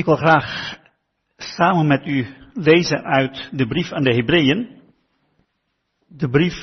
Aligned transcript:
Ik 0.00 0.06
wil 0.06 0.16
graag 0.16 0.78
samen 1.36 1.86
met 1.86 2.06
u 2.06 2.26
lezen 2.54 3.02
uit 3.02 3.48
de 3.52 3.66
brief 3.66 3.92
aan 3.92 4.02
de 4.02 4.14
Hebreeën. 4.14 4.80
De 6.08 6.28
brief 6.28 6.54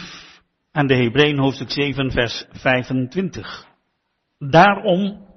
aan 0.72 0.88
de 0.88 0.96
Hebreeën 0.96 1.40
hoofdstuk 1.40 1.72
7 1.72 2.12
vers 2.12 2.46
25. 2.50 3.66
Daarom 4.40 5.28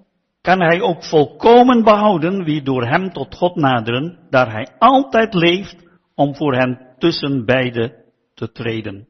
kan 0.40 0.60
hij 0.60 0.80
ook 0.80 1.04
volkomen 1.04 1.84
behouden 1.84 2.44
wie 2.44 2.62
door 2.62 2.86
hem 2.86 3.12
tot 3.12 3.34
God 3.34 3.56
naderen, 3.56 4.18
daar 4.30 4.52
hij 4.52 4.68
altijd 4.78 5.34
leeft 5.34 5.76
om 6.14 6.36
voor 6.36 6.54
hen 6.54 6.94
tussen 6.98 7.44
beide 7.44 8.04
te 8.34 8.52
treden. 8.52 9.08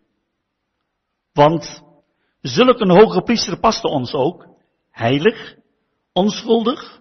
Want 1.33 1.83
zulk 2.41 2.81
een 2.81 2.99
hoge 3.01 3.23
priester 3.23 3.61
paste 3.61 3.89
ons 3.89 4.13
ook, 4.13 4.47
heilig, 4.91 5.55
onschuldig, 6.13 7.01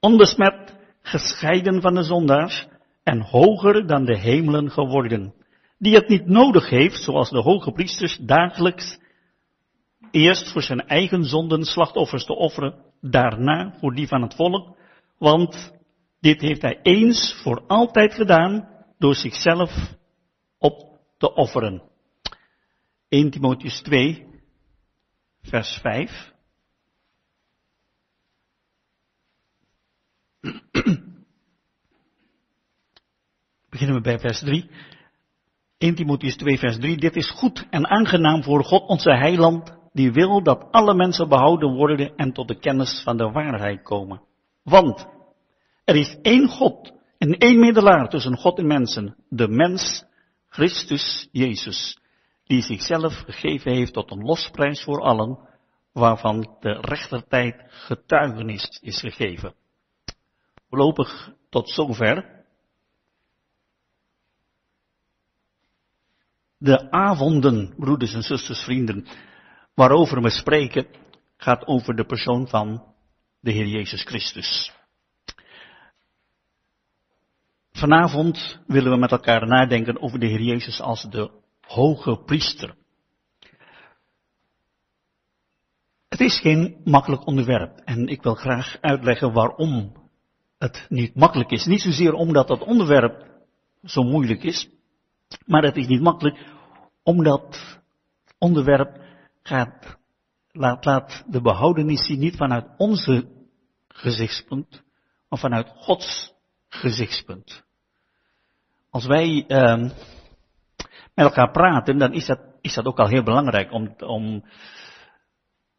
onbesmet, 0.00 0.69
gescheiden 1.10 1.80
van 1.80 1.94
de 1.94 2.02
zondaars 2.02 2.66
en 3.02 3.20
hoger 3.20 3.86
dan 3.86 4.04
de 4.04 4.18
hemelen 4.18 4.70
geworden, 4.70 5.34
die 5.78 5.94
het 5.94 6.08
niet 6.08 6.26
nodig 6.26 6.68
heeft, 6.68 7.02
zoals 7.02 7.30
de 7.30 7.40
hoge 7.42 7.72
priesters 7.72 8.16
dagelijks 8.16 8.98
eerst 10.10 10.52
voor 10.52 10.62
zijn 10.62 10.86
eigen 10.86 11.24
zonden 11.24 11.64
slachtoffers 11.64 12.24
te 12.24 12.36
offeren, 12.36 12.74
daarna 13.00 13.74
voor 13.78 13.94
die 13.94 14.08
van 14.08 14.22
het 14.22 14.34
volk, 14.34 14.76
want 15.18 15.72
dit 16.20 16.40
heeft 16.40 16.62
hij 16.62 16.78
eens 16.82 17.40
voor 17.42 17.64
altijd 17.66 18.14
gedaan 18.14 18.68
door 18.98 19.14
zichzelf 19.14 19.96
op 20.58 20.98
te 21.18 21.34
offeren. 21.34 21.82
1 23.08 23.30
Timotheus 23.30 23.80
2, 23.80 24.26
vers 25.42 25.78
5. 25.82 26.32
Beginnen 33.70 33.96
we 33.96 34.00
bij 34.00 34.18
vers 34.18 34.38
3. 34.38 34.70
1 35.78 35.94
Timotheus 35.94 36.36
2, 36.36 36.58
vers 36.58 36.78
3. 36.78 36.96
Dit 36.96 37.16
is 37.16 37.30
goed 37.30 37.66
en 37.70 37.86
aangenaam 37.86 38.42
voor 38.42 38.64
God, 38.64 38.88
onze 38.88 39.10
heiland, 39.10 39.78
die 39.92 40.12
wil 40.12 40.42
dat 40.42 40.68
alle 40.70 40.94
mensen 40.94 41.28
behouden 41.28 41.74
worden 41.74 42.16
en 42.16 42.32
tot 42.32 42.48
de 42.48 42.58
kennis 42.58 43.02
van 43.04 43.16
de 43.16 43.30
waarheid 43.30 43.82
komen. 43.82 44.22
Want 44.62 45.06
er 45.84 45.96
is 45.96 46.16
één 46.22 46.48
God 46.48 46.92
en 47.18 47.32
één 47.38 47.58
middelaar 47.58 48.08
tussen 48.08 48.36
God 48.36 48.58
en 48.58 48.66
mensen, 48.66 49.16
de 49.28 49.48
mens, 49.48 50.04
Christus 50.48 51.28
Jezus, 51.32 51.98
die 52.44 52.62
zichzelf 52.62 53.12
gegeven 53.12 53.72
heeft 53.72 53.92
tot 53.92 54.10
een 54.10 54.22
losprijs 54.22 54.82
voor 54.82 55.00
allen, 55.00 55.38
waarvan 55.92 56.56
de 56.60 56.72
rechtertijd 56.80 57.62
getuigenis 57.66 58.78
is 58.82 59.00
gegeven. 59.00 59.54
Voorlopig 60.70 61.32
tot 61.48 61.70
zover. 61.70 62.44
De 66.58 66.90
avonden, 66.90 67.74
broeders 67.76 68.14
en 68.14 68.22
zusters, 68.22 68.62
vrienden, 68.62 69.06
waarover 69.74 70.22
we 70.22 70.30
spreken, 70.30 70.86
gaat 71.36 71.66
over 71.66 71.96
de 71.96 72.04
persoon 72.04 72.48
van 72.48 72.94
de 73.40 73.50
Heer 73.50 73.66
Jezus 73.66 74.02
Christus. 74.02 74.72
Vanavond 77.72 78.60
willen 78.66 78.92
we 78.92 78.98
met 78.98 79.10
elkaar 79.10 79.46
nadenken 79.46 80.00
over 80.00 80.18
de 80.18 80.26
Heer 80.26 80.42
Jezus 80.42 80.80
als 80.80 81.02
de 81.02 81.30
hoge 81.60 82.22
priester. 82.24 82.74
Het 86.08 86.20
is 86.20 86.40
geen 86.40 86.80
makkelijk 86.84 87.26
onderwerp 87.26 87.78
en 87.78 88.06
ik 88.06 88.22
wil 88.22 88.34
graag 88.34 88.76
uitleggen 88.80 89.32
waarom 89.32 89.99
het 90.60 90.86
niet 90.88 91.14
makkelijk 91.14 91.50
is. 91.50 91.64
Niet 91.64 91.80
zozeer 91.80 92.12
omdat 92.12 92.48
het 92.48 92.62
onderwerp 92.62 93.26
zo 93.84 94.02
moeilijk 94.02 94.42
is, 94.42 94.68
maar 95.46 95.62
het 95.62 95.76
is 95.76 95.86
niet 95.86 96.00
makkelijk 96.00 96.38
omdat 97.02 97.78
onderwerp 98.38 99.00
gaat, 99.42 99.98
laat, 100.52 100.84
laat 100.84 101.24
de 101.26 101.40
behoudenis 101.40 102.06
zien 102.06 102.18
niet 102.18 102.36
vanuit 102.36 102.66
onze 102.76 103.28
gezichtspunt, 103.88 104.82
maar 105.28 105.38
vanuit 105.38 105.72
Gods 105.76 106.32
gezichtspunt. 106.68 107.64
Als 108.90 109.06
wij 109.06 109.44
uh, 109.48 109.90
met 111.14 111.26
elkaar 111.26 111.50
praten, 111.50 111.98
dan 111.98 112.12
is 112.12 112.26
dat, 112.26 112.40
is 112.60 112.74
dat 112.74 112.84
ook 112.84 112.98
al 112.98 113.08
heel 113.08 113.22
belangrijk 113.22 113.72
om, 113.72 113.94
om 113.98 114.44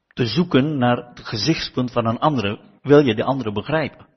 te 0.07 0.25
zoeken 0.25 0.77
naar 0.77 0.97
het 0.97 1.19
gezichtspunt 1.19 1.91
van 1.91 2.05
een 2.05 2.19
andere. 2.19 2.59
Wil 2.81 2.99
je 2.99 3.15
de 3.15 3.23
andere 3.23 3.51
begrijpen? 3.51 4.10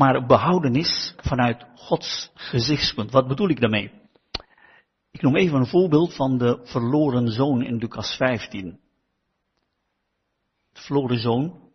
Maar 0.00 0.26
behoudenis 0.26 1.14
vanuit 1.16 1.66
Gods 1.74 2.30
gezichtspunt. 2.34 3.10
Wat 3.10 3.28
bedoel 3.28 3.48
ik 3.48 3.60
daarmee? 3.60 3.92
Ik 5.10 5.22
noem 5.22 5.36
even 5.36 5.58
een 5.58 5.66
voorbeeld 5.66 6.14
van 6.14 6.38
de 6.38 6.60
verloren 6.62 7.28
zoon 7.28 7.62
in 7.62 7.76
Lucas 7.76 8.16
15. 8.16 8.80
De 10.72 10.80
verloren 10.80 11.18
zoon, 11.18 11.72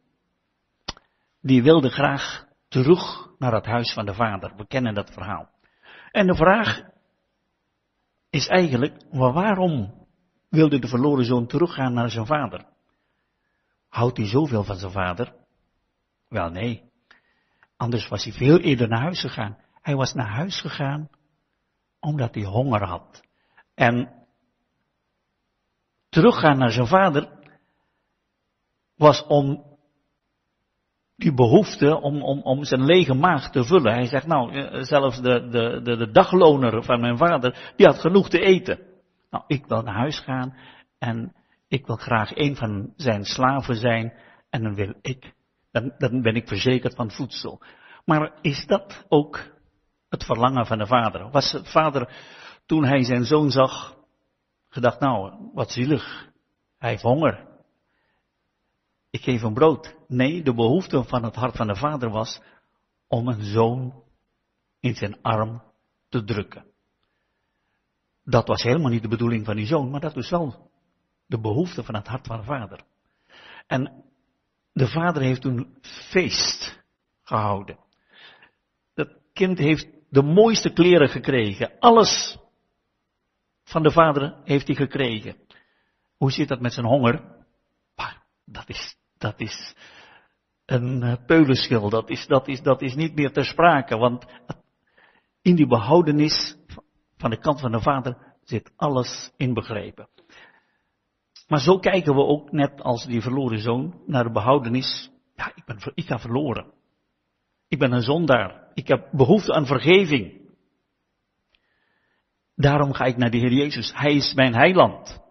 die 1.41 1.63
wilde 1.63 1.89
graag 1.89 2.47
terug 2.67 3.29
naar 3.37 3.53
het 3.53 3.65
huis 3.65 3.93
van 3.93 4.05
de 4.05 4.13
vader. 4.13 4.55
We 4.55 4.67
kennen 4.67 4.93
dat 4.93 5.13
verhaal. 5.13 5.49
En 6.11 6.27
de 6.27 6.35
vraag 6.35 6.81
is 8.29 8.47
eigenlijk, 8.47 9.05
waarom 9.11 10.07
wilde 10.49 10.79
de 10.79 10.87
verloren 10.87 11.25
zoon 11.25 11.47
teruggaan 11.47 11.93
naar 11.93 12.09
zijn 12.09 12.25
vader? 12.25 12.65
Houdt 13.89 14.17
hij 14.17 14.27
zoveel 14.27 14.63
van 14.63 14.75
zijn 14.75 14.91
vader? 14.91 15.35
Wel 16.29 16.49
nee. 16.49 16.93
Anders 17.77 18.07
was 18.07 18.23
hij 18.23 18.33
veel 18.33 18.59
eerder 18.59 18.87
naar 18.87 19.01
huis 19.01 19.21
gegaan. 19.21 19.57
Hij 19.81 19.95
was 19.95 20.13
naar 20.13 20.29
huis 20.29 20.61
gegaan 20.61 21.09
omdat 21.99 22.35
hij 22.35 22.43
honger 22.43 22.83
had. 22.83 23.23
En 23.73 24.11
teruggaan 26.09 26.57
naar 26.57 26.71
zijn 26.71 26.87
vader 26.87 27.29
was 28.95 29.25
om 29.25 29.63
die 31.15 31.33
behoefte 31.33 32.01
om, 32.01 32.23
om, 32.23 32.41
om 32.41 32.63
zijn 32.63 32.85
lege 32.85 33.13
maag 33.13 33.51
te 33.51 33.63
vullen. 33.63 33.93
Hij 33.93 34.05
zegt, 34.05 34.27
nou, 34.27 34.53
eh, 34.53 34.83
zelfs 34.83 35.21
de, 35.21 35.47
de, 35.49 35.95
de, 35.97 36.11
dagloner 36.11 36.83
van 36.83 36.99
mijn 36.99 37.17
vader, 37.17 37.73
die 37.75 37.85
had 37.85 37.99
genoeg 37.99 38.29
te 38.29 38.39
eten. 38.39 38.79
Nou, 39.29 39.43
ik 39.47 39.65
wil 39.65 39.81
naar 39.81 39.95
huis 39.95 40.19
gaan 40.19 40.57
en 40.99 41.35
ik 41.67 41.85
wil 41.85 41.95
graag 41.95 42.35
een 42.35 42.55
van 42.55 42.93
zijn 42.95 43.23
slaven 43.23 43.75
zijn 43.75 44.13
en 44.49 44.63
dan 44.63 44.75
wil 44.75 44.93
ik, 45.01 45.33
dan, 45.75 45.93
dan 45.97 46.21
ben 46.21 46.35
ik 46.35 46.47
verzekerd 46.47 46.95
van 46.95 47.11
voedsel. 47.11 47.61
Maar 48.05 48.33
is 48.41 48.65
dat 48.65 49.05
ook 49.07 49.39
het 50.09 50.23
verlangen 50.23 50.65
van 50.65 50.77
de 50.77 50.87
vader? 50.87 51.29
Was 51.31 51.51
de 51.51 51.65
vader 51.65 52.15
toen 52.65 52.85
hij 52.85 53.03
zijn 53.03 53.25
zoon 53.25 53.51
zag, 53.51 53.97
gedacht, 54.69 54.99
nou, 54.99 55.49
wat 55.53 55.71
zielig. 55.71 56.31
Hij 56.77 56.89
heeft 56.89 57.01
honger. 57.01 57.47
Ik 59.09 59.21
geef 59.21 59.41
hem 59.41 59.53
brood. 59.53 59.95
Nee, 60.07 60.43
de 60.43 60.53
behoefte 60.53 61.03
van 61.03 61.23
het 61.23 61.35
hart 61.35 61.55
van 61.55 61.67
de 61.67 61.75
vader 61.75 62.09
was 62.09 62.41
om 63.07 63.27
een 63.27 63.43
zoon 63.43 64.03
in 64.79 64.95
zijn 64.95 65.21
arm 65.21 65.63
te 66.09 66.23
drukken. 66.23 66.65
Dat 68.23 68.47
was 68.47 68.63
helemaal 68.63 68.91
niet 68.91 69.01
de 69.01 69.07
bedoeling 69.07 69.45
van 69.45 69.55
die 69.55 69.65
zoon, 69.65 69.89
maar 69.89 69.99
dat 69.99 70.13
was 70.13 70.29
wel 70.29 70.71
de 71.25 71.39
behoefte 71.39 71.83
van 71.83 71.95
het 71.95 72.07
hart 72.07 72.27
van 72.27 72.37
de 72.37 72.45
vader. 72.45 72.83
En 73.67 74.04
de 74.75 74.87
vader 74.87 75.21
heeft 75.21 75.41
toen 75.41 75.77
feest 75.81 76.83
gehouden. 77.23 77.79
Dat 78.93 79.09
kind 79.33 79.57
heeft 79.57 79.87
de 80.09 80.23
mooiste 80.23 80.73
kleren 80.73 81.09
gekregen. 81.09 81.79
Alles 81.79 82.37
van 83.63 83.83
de 83.83 83.91
vader 83.91 84.41
heeft 84.43 84.67
hij 84.67 84.75
gekregen. 84.75 85.35
Hoe 86.17 86.31
zit 86.31 86.47
dat 86.47 86.61
met 86.61 86.73
zijn 86.73 86.85
honger? 86.85 87.33
dat 88.45 88.69
is, 88.69 88.97
dat 89.17 89.39
is 89.39 89.75
een 90.65 91.03
eh, 91.03 91.25
peulenschil. 91.25 91.89
Dat 91.89 92.09
is, 92.09 92.27
dat, 92.27 92.47
is, 92.47 92.61
dat 92.61 92.81
is 92.81 92.95
niet 92.95 93.15
meer 93.15 93.31
ter 93.31 93.45
sprake. 93.45 93.97
Want 93.97 94.25
in 95.41 95.55
die 95.55 95.67
behoudenis 95.67 96.57
van 97.17 97.29
de 97.29 97.39
kant 97.39 97.59
van 97.59 97.71
de 97.71 97.81
vader 97.81 98.35
zit 98.43 98.71
alles 98.75 99.31
inbegrepen. 99.37 100.09
Maar 101.47 101.59
zo 101.59 101.79
kijken 101.79 102.15
we 102.15 102.21
ook 102.21 102.51
net 102.51 102.81
als 102.81 103.05
die 103.05 103.21
verloren 103.21 103.59
zoon 103.59 104.01
naar 104.05 104.23
de 104.23 104.31
behoudenis. 104.31 105.11
Ja, 105.35 105.51
ik 105.55 105.65
ben, 105.65 105.77
ik 105.93 106.05
ga 106.05 106.19
verloren. 106.19 106.73
Ik 107.67 107.79
ben 107.79 107.91
een 107.91 108.01
zondaar. 108.01 108.71
Ik 108.73 108.87
heb 108.87 109.09
behoefte 109.11 109.53
aan 109.53 109.65
vergeving. 109.65 110.43
Daarom 112.55 112.93
ga 112.93 113.05
ik 113.05 113.17
naar 113.17 113.29
de 113.29 113.37
Heer 113.37 113.53
Jezus. 113.53 113.93
Hij 113.95 114.15
is 114.15 114.33
mijn 114.33 114.53
heiland. 114.53 115.21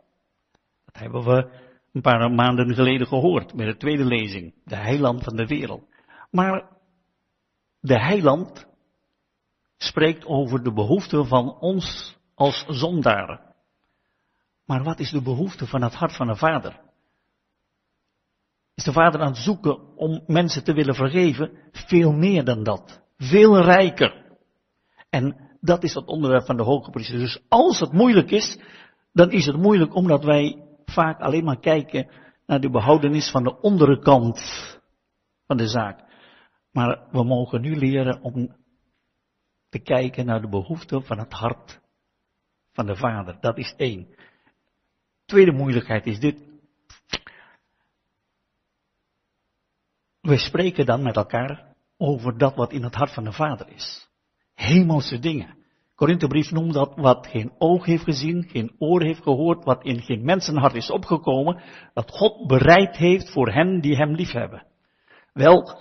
Dat 0.85 0.99
hebben 1.03 1.25
we 1.25 1.63
een 1.93 2.01
paar 2.01 2.31
maanden 2.31 2.75
geleden 2.75 3.07
gehoord 3.07 3.55
bij 3.55 3.67
de 3.67 3.77
tweede 3.77 4.05
lezing. 4.05 4.55
De 4.65 4.77
heiland 4.77 5.25
van 5.25 5.37
de 5.37 5.47
wereld. 5.47 5.89
Maar 6.31 6.69
de 7.81 8.01
heiland 8.01 8.67
spreekt 9.77 10.27
over 10.27 10.63
de 10.63 10.73
behoefte 10.73 11.25
van 11.25 11.59
ons 11.59 12.17
als 12.35 12.65
zondaren. 12.69 13.54
Maar 14.67 14.83
wat 14.83 14.99
is 14.99 15.11
de 15.11 15.23
behoefte 15.23 15.67
van 15.67 15.83
het 15.83 15.95
hart 15.95 16.17
van 16.17 16.27
de 16.27 16.37
Vader? 16.37 16.83
is 18.75 18.85
de 18.85 18.93
Vader 18.93 19.21
aan 19.21 19.33
het 19.33 19.37
zoeken 19.37 19.97
om 19.97 20.23
mensen 20.27 20.65
te 20.65 20.73
willen 20.73 20.95
vergeven? 20.95 21.51
Veel 21.71 22.13
meer 22.13 22.45
dan 22.45 22.63
dat. 22.63 23.03
Veel 23.17 23.63
rijker. 23.63 24.37
En 25.11 25.57
dat 25.61 25.83
is 25.83 25.95
het 25.95 26.07
onderwerp 26.07 26.45
van 26.45 26.57
de 26.57 26.63
hoge 26.63 26.91
priester. 26.91 27.19
Dus 27.19 27.43
als 27.49 27.81
het 27.81 27.93
moeilijk 27.93 28.31
is, 28.31 28.59
dan 29.13 29.31
is 29.31 29.47
het 29.47 29.57
moeilijk 29.57 29.95
omdat 29.95 30.25
wij 30.25 30.63
vaak 30.85 31.21
alleen 31.21 31.45
maar 31.45 31.61
kijken 31.61 32.11
naar 32.47 32.61
de 32.61 32.71
behoudenis 32.71 33.31
van 33.31 33.45
de 33.45 33.55
andere 33.55 33.99
kant 33.99 34.41
van 35.47 35.57
de 35.57 35.69
zaak. 35.69 36.05
Maar 36.73 37.09
we 37.11 37.25
mogen 37.25 37.61
nu 37.61 37.77
leren 37.77 38.23
om 38.23 38.57
te 39.69 39.79
kijken 39.79 40.27
naar 40.27 40.41
de 40.41 40.49
behoeften 40.49 41.05
van 41.05 41.19
het 41.19 41.33
hart 41.33 41.81
van 42.73 42.87
de 42.87 42.97
Vader. 42.97 43.37
Dat 43.41 43.59
is 43.59 43.75
één. 43.77 44.15
Tweede 45.27 45.53
moeilijkheid 45.53 46.07
is 46.07 46.21
dit. 46.21 46.39
We 50.21 50.39
spreken 50.39 50.87
dan 50.87 51.03
met 51.03 51.17
elkaar 51.17 51.75
over 51.97 52.39
dat 52.39 52.55
wat 52.55 52.73
in 52.73 52.83
het 52.83 52.95
hart 52.95 53.15
van 53.15 53.25
de 53.25 53.33
Vader 53.33 53.69
is. 53.69 54.09
Hemelse 54.55 55.19
dingen. 55.19 55.63
Korinthebrief 55.95 56.51
noemt 56.51 56.73
dat 56.73 56.97
wat 56.97 57.27
geen 57.27 57.53
oog 57.59 57.85
heeft 57.85 58.05
gezien, 58.05 58.49
geen 58.49 58.75
oor 58.79 59.03
heeft 59.03 59.23
gehoord, 59.23 59.65
wat 59.65 59.85
in 59.85 60.01
geen 60.01 60.25
mensenhart 60.25 60.75
is 60.75 60.91
opgekomen, 60.91 61.63
dat 61.93 62.11
God 62.11 62.47
bereid 62.47 62.97
heeft 62.97 63.31
voor 63.31 63.53
hen 63.53 63.81
die 63.81 63.97
hem 63.97 64.15
liefhebben. 64.15 64.67
Wel, 65.33 65.81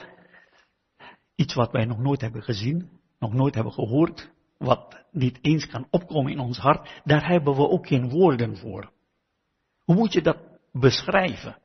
iets 1.35 1.53
wat 1.53 1.71
wij 1.71 1.85
nog 1.85 1.97
nooit 1.97 2.21
hebben 2.21 2.43
gezien, 2.43 2.89
nog 3.19 3.33
nooit 3.33 3.55
hebben 3.55 3.73
gehoord, 3.73 4.31
wat 4.57 5.05
niet 5.11 5.39
eens 5.41 5.67
kan 5.67 5.87
opkomen 5.89 6.31
in 6.31 6.39
ons 6.39 6.57
hart, 6.57 7.01
daar 7.03 7.27
hebben 7.27 7.55
we 7.55 7.69
ook 7.69 7.87
geen 7.87 8.09
woorden 8.09 8.57
voor. 8.57 8.92
Hoe 9.83 9.95
moet 9.95 10.13
je 10.13 10.21
dat 10.21 10.37
beschrijven? 10.71 11.57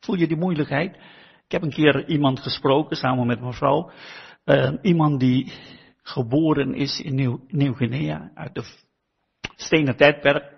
Voel 0.00 0.16
je 0.16 0.26
die 0.26 0.36
moeilijkheid? 0.36 0.96
Ik 1.44 1.52
heb 1.52 1.62
een 1.62 1.70
keer 1.70 2.08
iemand 2.08 2.40
gesproken, 2.40 2.96
samen 2.96 3.26
met 3.26 3.40
mevrouw, 3.40 3.90
uh, 4.44 4.72
iemand 4.82 5.20
die 5.20 5.52
geboren 6.02 6.74
is 6.74 7.00
in 7.00 7.40
Nieuw-Guinea, 7.48 8.30
uit 8.34 8.54
de 8.54 8.64
stenen 9.56 9.96
tijdperk. 9.96 10.54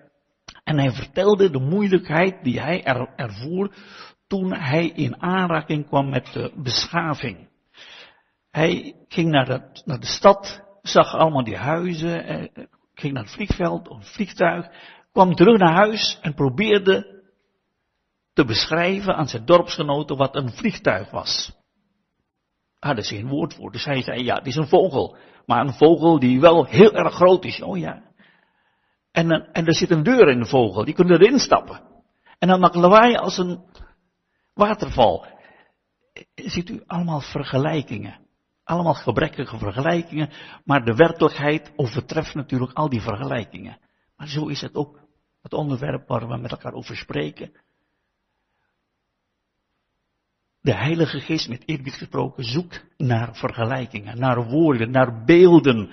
En 0.65 0.79
hij 0.79 0.91
vertelde 0.91 1.51
de 1.51 1.59
moeilijkheid 1.59 2.45
die 2.45 2.61
hij 2.61 2.85
er, 2.85 3.09
ervoer 3.17 3.75
toen 4.27 4.55
hij 4.55 4.87
in 4.87 5.23
aanraking 5.23 5.87
kwam 5.87 6.09
met 6.09 6.33
de 6.33 6.53
beschaving. 6.57 7.49
Hij 8.51 8.95
ging 9.09 9.31
naar 9.31 9.47
de, 9.47 9.83
naar 9.85 10.01
de 10.01 10.07
stad, 10.07 10.65
zag 10.83 11.15
allemaal 11.15 11.45
die 11.45 11.57
huizen, 11.57 12.25
eh, 12.25 12.65
ging 12.95 13.13
naar 13.13 13.23
het 13.23 13.33
vliegveld, 13.33 13.91
een 13.91 14.05
vliegtuig, 14.05 14.67
kwam 15.19 15.35
terug 15.35 15.59
naar 15.59 15.75
huis 15.75 16.19
en 16.21 16.35
probeerde 16.35 17.23
te 18.33 18.45
beschrijven 18.45 19.17
aan 19.17 19.29
zijn 19.29 19.45
dorpsgenoten 19.45 20.17
wat 20.17 20.37
een 20.37 20.53
vliegtuig 20.53 21.11
was. 21.11 21.53
Hadden 22.79 23.05
ze 23.05 23.15
geen 23.15 23.29
woord 23.29 23.55
voor, 23.55 23.73
dus 23.73 23.85
hij 23.85 24.03
zei, 24.03 24.25
ja, 24.25 24.35
het 24.35 24.47
is 24.47 24.57
een 24.57 24.69
vogel. 24.69 25.17
Maar 25.47 25.67
een 25.67 25.75
vogel 25.75 26.19
die 26.19 26.41
wel 26.41 26.65
heel 26.65 26.93
erg 26.93 27.15
groot 27.15 27.45
is. 27.45 27.63
Oh 27.63 27.79
ja. 27.79 28.03
En, 29.13 29.31
en 29.31 29.67
er 29.67 29.75
zit 29.75 29.91
een 29.91 30.03
deur 30.03 30.29
in 30.29 30.39
de 30.39 30.47
vogel, 30.47 30.85
die 30.85 30.95
kunnen 30.95 31.21
erin 31.21 31.39
stappen. 31.39 31.81
En 32.39 32.49
dan 32.49 32.61
maakt 32.61 32.75
lawaai 32.75 33.17
als 33.17 33.39
een 33.39 33.65
waterval. 34.55 35.27
Ziet 36.35 36.69
u 36.69 36.83
allemaal 36.87 37.21
vergelijkingen. 37.21 38.27
Allemaal 38.65 38.95
gebrekkige 38.95 39.59
vergelijkingen, 39.59 40.31
maar 40.65 40.85
de 40.85 40.95
werkelijkheid 40.95 41.73
overtreft 41.77 42.35
natuurlijk 42.35 42.73
al 42.73 42.89
die 42.89 43.01
vergelijkingen. 43.01 43.79
Maar 44.17 44.29
zo 44.29 44.47
is 44.47 44.61
het 44.61 44.75
ook 44.75 45.08
het 45.43 45.53
onderwerp 45.53 46.09
waar 46.09 46.29
we 46.29 46.37
met 46.37 46.51
elkaar 46.51 46.73
over 46.73 46.97
spreken. 46.97 47.53
De 50.61 50.75
Heilige 50.75 51.21
Geest, 51.21 51.49
met 51.49 51.63
eerbied 51.67 51.95
gesproken, 51.95 52.45
zoekt 52.45 52.85
naar 52.97 53.37
vergelijkingen, 53.37 54.19
naar 54.19 54.49
woorden, 54.49 54.91
naar 54.91 55.25
beelden. 55.25 55.91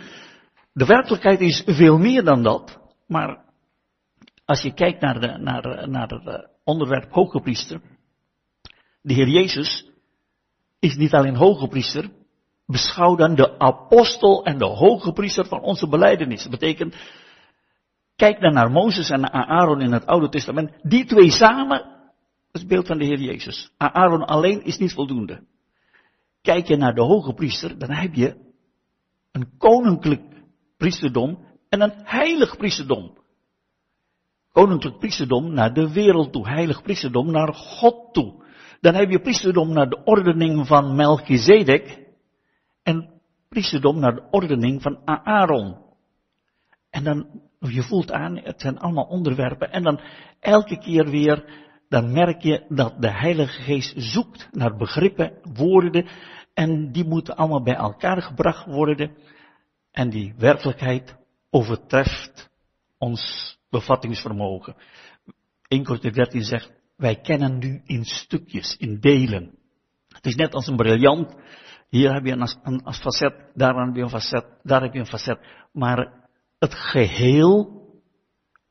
De 0.73 0.85
werkelijkheid 0.85 1.39
is 1.39 1.63
veel 1.65 1.97
meer 1.97 2.23
dan 2.23 2.43
dat. 2.43 2.79
Maar 3.07 3.43
als 4.45 4.61
je 4.61 4.73
kijkt 4.73 5.01
naar, 5.01 5.19
de, 5.19 5.37
naar, 5.37 5.89
naar 5.89 6.07
het 6.07 6.49
onderwerp 6.63 7.11
hoge 7.11 7.39
priester, 7.39 7.81
de 9.01 9.13
Heer 9.13 9.27
Jezus 9.27 9.89
is 10.79 10.95
niet 10.95 11.13
alleen 11.13 11.35
hoge 11.35 11.67
priester, 11.67 12.11
beschouw 12.65 13.15
dan 13.15 13.35
de 13.35 13.59
apostel 13.59 14.45
en 14.45 14.57
de 14.57 14.65
hoge 14.65 15.11
priester 15.11 15.45
van 15.45 15.61
onze 15.61 15.87
beleidenis. 15.87 16.41
Dat 16.41 16.51
betekent, 16.51 16.95
kijk 18.15 18.39
dan 18.39 18.53
naar 18.53 18.71
Mozes 18.71 19.09
en 19.09 19.19
naar 19.19 19.31
Aaron 19.31 19.81
in 19.81 19.91
het 19.91 20.05
Oude 20.05 20.29
Testament. 20.29 20.71
Die 20.81 21.05
twee 21.05 21.29
samen 21.29 21.79
is 22.51 22.59
het 22.59 22.69
beeld 22.69 22.87
van 22.87 22.97
de 22.97 23.05
Heer 23.05 23.19
Jezus. 23.19 23.71
Aaron 23.77 24.25
alleen 24.25 24.63
is 24.63 24.77
niet 24.77 24.93
voldoende. 24.93 25.43
Kijk 26.41 26.67
je 26.67 26.75
naar 26.75 26.93
de 26.93 27.01
hoge 27.01 27.33
priester, 27.33 27.77
dan 27.79 27.91
heb 27.91 28.13
je 28.13 28.35
een 29.31 29.57
koninklijk 29.57 30.21
priesterdom 30.77 31.45
en 31.69 31.81
een 31.81 31.93
heilig 32.03 32.57
priesterdom. 32.57 33.17
Koninklijk 34.51 34.97
priesterdom 34.97 35.53
naar 35.53 35.73
de 35.73 35.93
wereld 35.93 36.31
toe, 36.31 36.47
heilig 36.47 36.81
priesterdom 36.81 37.31
naar 37.31 37.53
God 37.53 38.13
toe. 38.13 38.43
Dan 38.81 38.93
heb 38.93 39.09
je 39.09 39.21
priesterdom 39.21 39.73
naar 39.73 39.89
de 39.89 40.03
ordening 40.03 40.67
van 40.67 40.95
Melchizedek 40.95 42.07
en 42.83 43.21
priesterdom 43.49 43.99
naar 43.99 44.15
de 44.15 44.27
ordening 44.31 44.81
van 44.81 44.99
Aaron. 45.05 45.77
En 46.89 47.03
dan, 47.03 47.41
je 47.71 47.83
voelt 47.83 48.11
aan, 48.11 48.37
het 48.37 48.61
zijn 48.61 48.79
allemaal 48.79 49.05
onderwerpen 49.05 49.71
en 49.71 49.83
dan 49.83 49.99
elke 50.39 50.77
keer 50.77 51.09
weer 51.09 51.63
dan 51.89 52.11
merk 52.11 52.41
je 52.41 52.65
dat 52.69 53.01
de 53.01 53.11
Heilige 53.11 53.61
Geest 53.61 53.93
zoekt 53.97 54.47
naar 54.51 54.75
begrippen, 54.75 55.33
woorden, 55.53 56.07
en 56.53 56.91
die 56.91 57.05
moeten 57.05 57.35
allemaal 57.35 57.63
bij 57.63 57.75
elkaar 57.75 58.21
gebracht 58.21 58.65
worden. 58.65 59.17
En 59.91 60.09
die 60.09 60.33
werkelijkheid 60.37 61.15
overtreft 61.49 62.49
ons 62.97 63.57
bevattingsvermogen. 63.69 64.75
1 65.67 65.83
Korinther 65.83 66.13
13 66.13 66.41
zegt, 66.41 66.71
wij 66.95 67.15
kennen 67.15 67.57
nu 67.57 67.81
in 67.85 68.05
stukjes, 68.05 68.75
in 68.77 68.99
delen. 68.99 69.57
Het 70.07 70.25
is 70.25 70.35
net 70.35 70.53
als 70.53 70.67
een 70.67 70.75
briljant. 70.75 71.35
Hier 71.89 72.13
heb 72.13 72.25
je 72.25 72.31
een, 72.31 72.47
een, 72.63 72.81
een 72.83 72.93
facet, 72.93 73.51
daar 73.53 73.85
heb 73.85 73.95
je 73.95 74.01
een 74.01 74.09
facet, 74.09 74.45
daar 74.63 74.81
heb 74.81 74.93
je 74.93 74.99
een 74.99 75.05
facet. 75.05 75.39
Maar 75.71 76.24
het 76.59 76.73
geheel 76.73 77.83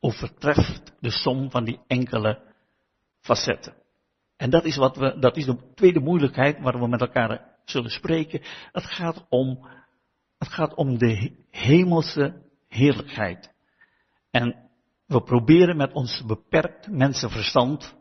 overtreft 0.00 0.92
de 1.00 1.10
som 1.10 1.50
van 1.50 1.64
die 1.64 1.80
enkele 1.86 2.54
facetten. 3.20 3.74
En 4.36 4.50
dat 4.50 4.64
is 4.64 4.76
wat 4.76 4.96
we, 4.96 5.18
dat 5.18 5.36
is 5.36 5.44
de 5.44 5.72
tweede 5.74 6.00
moeilijkheid 6.00 6.60
waar 6.60 6.78
we 6.78 6.88
met 6.88 7.00
elkaar 7.00 7.54
zullen 7.64 7.90
spreken. 7.90 8.40
Het 8.72 8.84
gaat 8.84 9.26
om, 9.28 9.66
het 10.38 10.48
gaat 10.48 10.74
om 10.74 10.98
de 10.98 11.44
hemelse 11.50 12.42
heerlijkheid. 12.68 13.52
En 14.30 14.70
we 15.06 15.22
proberen 15.22 15.76
met 15.76 15.92
ons 15.92 16.24
beperkt 16.26 16.90
mensenverstand, 16.90 17.94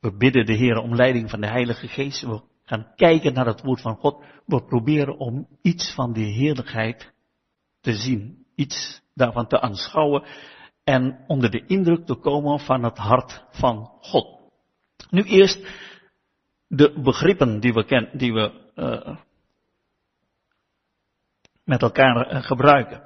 we 0.00 0.16
bidden 0.16 0.46
de 0.46 0.54
Heer 0.54 0.76
om 0.76 0.94
leiding 0.94 1.30
van 1.30 1.40
de 1.40 1.46
Heilige 1.46 1.88
Geest, 1.88 2.22
we 2.22 2.42
gaan 2.62 2.92
kijken 2.96 3.32
naar 3.32 3.46
het 3.46 3.62
woord 3.62 3.80
van 3.80 3.96
God, 3.96 4.24
we 4.46 4.64
proberen 4.64 5.18
om 5.18 5.48
iets 5.62 5.94
van 5.94 6.12
die 6.12 6.32
heerlijkheid 6.32 7.12
te 7.88 7.94
zien, 7.94 8.46
iets 8.54 9.02
daarvan 9.14 9.46
te 9.46 9.60
aanschouwen 9.60 10.24
en 10.84 11.24
onder 11.26 11.50
de 11.50 11.66
indruk 11.66 12.06
te 12.06 12.14
komen 12.14 12.60
van 12.60 12.82
het 12.82 12.98
hart 12.98 13.44
van 13.50 13.90
God. 14.00 14.40
Nu 15.10 15.22
eerst 15.22 15.66
de 16.66 17.00
begrippen 17.02 17.60
die 17.60 17.72
we, 17.72 17.84
ken, 17.84 18.10
die 18.12 18.32
we 18.32 18.52
uh, 18.74 19.16
met 21.64 21.82
elkaar 21.82 22.32
uh, 22.32 22.42
gebruiken. 22.42 23.02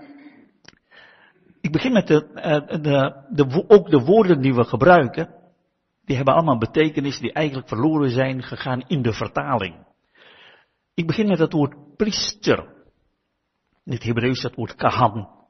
Ik 1.61 1.73
begin 1.73 1.93
met 1.93 2.07
de, 2.07 2.29
uh, 2.35 2.83
de, 2.83 3.25
de, 3.31 3.65
ook 3.69 3.91
de 3.91 4.01
woorden 4.01 4.41
die 4.41 4.55
we 4.55 4.65
gebruiken. 4.65 5.35
Die 6.05 6.17
hebben 6.17 6.35
allemaal 6.35 6.59
betekenis 6.59 7.19
die 7.19 7.33
eigenlijk 7.33 7.69
verloren 7.69 8.11
zijn 8.11 8.43
gegaan 8.43 8.83
in 8.87 9.03
de 9.03 9.13
vertaling. 9.13 9.87
Ik 10.95 11.07
begin 11.07 11.27
met 11.27 11.39
het 11.39 11.53
woord 11.53 11.97
priester. 11.97 12.82
In 13.85 13.93
het 13.93 14.03
Hebreeuws 14.03 14.43
het 14.43 14.55
woord 14.55 14.75
kahan 14.75 15.41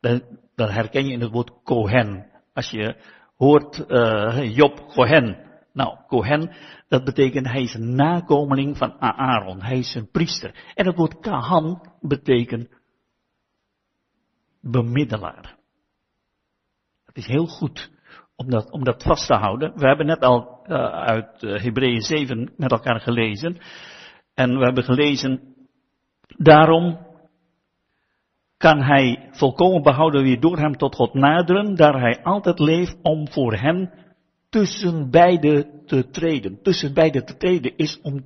dan, 0.00 0.70
herken 0.70 1.06
je 1.06 1.12
in 1.12 1.20
het 1.20 1.30
woord 1.30 1.62
Kohen. 1.62 2.30
Als 2.54 2.70
je 2.70 2.96
hoort 3.36 3.84
uh, 3.88 4.56
Job 4.56 4.86
Kohen. 4.86 5.48
Nou, 5.72 5.98
Kohen, 6.06 6.52
dat 6.88 7.04
betekent 7.04 7.46
hij 7.46 7.62
is 7.62 7.74
een 7.74 7.94
nakomeling 7.94 8.76
van 8.76 9.00
Aaron. 9.00 9.62
Hij 9.62 9.78
is 9.78 9.94
een 9.94 10.10
priester. 10.10 10.72
En 10.74 10.86
het 10.86 10.96
woord 10.96 11.20
Kahan 11.20 11.92
betekent 12.00 12.68
bemiddelaar. 14.60 15.58
Het 17.04 17.16
is 17.16 17.26
heel 17.26 17.46
goed 17.46 17.90
om 18.36 18.50
dat, 18.50 18.70
om 18.70 18.84
dat 18.84 19.02
vast 19.02 19.26
te 19.26 19.34
houden. 19.34 19.72
We 19.74 19.86
hebben 19.86 20.06
net 20.06 20.20
al 20.20 20.64
uh, 20.66 20.76
uit 20.90 21.42
uh, 21.42 21.62
Hebreeën 21.62 22.00
7 22.00 22.52
met 22.56 22.70
elkaar 22.70 23.00
gelezen. 23.00 23.58
En 24.34 24.58
we 24.58 24.64
hebben 24.64 24.84
gelezen, 24.84 25.54
daarom 26.26 27.09
kan 28.60 28.82
hij 28.82 29.28
volkomen 29.30 29.82
behouden 29.82 30.22
wie 30.22 30.38
door 30.38 30.58
hem 30.58 30.76
tot 30.76 30.94
God 30.94 31.14
naderen, 31.14 31.74
daar 31.74 32.00
hij 32.00 32.22
altijd 32.22 32.58
leeft 32.58 32.96
om 33.02 33.30
voor 33.30 33.54
hen 33.54 33.92
tussen 34.48 35.10
beide 35.10 35.82
te 35.86 36.10
treden. 36.10 36.62
Tussen 36.62 36.94
beide 36.94 37.24
te 37.24 37.36
treden 37.36 37.76
is 37.76 38.00
om 38.00 38.24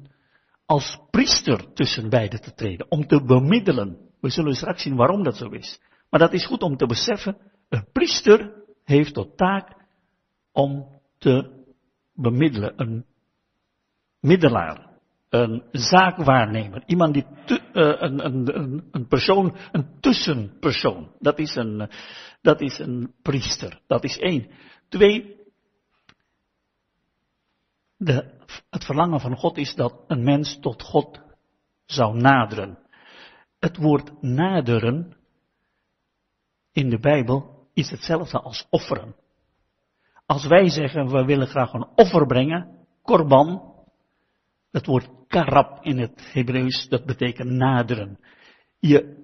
als 0.67 0.99
priester 1.11 1.73
tussen 1.73 2.09
beide 2.09 2.39
te 2.39 2.55
treden, 2.55 2.91
om 2.91 3.07
te 3.07 3.25
bemiddelen. 3.25 3.99
We 4.21 4.31
zullen 4.31 4.55
straks 4.55 4.83
zien 4.83 4.97
waarom 4.97 5.23
dat 5.23 5.37
zo 5.37 5.49
is. 5.49 5.81
Maar 6.11 6.21
dat 6.21 6.33
is 6.33 6.47
goed 6.47 6.63
om 6.63 6.77
te 6.77 6.87
beseffen, 6.87 7.37
een 7.69 7.87
priester 7.93 8.53
heeft 8.85 9.15
tot 9.15 9.37
taak 9.37 9.77
om 10.53 10.89
te 11.19 11.65
bemiddelen, 12.15 12.73
een 12.77 13.05
middelaar, 14.21 14.94
een 15.35 15.63
zaakwaarnemer, 15.73 16.83
iemand 16.87 17.15
die, 17.15 17.27
te, 17.45 17.61
uh, 17.73 17.95
een, 17.99 18.25
een, 18.25 18.89
een, 18.91 19.07
persoon, 19.07 19.57
een 19.73 20.01
tussenpersoon. 20.01 21.13
Dat 21.19 21.39
is 21.39 21.55
een, 21.55 21.91
dat 22.43 22.61
is 22.61 22.79
een 22.79 23.15
priester. 23.23 23.81
Dat 23.87 24.05
is 24.05 24.19
één. 24.19 24.51
Twee, 24.89 25.37
de, 27.97 28.41
het 28.71 28.85
verlangen 28.85 29.21
van 29.21 29.37
God 29.37 29.57
is 29.57 29.75
dat 29.75 30.05
een 30.07 30.25
mens 30.25 30.59
tot 30.61 30.83
God 30.83 31.21
zou 31.87 32.17
naderen. 32.17 32.79
Het 33.59 33.77
woord 33.77 34.23
naderen 34.23 35.17
in 36.73 36.91
de 36.91 36.99
Bijbel 36.99 37.69
is 37.73 37.91
hetzelfde 37.91 38.41
als 38.41 38.67
offeren. 38.71 39.17
Als 40.27 40.47
wij 40.47 40.69
zeggen 40.69 41.09
we 41.09 41.25
willen 41.25 41.47
graag 41.47 41.73
een 41.73 41.89
offer 41.95 42.27
brengen, 42.27 42.87
korban, 43.03 43.73
het 44.71 44.87
woord 44.87 45.09
karab 45.35 45.85
in 45.85 45.99
het 45.99 46.33
Hebreeuws, 46.33 46.89
dat 46.89 47.05
betekent 47.05 47.51
naderen. 47.51 48.19
Je 48.79 49.23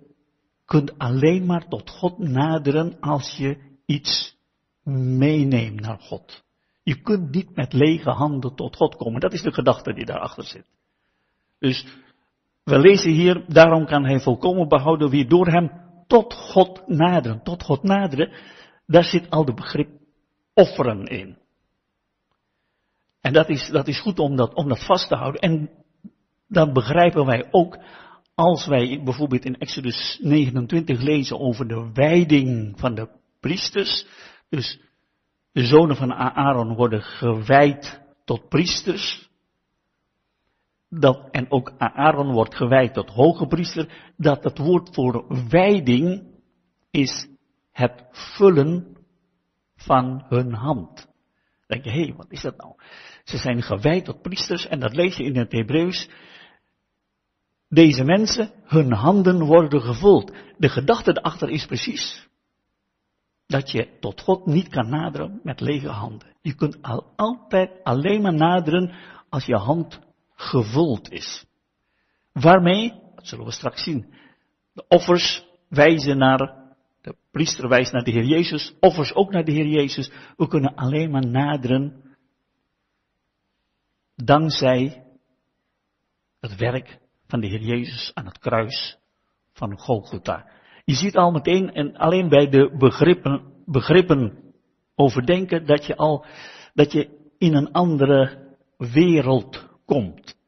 kunt 0.64 0.98
alleen 0.98 1.46
maar 1.46 1.68
tot 1.68 1.90
God 1.90 2.18
naderen 2.18 3.00
als 3.00 3.36
je 3.36 3.56
iets 3.86 4.36
meeneemt 5.18 5.80
naar 5.80 5.98
God. 5.98 6.44
Je 6.82 7.00
kunt 7.00 7.34
niet 7.34 7.56
met 7.56 7.72
lege 7.72 8.10
handen 8.10 8.54
tot 8.54 8.76
God 8.76 8.96
komen. 8.96 9.20
Dat 9.20 9.32
is 9.32 9.42
de 9.42 9.52
gedachte 9.52 9.92
die 9.92 10.04
daarachter 10.04 10.44
zit. 10.44 10.66
Dus 11.58 11.86
we 12.64 12.78
lezen 12.78 13.12
hier, 13.12 13.44
daarom 13.48 13.86
kan 13.86 14.04
hij 14.04 14.20
volkomen 14.20 14.68
behouden 14.68 15.10
wie 15.10 15.26
door 15.26 15.46
hem 15.46 15.70
tot 16.06 16.34
God 16.34 16.86
naderen. 16.86 17.42
Tot 17.42 17.62
God 17.62 17.82
naderen, 17.82 18.32
daar 18.86 19.04
zit 19.04 19.30
al 19.30 19.44
de 19.44 19.54
begrip 19.54 19.90
offeren 20.54 21.04
in. 21.04 21.38
En 23.20 23.32
dat 23.32 23.48
is, 23.48 23.68
dat 23.68 23.88
is 23.88 24.00
goed 24.00 24.18
om 24.18 24.36
dat, 24.36 24.54
om 24.54 24.68
dat 24.68 24.84
vast 24.84 25.08
te 25.08 25.16
houden. 25.16 25.40
En 25.40 25.70
dan 26.50 26.72
begrijpen 26.72 27.26
wij 27.26 27.48
ook, 27.50 27.78
als 28.34 28.66
wij 28.66 29.00
bijvoorbeeld 29.04 29.44
in 29.44 29.58
Exodus 29.58 30.18
29 30.22 31.00
lezen 31.00 31.40
over 31.40 31.68
de 31.68 31.90
wijding 31.92 32.78
van 32.78 32.94
de 32.94 33.08
priesters, 33.40 34.06
dus 34.48 34.80
de 35.52 35.64
zonen 35.64 35.96
van 35.96 36.12
Aaron 36.14 36.74
worden 36.74 37.02
gewijd 37.02 38.00
tot 38.24 38.48
priesters, 38.48 39.28
dat, 40.88 41.28
en 41.30 41.50
ook 41.50 41.72
Aaron 41.78 42.32
wordt 42.32 42.54
gewijd 42.54 42.94
tot 42.94 43.10
hoge 43.10 43.46
priester, 43.46 44.12
dat 44.16 44.44
het 44.44 44.58
woord 44.58 44.94
voor 44.94 45.24
wijding 45.48 46.34
is 46.90 47.28
het 47.72 48.04
vullen 48.10 48.96
van 49.76 50.24
hun 50.28 50.52
hand. 50.54 50.96
Dan 50.96 51.78
denk 51.78 51.84
je, 51.84 51.90
hé, 51.90 52.04
hey, 52.04 52.14
wat 52.16 52.32
is 52.32 52.40
dat 52.40 52.56
nou? 52.56 52.74
Ze 53.24 53.36
zijn 53.36 53.62
gewijd 53.62 54.04
tot 54.04 54.22
priesters 54.22 54.66
en 54.66 54.80
dat 54.80 54.94
lees 54.94 55.16
je 55.16 55.24
in 55.24 55.36
het 55.36 55.52
Hebreeuws. 55.52 56.08
Deze 57.72 58.04
mensen, 58.04 58.52
hun 58.64 58.92
handen 58.92 59.44
worden 59.44 59.80
gevuld. 59.80 60.32
De 60.58 60.68
gedachte 60.68 61.10
erachter 61.10 61.48
is 61.48 61.66
precies 61.66 62.28
dat 63.46 63.70
je 63.70 63.98
tot 64.00 64.20
God 64.20 64.46
niet 64.46 64.68
kan 64.68 64.88
naderen 64.88 65.40
met 65.42 65.60
lege 65.60 65.88
handen. 65.88 66.36
Je 66.40 66.54
kunt 66.54 66.82
al 66.82 67.12
altijd 67.16 67.70
alleen 67.82 68.22
maar 68.22 68.34
naderen 68.34 68.94
als 69.28 69.44
je 69.44 69.56
hand 69.56 70.00
gevuld 70.34 71.10
is. 71.10 71.46
Waarmee, 72.32 72.92
dat 73.14 73.26
zullen 73.26 73.44
we 73.44 73.52
straks 73.52 73.82
zien, 73.82 74.14
de 74.72 74.84
offers 74.88 75.46
wijzen 75.68 76.18
naar, 76.18 76.38
de 77.00 77.16
priester 77.30 77.68
wijst 77.68 77.92
naar 77.92 78.04
de 78.04 78.10
Heer 78.10 78.24
Jezus, 78.24 78.74
offers 78.80 79.14
ook 79.14 79.30
naar 79.30 79.44
de 79.44 79.52
Heer 79.52 79.66
Jezus. 79.66 80.10
We 80.36 80.48
kunnen 80.48 80.74
alleen 80.74 81.10
maar 81.10 81.26
naderen 81.26 82.16
dankzij 84.14 85.04
het 86.40 86.56
werk 86.56 86.98
van 87.30 87.40
de 87.40 87.46
Heer 87.46 87.62
Jezus 87.62 88.10
aan 88.14 88.26
het 88.26 88.38
kruis 88.38 88.98
van 89.52 89.78
Golgotha. 89.78 90.50
Je 90.84 90.94
ziet 90.94 91.16
al 91.16 91.30
meteen, 91.30 91.72
en 91.72 91.96
alleen 91.96 92.28
bij 92.28 92.48
de 92.48 92.76
begrippen, 92.78 93.62
begrippen 93.66 94.52
overdenken, 94.94 95.66
dat 95.66 95.86
je 95.86 95.96
al, 95.96 96.26
dat 96.74 96.92
je 96.92 97.32
in 97.38 97.54
een 97.54 97.72
andere 97.72 98.48
wereld 98.76 99.68
komt. 99.84 100.38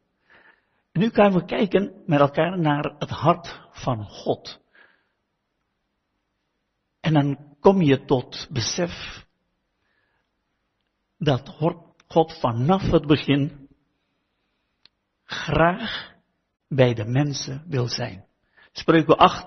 nu 0.92 1.10
gaan 1.10 1.32
we 1.32 1.44
kijken 1.44 2.02
met 2.06 2.20
elkaar 2.20 2.58
naar 2.58 2.94
het 2.98 3.10
hart 3.10 3.60
van 3.70 4.04
God. 4.04 4.60
En 7.00 7.12
dan 7.12 7.56
kom 7.60 7.82
je 7.82 8.04
tot 8.04 8.48
besef 8.50 9.24
dat 11.18 11.56
God 12.06 12.38
vanaf 12.40 12.82
het 12.82 13.06
begin 13.06 13.68
graag 15.24 16.11
bij 16.74 16.94
de 16.94 17.04
mensen 17.04 17.62
wil 17.66 17.88
zijn. 17.88 18.24
Spreuken 18.72 19.16
8, 19.16 19.46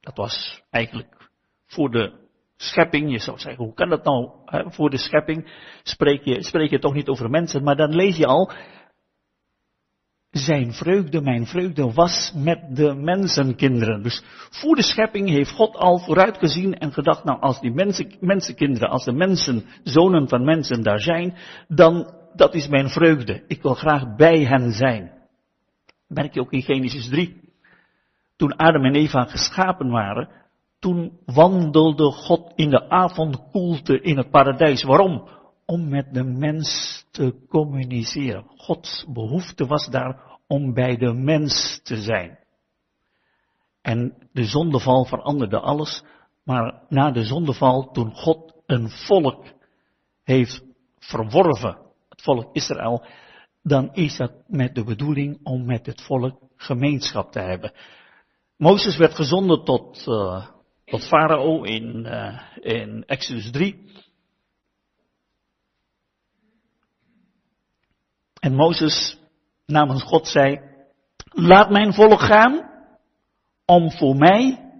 dat 0.00 0.16
was 0.16 0.62
eigenlijk 0.70 1.30
voor 1.66 1.90
de 1.90 2.12
schepping. 2.56 3.10
Je 3.10 3.18
zou 3.18 3.38
zeggen, 3.38 3.64
hoe 3.64 3.74
kan 3.74 3.88
dat 3.88 4.04
nou? 4.04 4.30
Hè? 4.44 4.70
Voor 4.70 4.90
de 4.90 4.98
schepping 4.98 5.52
spreek 5.82 6.22
je, 6.24 6.42
spreek 6.42 6.70
je 6.70 6.78
toch 6.78 6.94
niet 6.94 7.08
over 7.08 7.30
mensen, 7.30 7.62
maar 7.62 7.76
dan 7.76 7.94
lees 7.94 8.16
je 8.16 8.26
al, 8.26 8.52
zijn 10.30 10.72
vreugde, 10.72 11.20
mijn 11.20 11.46
vreugde 11.46 11.92
was 11.92 12.32
met 12.36 12.76
de 12.76 12.94
mensenkinderen. 12.94 14.02
Dus 14.02 14.22
voor 14.50 14.74
de 14.74 14.82
schepping 14.82 15.28
heeft 15.28 15.50
God 15.50 15.76
al 15.76 15.98
vooruitgezien 15.98 16.78
en 16.78 16.92
gedacht, 16.92 17.24
nou 17.24 17.40
als 17.40 17.60
die 17.60 17.72
mensen, 17.72 18.16
mensenkinderen, 18.20 18.88
als 18.88 19.04
de 19.04 19.12
mensen, 19.12 19.64
zonen 19.82 20.28
van 20.28 20.44
mensen 20.44 20.82
daar 20.82 21.00
zijn, 21.00 21.36
dan 21.68 22.14
dat 22.34 22.54
is 22.54 22.68
mijn 22.68 22.88
vreugde. 22.88 23.44
Ik 23.46 23.62
wil 23.62 23.74
graag 23.74 24.16
bij 24.16 24.44
hen 24.44 24.72
zijn. 24.72 25.21
Merk 26.14 26.34
je 26.34 26.40
ook 26.40 26.52
in 26.52 26.62
Genesis 26.62 27.08
3. 27.08 27.40
Toen 28.36 28.56
Adam 28.56 28.84
en 28.84 28.94
Eva 28.94 29.24
geschapen 29.24 29.90
waren, 29.90 30.28
toen 30.78 31.18
wandelde 31.24 32.10
God 32.10 32.52
in 32.54 32.70
de 32.70 32.88
avondkoelte 32.88 34.00
in 34.00 34.16
het 34.16 34.30
paradijs. 34.30 34.82
Waarom? 34.82 35.28
Om 35.66 35.88
met 35.88 36.14
de 36.14 36.24
mens 36.24 37.04
te 37.10 37.44
communiceren. 37.48 38.44
Gods 38.56 39.06
behoefte 39.12 39.66
was 39.66 39.88
daar 39.88 40.38
om 40.46 40.74
bij 40.74 40.96
de 40.96 41.12
mens 41.12 41.80
te 41.82 41.96
zijn. 41.96 42.38
En 43.82 44.28
de 44.32 44.44
zondeval 44.44 45.04
veranderde 45.04 45.60
alles, 45.60 46.04
maar 46.44 46.82
na 46.88 47.10
de 47.10 47.24
zondeval, 47.24 47.90
toen 47.90 48.14
God 48.14 48.54
een 48.66 48.90
volk 48.90 49.44
heeft 50.24 50.62
verworven, 50.98 51.78
het 52.08 52.22
volk 52.22 52.54
Israël, 52.54 53.04
dan 53.62 53.94
is 53.94 54.16
dat 54.16 54.32
met 54.46 54.74
de 54.74 54.84
bedoeling 54.84 55.40
om 55.42 55.66
met 55.66 55.86
het 55.86 56.02
volk 56.02 56.38
gemeenschap 56.56 57.32
te 57.32 57.40
hebben. 57.40 57.72
Mozes 58.56 58.96
werd 58.96 59.14
gezonden 59.14 59.64
tot, 59.64 60.06
uh, 60.06 60.46
tot 60.84 61.06
Farao 61.06 61.62
in, 61.62 62.06
uh, 62.06 62.40
in 62.60 63.04
Exodus 63.06 63.50
3. 63.50 63.90
En 68.38 68.54
Mozes 68.54 69.18
namens 69.66 70.02
God 70.02 70.28
zei, 70.28 70.60
laat 71.30 71.70
mijn 71.70 71.94
volk 71.94 72.20
gaan 72.20 72.70
om 73.64 73.90
voor 73.90 74.16
mij 74.16 74.70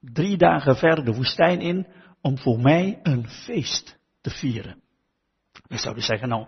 drie 0.00 0.36
dagen 0.36 0.76
verder 0.76 1.04
de 1.04 1.14
woestijn 1.14 1.60
in, 1.60 1.86
om 2.20 2.38
voor 2.38 2.60
mij 2.60 3.00
een 3.02 3.28
feest 3.28 3.98
te 4.20 4.30
vieren. 4.30 4.82
We 5.68 5.78
zouden 5.78 6.04
zeggen, 6.04 6.28
nou, 6.28 6.46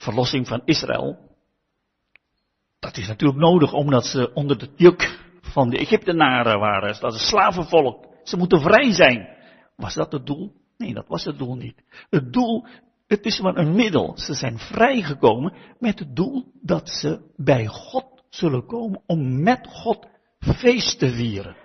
verlossing 0.00 0.48
van 0.48 0.62
Israël, 0.64 1.18
dat 2.78 2.96
is 2.96 3.08
natuurlijk 3.08 3.40
nodig 3.40 3.72
omdat 3.72 4.06
ze 4.06 4.32
onder 4.34 4.56
het 4.60 4.70
juk 4.76 5.18
van 5.40 5.70
de 5.70 5.78
Egyptenaren 5.78 6.58
waren. 6.58 7.00
Dat 7.00 7.14
is 7.14 7.28
slavenvolk. 7.28 8.06
Ze 8.22 8.36
moeten 8.36 8.60
vrij 8.60 8.92
zijn. 8.92 9.28
Was 9.76 9.94
dat 9.94 10.12
het 10.12 10.26
doel? 10.26 10.52
Nee, 10.76 10.94
dat 10.94 11.08
was 11.08 11.24
het 11.24 11.38
doel 11.38 11.54
niet. 11.54 11.82
Het 12.10 12.32
doel, 12.32 12.66
het 13.06 13.24
is 13.24 13.40
maar 13.40 13.56
een 13.56 13.74
middel. 13.74 14.18
Ze 14.18 14.34
zijn 14.34 14.58
vrijgekomen 14.58 15.54
met 15.78 15.98
het 15.98 16.16
doel 16.16 16.52
dat 16.62 16.88
ze 16.88 17.32
bij 17.36 17.66
God 17.66 18.22
zullen 18.28 18.66
komen 18.66 19.02
om 19.06 19.42
met 19.42 19.66
God 19.70 20.08
feest 20.38 20.98
te 20.98 21.10
vieren. 21.10 21.56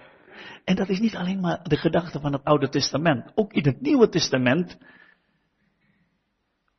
En 0.64 0.76
dat 0.76 0.90
is 0.90 1.00
niet 1.00 1.16
alleen 1.16 1.40
maar 1.40 1.64
de 1.64 1.78
gedachte 1.78 2.20
van 2.20 2.34
het 2.34 2.44
Oude 2.44 2.70
Testament. 2.70 3.32
Ook 3.36 3.54
in 3.54 3.66
het 3.66 3.82
Nieuwe 3.82 4.10
Testament 4.10 4.78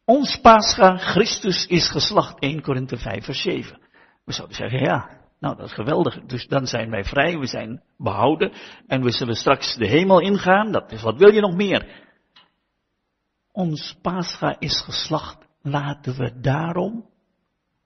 ons 0.06 0.40
Pascha, 0.40 0.96
Christus 0.96 1.66
is 1.66 1.88
geslacht, 1.88 2.38
1 2.40 2.62
Korinthe 2.62 2.96
5 2.96 3.25
vers 3.25 3.42
7. 3.42 3.80
We 4.25 4.32
zouden 4.32 4.56
zeggen, 4.56 4.80
ja, 4.80 5.10
nou 5.40 5.56
dat 5.56 5.66
is 5.66 5.75
geweldig. 5.75 6.25
Dus 6.26 6.46
dan 6.46 6.66
zijn 6.66 6.90
wij 6.90 7.04
vrij, 7.04 7.38
we 7.38 7.46
zijn 7.46 7.82
behouden 7.98 8.52
en 8.86 9.02
we 9.02 9.10
zullen 9.10 9.36
straks 9.36 9.75
de 9.75 9.86
hemel 9.86 10.20
ingaan. 10.20 10.72
Dat 10.72 10.92
is, 10.92 11.02
wat 11.02 11.18
wil 11.18 11.32
je 11.32 11.40
nog 11.40 11.54
meer? 11.54 12.04
ons 13.56 13.96
pascha 14.02 14.56
is 14.60 14.80
geslacht, 14.84 15.38
laten 15.62 16.16
we 16.16 16.40
daarom 16.40 17.08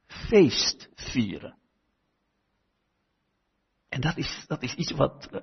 feest 0.07 0.89
vieren. 0.95 1.55
En 3.89 4.01
dat 4.01 4.17
is, 4.17 4.45
dat 4.47 4.63
is 4.63 4.75
iets 4.75 4.91
wat, 4.91 5.29
eh, 5.31 5.41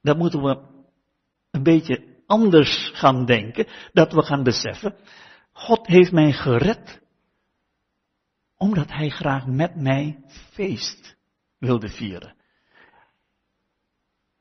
daar 0.00 0.16
moeten 0.16 0.42
we 0.42 0.58
een 1.50 1.62
beetje 1.62 2.22
anders 2.26 2.90
gaan 2.94 3.24
denken, 3.24 3.66
dat 3.92 4.12
we 4.12 4.22
gaan 4.22 4.42
beseffen, 4.42 4.96
God 5.56 5.86
heeft 5.86 6.12
mij 6.12 6.32
gered, 6.32 7.00
omdat 8.56 8.88
Hij 8.88 9.08
graag 9.08 9.46
met 9.46 9.76
mij 9.76 10.24
feest 10.26 11.16
wilde 11.58 11.88
vieren. 11.88 12.34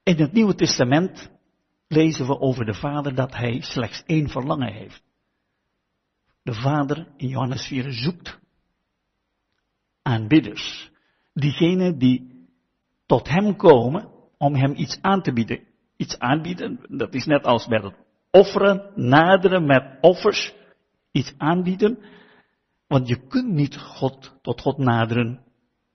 In 0.03 0.17
het 0.17 0.31
Nieuwe 0.31 0.55
Testament 0.55 1.31
lezen 1.87 2.27
we 2.27 2.39
over 2.39 2.65
de 2.65 2.73
Vader 2.73 3.15
dat 3.15 3.35
Hij 3.35 3.61
slechts 3.61 4.03
één 4.05 4.29
verlangen 4.29 4.73
heeft. 4.73 5.03
De 6.43 6.53
Vader 6.53 7.07
in 7.17 7.27
Johannes 7.27 7.67
4 7.67 7.91
zoekt 7.91 8.39
aanbidders. 10.01 10.91
Diegenen 11.33 11.97
die 11.97 12.47
tot 13.05 13.29
Hem 13.29 13.55
komen 13.55 14.09
om 14.37 14.55
Hem 14.55 14.73
iets 14.75 15.01
aan 15.01 15.21
te 15.21 15.33
bieden. 15.33 15.63
Iets 15.97 16.19
aanbieden, 16.19 16.85
dat 16.87 17.13
is 17.13 17.25
net 17.25 17.43
als 17.43 17.67
bij 17.67 17.79
het 17.79 17.95
offeren, 18.31 18.91
naderen 18.95 19.65
met 19.65 19.97
offers, 20.01 20.53
iets 21.15 21.33
aanbieden. 21.37 21.99
Want 22.87 23.07
je 23.07 23.27
kunt 23.27 23.51
niet 23.51 23.77
God, 23.77 24.37
tot 24.41 24.61
God 24.61 24.77
naderen 24.77 25.43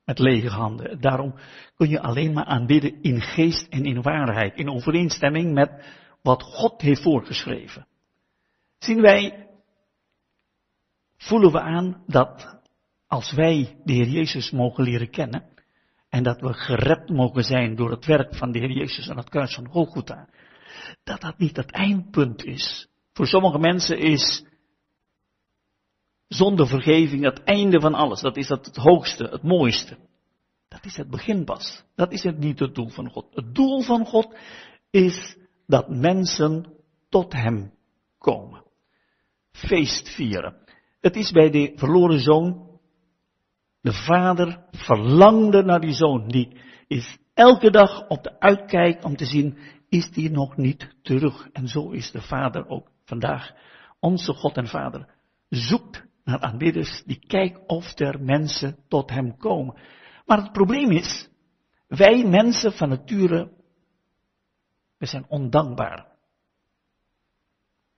met 0.04 0.18
lege 0.18 0.48
handen. 0.48 1.00
Daarom 1.00 1.34
kun 1.74 1.88
je 1.88 2.00
alleen 2.00 2.32
maar 2.32 2.44
aanbidden 2.44 3.02
in 3.02 3.20
geest 3.20 3.68
en 3.68 3.84
in 3.84 4.02
waarheid, 4.02 4.56
in 4.56 4.70
overeenstemming 4.70 5.52
met 5.52 5.84
wat 6.22 6.42
God 6.42 6.80
heeft 6.80 7.02
voorgeschreven. 7.02 7.86
Zien 8.78 9.00
wij, 9.00 9.48
voelen 11.16 11.52
we 11.52 11.60
aan 11.60 12.02
dat 12.06 12.60
als 13.06 13.32
wij 13.32 13.76
de 13.84 13.92
Heer 13.92 14.08
Jezus 14.08 14.50
mogen 14.50 14.84
leren 14.84 15.10
kennen 15.10 15.44
en 16.08 16.22
dat 16.22 16.40
we 16.40 16.52
gered 16.52 17.08
mogen 17.08 17.44
zijn 17.44 17.76
door 17.76 17.90
het 17.90 18.06
werk 18.06 18.34
van 18.34 18.52
de 18.52 18.58
Heer 18.58 18.72
Jezus 18.72 19.10
aan 19.10 19.16
het 19.16 19.28
kruis 19.28 19.54
van 19.54 19.68
Golgotha, 19.68 20.28
dat 21.04 21.20
dat 21.20 21.38
niet 21.38 21.56
het 21.56 21.70
eindpunt 21.70 22.44
is. 22.44 22.88
Voor 23.12 23.26
sommige 23.26 23.58
mensen 23.58 23.98
is 23.98 24.44
zonder 26.30 26.66
vergeving 26.66 27.24
het 27.24 27.42
einde 27.44 27.80
van 27.80 27.94
alles. 27.94 28.20
Dat 28.20 28.36
is 28.36 28.48
het, 28.48 28.66
het 28.66 28.76
hoogste, 28.76 29.24
het 29.24 29.42
mooiste. 29.42 29.96
Dat 30.68 30.84
is 30.84 30.96
het 30.96 31.10
begin 31.10 31.44
pas. 31.44 31.84
Dat 31.94 32.12
is 32.12 32.22
het 32.22 32.38
niet 32.38 32.58
het 32.58 32.74
doel 32.74 32.88
van 32.88 33.10
God. 33.10 33.26
Het 33.34 33.54
doel 33.54 33.82
van 33.82 34.06
God 34.06 34.36
is 34.90 35.36
dat 35.66 35.88
mensen 35.88 36.66
tot 37.08 37.32
Hem 37.32 37.72
komen. 38.18 38.62
Feest 39.52 40.08
vieren. 40.08 40.56
Het 41.00 41.16
is 41.16 41.30
bij 41.30 41.50
de 41.50 41.72
verloren 41.76 42.20
zoon. 42.20 42.68
De 43.80 43.92
vader 43.92 44.64
verlangde 44.70 45.62
naar 45.62 45.80
die 45.80 45.94
zoon. 45.94 46.28
Die 46.28 46.56
is 46.86 47.18
elke 47.34 47.70
dag 47.70 48.08
op 48.08 48.22
de 48.22 48.40
uitkijk 48.40 49.04
om 49.04 49.16
te 49.16 49.24
zien, 49.24 49.58
is 49.88 50.10
die 50.10 50.30
nog 50.30 50.56
niet 50.56 50.96
terug? 51.02 51.48
En 51.52 51.68
zo 51.68 51.90
is 51.90 52.10
de 52.10 52.20
vader 52.20 52.68
ook 52.68 52.90
vandaag. 53.04 53.52
Onze 54.00 54.32
God 54.32 54.56
en 54.56 54.66
vader 54.66 55.08
zoekt 55.48 56.08
naar 56.30 56.40
aanbidders 56.40 57.02
die 57.06 57.24
kijken 57.26 57.68
of 57.68 57.98
er 57.98 58.22
mensen 58.22 58.76
tot 58.88 59.10
hem 59.10 59.36
komen. 59.36 59.78
Maar 60.26 60.38
het 60.38 60.52
probleem 60.52 60.90
is, 60.90 61.28
wij 61.86 62.24
mensen 62.24 62.72
van 62.72 62.88
nature, 62.88 63.50
we 64.98 65.06
zijn 65.06 65.24
ondankbaar. 65.28 66.06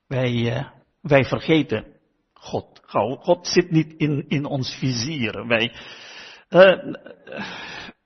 Wij, 0.07 0.33
uh, 0.33 0.69
wij 1.01 1.25
vergeten 1.25 1.85
God. 2.33 2.81
God 3.21 3.47
zit 3.47 3.71
niet 3.71 3.93
in, 3.93 4.29
in 4.29 4.45
ons 4.45 4.75
vizier. 4.75 5.47
Wij, 5.47 5.73
uh, 6.51 6.95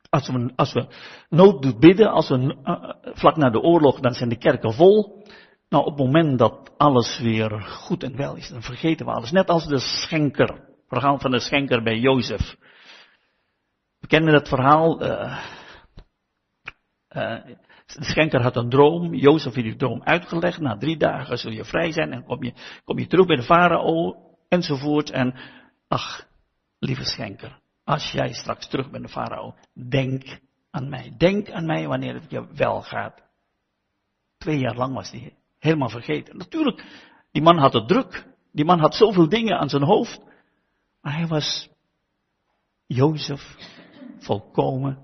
als 0.08 0.28
we, 0.28 0.52
als 0.56 0.72
we 0.72 0.86
nood 1.28 1.62
doet 1.62 1.80
bidden, 1.80 2.10
als 2.10 2.28
we 2.28 2.38
uh, 2.38 3.14
vlak 3.14 3.36
na 3.36 3.50
de 3.50 3.60
oorlog, 3.60 4.00
dan 4.00 4.14
zijn 4.14 4.28
de 4.28 4.38
kerken 4.38 4.72
vol. 4.72 5.24
Nou, 5.68 5.84
op 5.84 5.98
het 5.98 6.06
moment 6.06 6.38
dat 6.38 6.72
alles 6.76 7.18
weer 7.18 7.62
goed 7.62 8.02
en 8.02 8.16
wel 8.16 8.36
is, 8.36 8.48
dan 8.48 8.62
vergeten 8.62 9.06
we 9.06 9.12
alles. 9.12 9.30
Net 9.30 9.48
als 9.48 9.66
de 9.66 9.78
schenker. 9.78 10.64
Verhaal 10.88 11.18
van 11.18 11.30
de 11.30 11.40
schenker 11.40 11.82
bij 11.82 11.98
Jozef. 11.98 12.56
We 13.98 14.06
kennen 14.06 14.32
dat 14.32 14.48
verhaal. 14.48 15.02
Uh, 15.02 15.38
uh, 17.08 17.44
de 17.86 18.04
schenker 18.04 18.42
had 18.42 18.56
een 18.56 18.68
droom. 18.68 19.14
Jozef 19.14 19.54
heeft 19.54 19.66
die 19.66 19.76
droom 19.76 20.02
uitgelegd. 20.02 20.60
Na 20.60 20.76
drie 20.76 20.96
dagen 20.96 21.38
zul 21.38 21.50
je 21.50 21.64
vrij 21.64 21.92
zijn 21.92 22.12
en 22.12 22.24
kom 22.24 22.44
je, 22.44 22.52
kom 22.84 22.98
je 22.98 23.06
terug 23.06 23.26
bij 23.26 23.36
de 23.36 23.42
farao 23.42 24.16
enzovoort. 24.48 25.10
En 25.10 25.34
ach, 25.88 26.26
lieve 26.78 27.04
schenker, 27.04 27.60
als 27.84 28.12
jij 28.12 28.32
straks 28.32 28.68
terug 28.68 28.90
bent 28.90 29.04
de 29.04 29.10
farao, 29.10 29.54
denk 29.88 30.40
aan 30.70 30.88
mij. 30.88 31.14
Denk 31.16 31.50
aan 31.50 31.66
mij 31.66 31.86
wanneer 31.86 32.14
het 32.14 32.30
je 32.30 32.46
wel 32.54 32.82
gaat. 32.82 33.22
Twee 34.38 34.58
jaar 34.58 34.76
lang 34.76 34.94
was 34.94 35.10
hij 35.10 35.36
helemaal 35.66 35.88
vergeten. 35.88 36.36
Natuurlijk, 36.36 36.84
die 37.32 37.42
man 37.42 37.58
had 37.58 37.72
het 37.72 37.88
druk. 37.88 38.26
Die 38.52 38.64
man 38.64 38.78
had 38.78 38.94
zoveel 38.94 39.28
dingen 39.28 39.58
aan 39.58 39.68
zijn 39.68 39.82
hoofd. 39.82 40.20
Maar 41.00 41.16
hij 41.16 41.26
was 41.26 41.68
Jozef 42.86 43.56
volkomen 44.18 44.98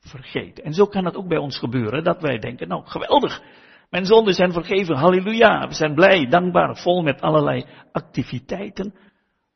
vergeten. 0.00 0.64
En 0.64 0.72
zo 0.72 0.86
kan 0.86 1.04
het 1.04 1.16
ook 1.16 1.28
bij 1.28 1.38
ons 1.38 1.58
gebeuren, 1.58 2.04
dat 2.04 2.20
wij 2.20 2.38
denken, 2.38 2.68
nou 2.68 2.86
geweldig, 2.86 3.42
mijn 3.90 4.04
zonden 4.04 4.34
zijn 4.34 4.52
vergeven, 4.52 4.96
halleluja, 4.96 5.68
we 5.68 5.74
zijn 5.74 5.94
blij, 5.94 6.26
dankbaar, 6.26 6.76
vol 6.76 7.02
met 7.02 7.20
allerlei 7.20 7.66
activiteiten. 7.92 8.94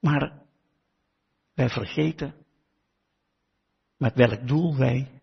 Maar 0.00 0.32
wij 1.54 1.68
vergeten 1.68 2.34
met 3.96 4.14
welk 4.14 4.48
doel 4.48 4.76
wij 4.76 5.20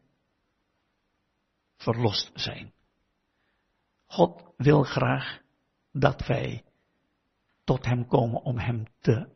verlost 1.77 2.31
zijn. 2.33 2.73
God 4.07 4.43
wil 4.57 4.83
graag 4.83 5.41
dat 5.91 6.27
wij 6.27 6.63
tot 7.63 7.85
Hem 7.85 8.07
komen 8.07 8.41
om 8.41 8.57
Hem 8.57 8.83
te 8.99 9.27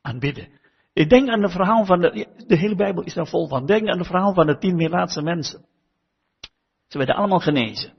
aanbidden. 0.00 0.48
Ik 0.92 1.08
denk 1.08 1.28
aan 1.28 1.42
het 1.42 1.52
verhaal 1.52 1.84
van 1.84 2.00
de, 2.00 2.44
de 2.46 2.56
hele 2.56 2.74
Bijbel 2.74 3.02
is 3.02 3.14
daar 3.14 3.26
vol 3.26 3.48
van. 3.48 3.66
Denk 3.66 3.88
aan 3.88 3.98
het 3.98 4.06
verhaal 4.06 4.34
van 4.34 4.46
de 4.46 4.58
tien 4.58 4.76
Melaatse 4.76 5.22
mensen. 5.22 5.64
Ze 6.86 6.98
werden 6.98 7.16
allemaal 7.16 7.40
genezen. 7.40 7.92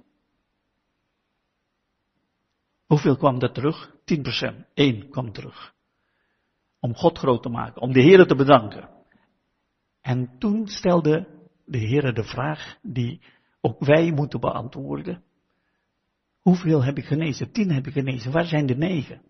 Hoeveel 2.86 3.18
kwam 3.18 3.40
er 3.40 3.52
terug? 3.52 3.92
10%. 3.92 4.74
Eén 4.74 5.10
kwam 5.10 5.32
terug. 5.32 5.74
Om 6.80 6.96
God 6.96 7.18
groot 7.18 7.44
te 7.44 7.50
maken, 7.50 7.82
om 7.82 7.94
de 7.94 8.02
Heer 8.02 8.28
te 8.28 8.36
bedanken. 8.36 8.90
En 10.02 10.38
toen 10.40 10.68
stelde 10.68 11.28
de 11.66 11.78
Heer 11.78 12.14
de 12.14 12.24
vraag 12.24 12.78
die 12.82 13.22
ook 13.62 13.80
wij 13.80 14.12
moeten 14.12 14.40
beantwoorden. 14.40 15.24
Hoeveel 16.48 16.84
heb 16.84 16.98
ik 16.98 17.06
genezen? 17.06 17.52
Tien 17.52 17.72
heb 17.72 17.88
ik 17.88 17.94
genezen. 17.94 18.32
Waar 18.32 18.46
zijn 18.46 18.66
de 18.66 18.76
negen? 18.76 19.22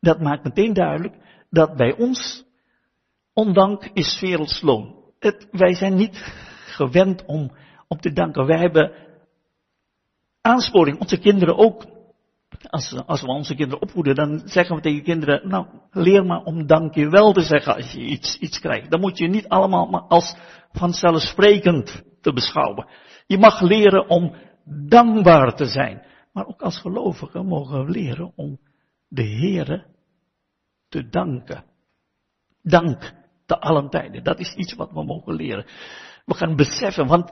Dat 0.00 0.20
maakt 0.20 0.44
meteen 0.44 0.72
duidelijk 0.72 1.14
dat 1.50 1.76
bij 1.76 1.96
ons 1.96 2.44
ondank 3.32 3.90
is 3.92 4.20
werelds 4.20 4.60
loon. 4.60 4.94
Het, 5.18 5.48
wij 5.50 5.74
zijn 5.74 5.94
niet 5.94 6.16
gewend 6.66 7.24
om, 7.26 7.50
om 7.88 8.00
te 8.00 8.12
danken. 8.12 8.46
Wij 8.46 8.58
hebben 8.58 8.92
aansporing, 10.40 11.00
onze 11.00 11.18
kinderen 11.18 11.56
ook. 11.56 11.86
Als, 12.62 13.02
als 13.06 13.20
we 13.20 13.28
onze 13.28 13.54
kinderen 13.54 13.82
opvoeden, 13.82 14.14
dan 14.14 14.42
zeggen 14.44 14.76
we 14.76 14.82
tegen 14.82 15.02
kinderen, 15.02 15.48
nou, 15.48 15.66
leer 15.90 16.24
maar 16.24 16.42
om 16.42 16.66
dankjewel 16.66 17.32
te 17.32 17.42
zeggen 17.42 17.74
als 17.74 17.92
je 17.92 18.00
iets, 18.00 18.38
iets 18.38 18.58
krijgt. 18.58 18.90
Dan 18.90 19.00
moet 19.00 19.18
je 19.18 19.28
niet 19.28 19.48
allemaal 19.48 19.86
maar 19.86 20.02
als 20.02 20.36
vanzelfsprekend 20.72 22.02
te 22.20 22.32
beschouwen. 22.32 22.86
Je 23.26 23.38
mag 23.38 23.60
leren 23.60 24.08
om 24.08 24.34
dankbaar 24.64 25.54
te 25.54 25.66
zijn. 25.66 26.02
Maar 26.32 26.46
ook 26.46 26.62
als 26.62 26.78
gelovigen 26.78 27.46
mogen 27.46 27.84
we 27.84 27.90
leren 27.90 28.32
om 28.36 28.60
de 29.08 29.22
Heere 29.22 29.86
te 30.88 31.08
danken. 31.08 31.64
Dank 32.62 33.14
te 33.46 33.60
allen 33.60 33.90
tijden. 33.90 34.24
Dat 34.24 34.38
is 34.38 34.54
iets 34.54 34.74
wat 34.74 34.92
we 34.92 35.04
mogen 35.04 35.34
leren. 35.34 35.66
We 36.24 36.34
gaan 36.34 36.56
beseffen, 36.56 37.06
want 37.06 37.30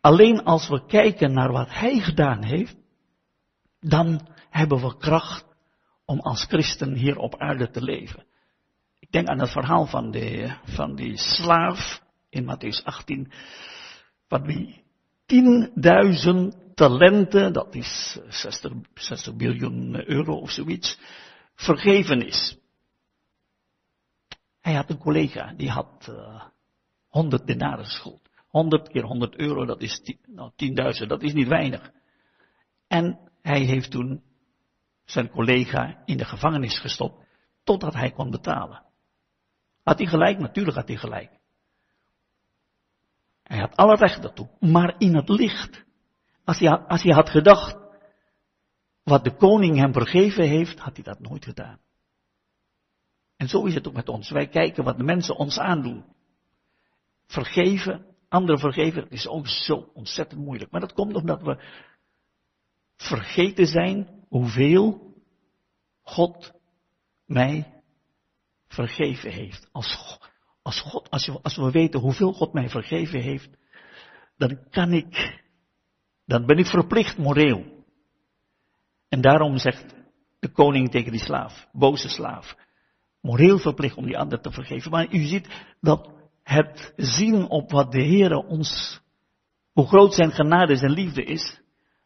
alleen 0.00 0.44
als 0.44 0.68
we 0.68 0.86
kijken 0.86 1.32
naar 1.32 1.52
wat 1.52 1.68
Hij 1.70 1.98
gedaan 1.98 2.44
heeft, 2.44 2.76
dan 3.80 4.28
hebben 4.50 4.80
we 4.80 4.96
kracht 4.96 5.44
om 6.04 6.20
als 6.20 6.44
christen 6.44 6.94
hier 6.94 7.16
op 7.16 7.36
aarde 7.36 7.70
te 7.70 7.82
leven. 7.82 8.24
Ik 8.98 9.12
denk 9.12 9.28
aan 9.28 9.40
het 9.40 9.50
verhaal 9.50 9.86
van, 9.86 10.10
de, 10.10 10.56
van 10.64 10.94
die 10.94 11.16
slaaf 11.16 12.02
in 12.28 12.44
Matthäus 12.44 12.84
18, 12.84 13.32
van 14.28 14.42
wie 14.42 14.84
10.000 15.26 16.74
talenten, 16.74 17.52
dat 17.52 17.74
is 17.74 18.18
60, 18.28 18.72
60 18.94 19.36
biljoen 19.36 20.08
euro 20.08 20.36
of 20.36 20.50
zoiets, 20.50 20.98
vergeven 21.54 22.26
is. 22.26 22.56
Hij 24.60 24.74
had 24.74 24.90
een 24.90 24.98
collega, 24.98 25.52
die 25.56 25.70
had 25.70 26.06
uh, 26.10 26.44
100 27.08 27.46
denaren 27.46 27.86
schuld. 27.86 28.28
100 28.48 28.88
keer 28.88 29.02
100 29.02 29.36
euro, 29.36 29.64
dat 29.64 29.82
is 29.82 30.00
nou, 30.26 30.50
10.000, 31.00 31.06
dat 31.06 31.22
is 31.22 31.32
niet 31.32 31.48
weinig. 31.48 31.90
En 32.86 33.18
hij 33.42 33.60
heeft 33.60 33.90
toen 33.90 34.22
zijn 35.04 35.30
collega 35.30 36.02
in 36.04 36.16
de 36.16 36.24
gevangenis 36.24 36.78
gestopt 36.78 37.24
totdat 37.64 37.94
hij 37.94 38.10
kon 38.10 38.30
betalen. 38.30 38.82
Had 39.82 39.98
hij 39.98 40.06
gelijk? 40.06 40.38
Natuurlijk 40.38 40.76
had 40.76 40.88
hij 40.88 40.96
gelijk. 40.96 41.35
Hij 43.46 43.58
had 43.58 43.76
alle 43.76 43.96
recht 43.96 44.22
daartoe. 44.22 44.48
Maar 44.60 44.94
in 44.98 45.14
het 45.14 45.28
licht, 45.28 45.84
als 46.44 46.58
hij, 46.58 46.70
als 46.70 47.02
hij 47.02 47.12
had 47.12 47.30
gedacht, 47.30 47.76
wat 49.02 49.24
de 49.24 49.36
koning 49.36 49.76
hem 49.76 49.92
vergeven 49.92 50.48
heeft, 50.48 50.78
had 50.78 50.94
hij 50.94 51.04
dat 51.04 51.20
nooit 51.20 51.44
gedaan. 51.44 51.78
En 53.36 53.48
zo 53.48 53.64
is 53.64 53.74
het 53.74 53.88
ook 53.88 53.94
met 53.94 54.08
ons. 54.08 54.30
Wij 54.30 54.48
kijken 54.48 54.84
wat 54.84 54.96
de 54.96 55.04
mensen 55.04 55.36
ons 55.36 55.58
aandoen. 55.58 56.04
Vergeven, 57.26 58.06
anderen 58.28 58.60
vergeven, 58.60 59.10
is 59.10 59.26
ook 59.26 59.48
zo 59.48 59.90
ontzettend 59.94 60.40
moeilijk. 60.40 60.70
Maar 60.70 60.80
dat 60.80 60.92
komt 60.92 61.14
omdat 61.14 61.42
we 61.42 61.62
vergeten 62.96 63.66
zijn 63.66 64.24
hoeveel 64.28 65.14
God 66.02 66.52
mij 67.24 67.82
vergeven 68.66 69.30
heeft. 69.30 69.68
Als, 69.72 70.18
als, 70.66 70.80
God, 70.80 71.10
als, 71.42 71.56
we 71.56 71.70
weten 71.70 72.00
hoeveel 72.00 72.32
God 72.32 72.52
mij 72.52 72.68
vergeven 72.68 73.20
heeft, 73.20 73.50
dan 74.36 74.68
kan 74.70 74.92
ik, 74.92 75.40
dan 76.24 76.46
ben 76.46 76.58
ik 76.58 76.66
verplicht 76.66 77.18
moreel. 77.18 77.84
En 79.08 79.20
daarom 79.20 79.58
zegt 79.58 79.94
de 80.38 80.48
koning 80.48 80.90
tegen 80.90 81.10
die 81.10 81.20
slaaf, 81.20 81.68
boze 81.72 82.08
slaaf, 82.08 82.56
moreel 83.20 83.58
verplicht 83.58 83.96
om 83.96 84.06
die 84.06 84.18
ander 84.18 84.40
te 84.40 84.50
vergeven. 84.50 84.90
Maar 84.90 85.14
u 85.14 85.24
ziet 85.24 85.48
dat 85.80 86.10
het 86.42 86.92
zien 86.96 87.48
op 87.48 87.70
wat 87.70 87.92
de 87.92 88.02
Heer 88.02 88.32
ons, 88.32 89.00
hoe 89.72 89.86
groot 89.86 90.14
zijn 90.14 90.32
genade 90.32 90.80
en 90.80 90.90
liefde 90.90 91.24
is, 91.24 91.60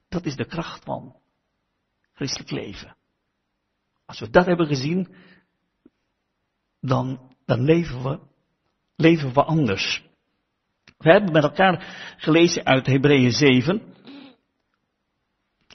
dat 0.09 0.25
is 0.25 0.37
de 0.37 0.46
kracht 0.46 0.85
van 0.85 1.16
christelijk 2.12 2.51
leven. 2.51 2.96
Als 4.05 4.20
we 4.20 4.31
dat 4.31 4.46
hebben 4.46 4.66
gezien, 4.66 5.14
dan, 6.81 7.35
dan 7.44 7.61
leven, 7.61 8.03
we, 8.03 8.29
leven 9.01 9.35
we 9.35 9.45
anders. 9.45 10.09
We 10.99 11.11
hebben 11.11 11.33
met 11.33 11.43
elkaar 11.43 11.85
gelezen 12.17 12.65
uit 12.65 12.87
Hebreeën 12.87 13.33
7. 13.33 13.83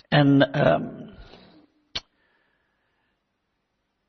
En 0.07 0.59
um, 0.67 1.13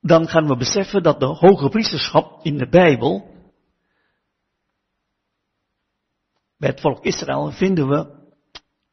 dan 0.00 0.28
gaan 0.28 0.46
we 0.46 0.56
beseffen 0.56 1.02
dat 1.02 1.20
de 1.20 1.26
hoge 1.26 1.68
priesterschap 1.68 2.44
in 2.44 2.58
de 2.58 2.68
Bijbel, 2.68 3.34
bij 6.56 6.68
het 6.68 6.80
volk 6.80 7.04
Israël, 7.04 7.50
vinden 7.50 7.88
we 7.88 8.28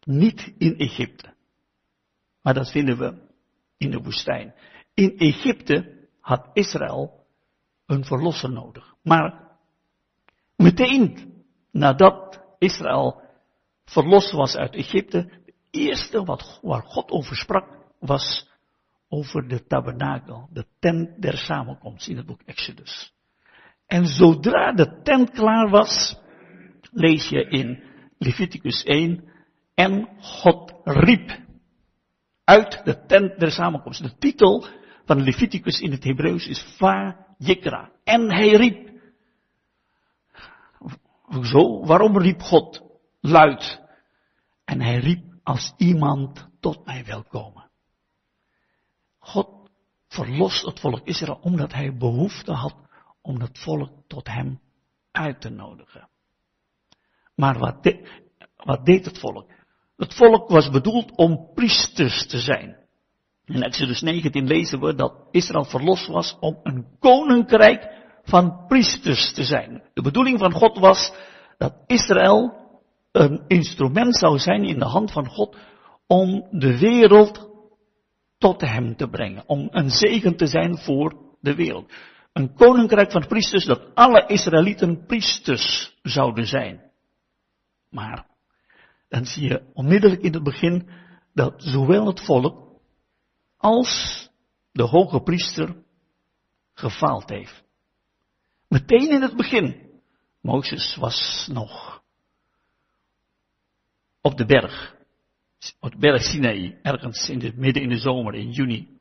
niet 0.04 0.54
in 0.58 0.78
Egypte. 0.78 1.34
Maar 2.42 2.54
dat 2.54 2.72
vinden 2.72 2.98
we 2.98 3.32
in 3.78 3.92
de 3.92 4.02
woestijn. 4.02 4.54
In 4.94 5.18
Egypte 5.18 6.08
had 6.20 6.50
Israël 6.54 7.26
een 7.86 8.06
verlosser 8.06 8.52
nodig. 8.52 8.94
Maar 9.02 9.53
meteen 10.64 11.34
nadat 11.72 12.42
Israël 12.60 13.22
verlost 13.86 14.32
was 14.32 14.56
uit 14.56 14.76
Egypte, 14.76 15.18
het 15.18 15.54
eerste 15.72 16.24
wat, 16.24 16.60
waar 16.62 16.84
God 16.84 17.12
over 17.12 17.36
sprak 17.36 17.68
was 18.00 18.48
over 19.10 19.48
de 19.48 19.66
tabernakel, 19.68 20.50
de 20.52 20.66
tent 20.80 21.22
der 21.22 21.38
samenkomst 21.38 22.08
in 22.08 22.18
het 22.18 22.26
boek 22.26 22.42
Exodus. 22.46 23.14
En 23.88 24.06
zodra 24.06 24.72
de 24.72 25.02
tent 25.04 25.32
klaar 25.32 25.70
was, 25.70 26.16
lees 26.92 27.30
je 27.30 27.50
in 27.50 27.84
Leviticus 28.18 28.84
1, 28.84 29.24
en 29.76 30.08
God 30.20 30.74
riep 30.84 31.40
uit 32.44 32.82
de 32.84 33.06
tent 33.06 33.40
der 33.40 33.52
samenkomst. 33.52 34.04
De 34.04 34.18
titel 34.18 34.66
van 35.06 35.24
Leviticus 35.24 35.80
in 35.80 35.92
het 35.92 36.04
Hebreeuws 36.04 36.48
is 36.48 36.66
Va 36.78 37.26
Jekra. 37.38 37.92
En 38.04 38.32
hij 38.32 38.50
riep. 38.50 38.93
Zo, 41.30 41.86
waarom 41.86 42.18
riep 42.18 42.42
God 42.42 42.82
luid? 43.20 43.82
En 44.66 44.82
hij 44.82 44.98
riep 44.98 45.24
als 45.44 45.74
iemand 45.78 46.48
tot 46.60 46.86
mij 46.86 47.06
wil 47.06 47.24
komen. 47.24 47.70
God 49.20 49.70
verlost 50.08 50.66
het 50.66 50.80
volk 50.80 51.02
Israël 51.04 51.40
omdat 51.42 51.74
hij 51.74 51.98
behoefte 51.98 52.52
had 52.52 52.76
om 53.22 53.42
het 53.42 53.60
volk 53.60 53.92
tot 54.08 54.28
hem 54.28 54.60
uit 55.12 55.42
te 55.42 55.50
nodigen. 55.50 56.10
Maar 57.36 57.58
wat, 57.58 57.96
wat 58.56 58.86
deed 58.86 59.06
het 59.06 59.20
volk? 59.20 59.52
Het 59.98 60.14
volk 60.14 60.50
was 60.50 60.70
bedoeld 60.70 61.16
om 61.16 61.50
priesters 61.54 62.28
te 62.28 62.40
zijn. 62.40 62.78
In 63.46 63.64
Exodus 63.64 64.02
19 64.02 64.48
lezen 64.48 64.80
we 64.80 64.96
dat 64.96 65.28
Israël 65.32 65.66
verlost 65.66 66.08
was 66.08 66.38
om 66.40 66.60
een 66.64 66.88
koninkrijk 67.00 68.03
van 68.24 68.66
priesters 68.68 69.34
te 69.34 69.44
zijn. 69.44 69.84
De 69.94 70.02
bedoeling 70.02 70.40
van 70.40 70.52
God 70.52 70.80
was 70.80 71.14
dat 71.58 71.74
Israël 71.88 72.62
een 73.12 73.44
instrument 73.48 74.18
zou 74.18 74.40
zijn 74.40 74.64
in 74.64 74.80
de 74.80 74.86
hand 74.86 75.12
van 75.12 75.28
God 75.28 75.58
om 76.08 76.48
de 76.52 76.80
wereld 76.80 77.50
tot 78.38 78.62
hem 78.62 78.96
te 78.96 79.10
brengen. 79.10 79.44
Om 79.46 79.68
een 79.72 79.90
zegen 79.90 80.36
te 80.36 80.48
zijn 80.48 80.78
voor 80.78 81.16
de 81.42 81.56
wereld. 81.56 81.94
Een 82.34 82.54
koninkrijk 82.54 83.12
van 83.12 83.28
priesters 83.28 83.66
dat 83.66 83.96
alle 83.96 84.26
Israëlieten 84.28 85.06
priesters 85.06 85.98
zouden 86.02 86.48
zijn. 86.48 86.92
Maar 87.90 88.26
dan 89.10 89.26
zie 89.26 89.48
je 89.48 89.72
onmiddellijk 89.74 90.22
in 90.22 90.34
het 90.34 90.44
begin 90.44 90.90
dat 91.34 91.54
zowel 91.58 92.08
het 92.08 92.26
volk 92.26 92.80
als 93.58 94.30
de 94.72 94.84
hoge 94.84 95.22
priester 95.22 95.76
gefaald 96.74 97.30
heeft. 97.30 97.63
Meteen 98.74 99.12
in 99.12 99.22
het 99.22 99.36
begin. 99.36 99.76
Mozes 100.42 100.96
was 100.96 101.50
nog 101.52 102.02
op 104.22 104.38
de 104.38 104.46
berg. 104.46 104.96
Op 105.80 105.92
de 105.92 105.98
berg 105.98 106.22
Sinai, 106.22 106.78
ergens 106.82 107.30
in 107.30 107.42
het 107.42 107.58
midden 107.58 107.84
in 107.84 107.90
de 107.90 107.98
zomer, 107.98 108.34
in 108.34 108.52
juni. 108.52 109.00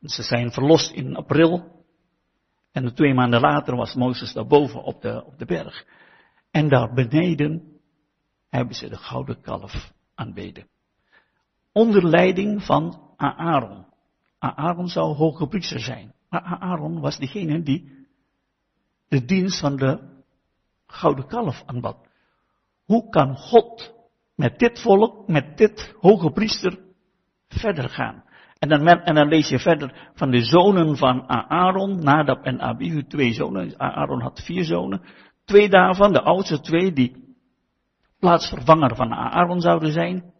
Ze 0.00 0.22
zijn 0.22 0.52
verlost 0.52 0.92
in 0.92 1.16
april. 1.16 1.84
En 2.72 2.94
twee 2.94 3.14
maanden 3.14 3.40
later 3.40 3.76
was 3.76 3.94
Mozes 3.94 4.32
daarboven 4.32 4.82
op 4.82 5.02
de, 5.02 5.24
op 5.24 5.38
de 5.38 5.46
berg. 5.46 5.86
En 6.50 6.68
daar 6.68 6.92
beneden 6.92 7.80
hebben 8.48 8.74
ze 8.74 8.88
de 8.88 8.96
gouden 8.96 9.40
kalf 9.40 9.92
aanbeden. 10.14 10.68
Onder 11.72 12.08
leiding 12.08 12.62
van 12.62 13.12
Aaron. 13.16 13.86
Aaron 14.38 14.88
zou 14.88 15.14
hoge 15.14 15.46
priester 15.46 15.80
zijn. 15.80 16.14
Maar 16.28 16.42
Aaron 16.42 17.00
was 17.00 17.18
degene 17.18 17.62
die 17.62 17.93
de 19.14 19.24
dienst 19.24 19.60
van 19.60 19.76
de 19.76 19.98
gouden 20.86 21.26
kalf 21.26 21.62
aanbad. 21.66 21.96
Hoe 22.84 23.08
kan 23.08 23.36
God 23.36 23.94
met 24.34 24.58
dit 24.58 24.80
volk, 24.80 25.28
met 25.28 25.56
dit 25.56 25.94
hoge 26.00 26.30
priester 26.30 26.78
verder 27.48 27.88
gaan? 27.88 28.24
En 28.58 28.68
dan, 28.68 28.86
en 28.86 29.14
dan 29.14 29.28
lees 29.28 29.48
je 29.48 29.58
verder 29.58 30.10
van 30.14 30.30
de 30.30 30.40
zonen 30.40 30.96
van 30.96 31.28
Aaron, 31.28 32.02
Nadab 32.02 32.44
en 32.44 32.60
Abihu, 32.60 33.04
twee 33.04 33.32
zonen. 33.32 33.78
Aaron 33.78 34.20
had 34.20 34.42
vier 34.44 34.64
zonen. 34.64 35.02
Twee 35.44 35.68
daarvan, 35.68 36.12
de 36.12 36.22
oudste 36.22 36.60
twee, 36.60 36.92
die 36.92 37.36
plaatsvervanger 38.18 38.96
van 38.96 39.12
Aaron 39.12 39.60
zouden 39.60 39.92
zijn, 39.92 40.32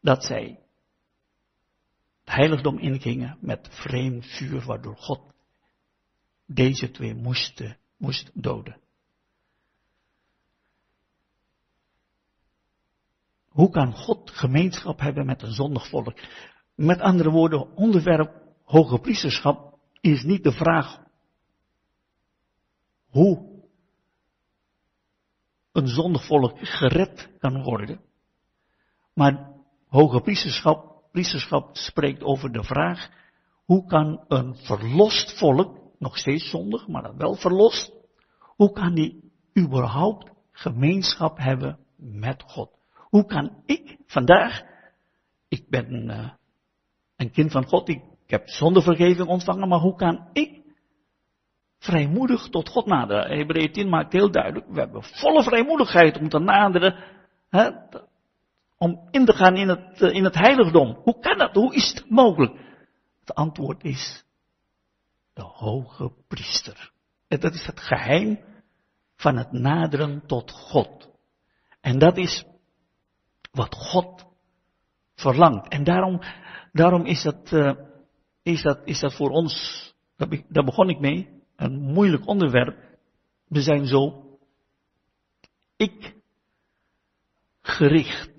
dat 0.00 0.24
zij 0.24 0.60
het 2.24 2.34
heiligdom 2.34 2.78
ingingen 2.78 3.38
met 3.40 3.68
vreemd 3.70 4.26
vuur, 4.26 4.64
waardoor 4.66 4.96
God 4.96 5.29
deze 6.54 6.90
twee 6.90 7.14
moest, 7.14 7.62
moest 7.96 8.30
doden. 8.34 8.80
Hoe 13.48 13.70
kan 13.70 13.92
God 13.92 14.30
gemeenschap 14.30 15.00
hebben 15.00 15.26
met 15.26 15.42
een 15.42 15.52
zondig 15.52 15.88
volk? 15.88 16.18
Met 16.74 17.00
andere 17.00 17.30
woorden, 17.30 17.76
onderwerp 17.76 18.42
hoge 18.64 18.98
priesterschap 18.98 19.78
is 20.00 20.22
niet 20.22 20.44
de 20.44 20.52
vraag 20.52 20.98
hoe 23.08 23.62
een 25.72 25.88
zondig 25.88 26.26
volk 26.26 26.58
gered 26.58 27.30
kan 27.38 27.62
worden. 27.62 28.00
Maar 29.14 29.52
hoge 29.86 30.20
priesterschap, 30.20 31.02
priesterschap 31.12 31.76
spreekt 31.76 32.22
over 32.22 32.52
de 32.52 32.64
vraag, 32.64 33.10
hoe 33.64 33.86
kan 33.86 34.24
een 34.28 34.56
verlost 34.56 35.38
volk, 35.38 35.79
nog 36.00 36.18
steeds 36.18 36.50
zondig, 36.50 36.88
maar 36.88 37.02
dan 37.02 37.16
wel 37.16 37.34
verlost, 37.34 37.92
hoe 38.40 38.72
kan 38.72 38.94
die 38.94 39.32
überhaupt 39.58 40.30
gemeenschap 40.52 41.38
hebben 41.38 41.78
met 41.96 42.42
God? 42.46 42.70
Hoe 42.94 43.24
kan 43.24 43.62
ik 43.66 43.96
vandaag, 44.06 44.62
ik 45.48 45.68
ben 45.68 46.10
uh, 46.10 46.30
een 47.16 47.30
kind 47.30 47.52
van 47.52 47.66
God, 47.66 47.88
ik, 47.88 48.02
ik 48.24 48.30
heb 48.30 48.48
zondevergeving 48.48 49.28
ontvangen, 49.28 49.68
maar 49.68 49.78
hoe 49.78 49.96
kan 49.96 50.28
ik 50.32 50.62
vrijmoedig 51.78 52.48
tot 52.48 52.68
God 52.68 52.86
naderen. 52.86 53.38
Hebreeën 53.38 53.72
10 53.72 53.88
maakt 53.88 54.12
heel 54.12 54.30
duidelijk, 54.30 54.66
we 54.68 54.80
hebben 54.80 55.02
volle 55.02 55.42
vrijmoedigheid 55.42 56.18
om 56.18 56.28
te 56.28 56.38
naderen, 56.38 57.04
hè, 57.48 57.70
om 58.78 59.08
in 59.10 59.24
te 59.24 59.32
gaan 59.32 59.56
in 59.56 59.68
het, 59.68 60.00
eh, 60.02 60.14
in 60.14 60.24
het 60.24 60.34
heiligdom. 60.34 60.98
Hoe 61.02 61.18
kan 61.18 61.38
dat? 61.38 61.54
Hoe 61.54 61.74
is 61.74 61.88
het 61.88 62.10
mogelijk? 62.10 62.52
Het 63.20 63.34
antwoord 63.34 63.84
is 63.84 64.24
de 65.32 65.42
hoge 65.42 66.12
priester. 66.28 66.92
En 67.28 67.40
dat 67.40 67.54
is 67.54 67.66
het 67.66 67.80
geheim 67.80 68.38
van 69.16 69.36
het 69.36 69.52
naderen 69.52 70.26
tot 70.26 70.50
God. 70.50 71.10
En 71.80 71.98
dat 71.98 72.16
is 72.16 72.44
wat 73.50 73.74
God 73.74 74.26
verlangt. 75.14 75.68
En 75.68 75.84
daarom, 75.84 76.20
daarom 76.72 77.04
is, 77.04 77.22
dat, 77.22 77.52
uh, 77.52 77.72
is, 78.42 78.62
dat, 78.62 78.80
is 78.84 79.00
dat 79.00 79.14
voor 79.14 79.30
ons, 79.30 79.84
daar 80.48 80.64
begon 80.64 80.88
ik 80.88 81.00
mee, 81.00 81.42
een 81.56 81.80
moeilijk 81.80 82.26
onderwerp. 82.26 82.98
We 83.46 83.60
zijn 83.60 83.86
zo 83.86 84.24
ik 85.76 86.14
gericht. 87.60 88.30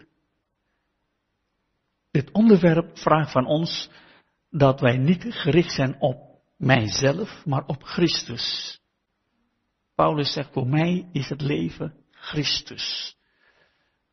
Dit 2.12 2.32
onderwerp 2.32 2.97
vraagt 2.97 3.32
van 3.32 3.45
ons 3.45 3.89
dat 4.49 4.80
wij 4.80 4.97
niet 4.97 5.25
gericht 5.30 5.71
zijn 5.71 6.01
op 6.01 6.31
mijzelf, 6.62 7.45
maar 7.45 7.63
op 7.65 7.84
Christus. 7.84 8.80
Paulus 9.95 10.34
zegt, 10.34 10.54
voor 10.54 10.67
mij 10.67 11.10
is 11.12 11.30
het 11.30 11.41
leven 11.41 11.93
Christus. 12.12 13.17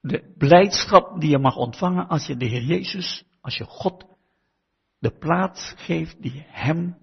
De 0.00 0.34
blijdschap 0.38 1.20
die 1.20 1.30
je 1.30 1.38
mag 1.38 1.56
ontvangen 1.56 2.08
als 2.08 2.26
je 2.26 2.36
de 2.36 2.46
Heer 2.46 2.62
Jezus, 2.62 3.24
als 3.40 3.56
je 3.56 3.64
God 3.64 4.04
de 4.98 5.10
plaats 5.10 5.74
geeft 5.76 6.22
die 6.22 6.44
Hem 6.46 6.96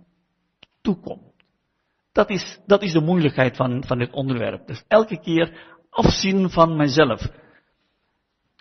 toekomt. 0.81 1.33
Dat 2.11 2.29
is, 2.29 2.59
dat 2.65 2.81
is 2.81 2.91
de 2.91 3.01
moeilijkheid 3.01 3.55
van, 3.55 3.83
van 3.85 3.97
dit 3.97 4.11
onderwerp. 4.11 4.67
Dus 4.67 4.83
elke 4.87 5.19
keer 5.19 5.77
afzien 5.89 6.49
van 6.49 6.75
mijzelf. 6.75 7.29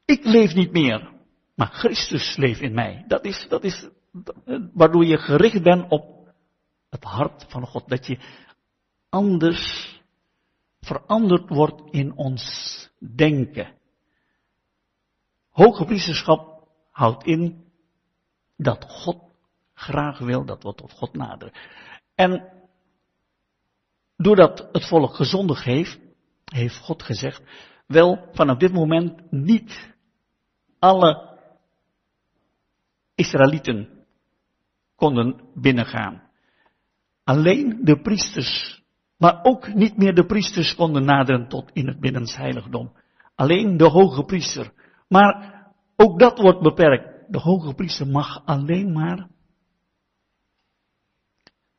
Ik 0.05 0.25
leef 0.25 0.55
niet 0.55 0.73
meer, 0.73 1.13
maar 1.55 1.69
Christus 1.69 2.37
leeft 2.37 2.61
in 2.61 2.75
mij. 2.75 3.05
Dat 3.07 3.25
is, 3.25 3.47
dat 3.49 3.65
is 3.65 3.89
waardoor 4.73 5.05
je 5.05 5.19
gericht 5.19 5.63
bent 5.63 5.91
op 5.91 6.14
het 6.95 7.05
hart 7.05 7.45
van 7.49 7.67
God. 7.67 7.89
Dat 7.89 8.07
je 8.07 8.19
anders 9.09 9.93
veranderd 10.81 11.49
wordt 11.49 11.83
in 11.91 12.17
ons 12.17 12.43
denken. 12.99 13.75
Hoge 15.49 15.85
priesterschap 15.85 16.69
houdt 16.91 17.25
in 17.25 17.65
dat 18.57 18.85
God 18.89 19.23
graag 19.75 20.19
wil 20.19 20.45
dat 20.45 20.63
we 20.63 20.75
tot 20.75 20.93
God 20.93 21.13
naderen. 21.13 21.55
En 22.15 22.53
doordat 24.17 24.69
het 24.73 24.89
volk 24.89 25.15
gezondig 25.15 25.65
heeft, 25.65 25.99
heeft 26.45 26.79
God 26.79 27.03
gezegd, 27.03 27.43
wel 27.87 28.29
vanaf 28.33 28.59
dit 28.59 28.73
moment 28.73 29.31
niet 29.31 29.95
alle 30.79 31.39
Israëlieten 33.15 34.07
konden 34.97 35.41
binnengaan. 35.55 36.23
Alleen 37.25 37.79
de 37.83 38.01
priesters, 38.01 38.83
maar 39.17 39.39
ook 39.43 39.75
niet 39.75 39.97
meer 39.97 40.15
de 40.15 40.27
priesters 40.27 40.75
konden 40.75 41.05
naderen 41.05 41.49
tot 41.49 41.71
in 41.73 41.87
het 41.87 42.01
binnensheiligdom. 42.01 42.93
Alleen 43.35 43.77
de 43.77 43.89
hoge 43.89 44.25
priester. 44.25 44.73
Maar 45.09 45.55
ook 45.97 46.19
dat 46.19 46.39
wordt 46.39 46.61
beperkt. 46.61 47.33
De 47.33 47.39
hoge 47.39 47.75
priester 47.75 48.07
mag 48.07 48.45
alleen 48.45 48.93
maar 48.93 49.29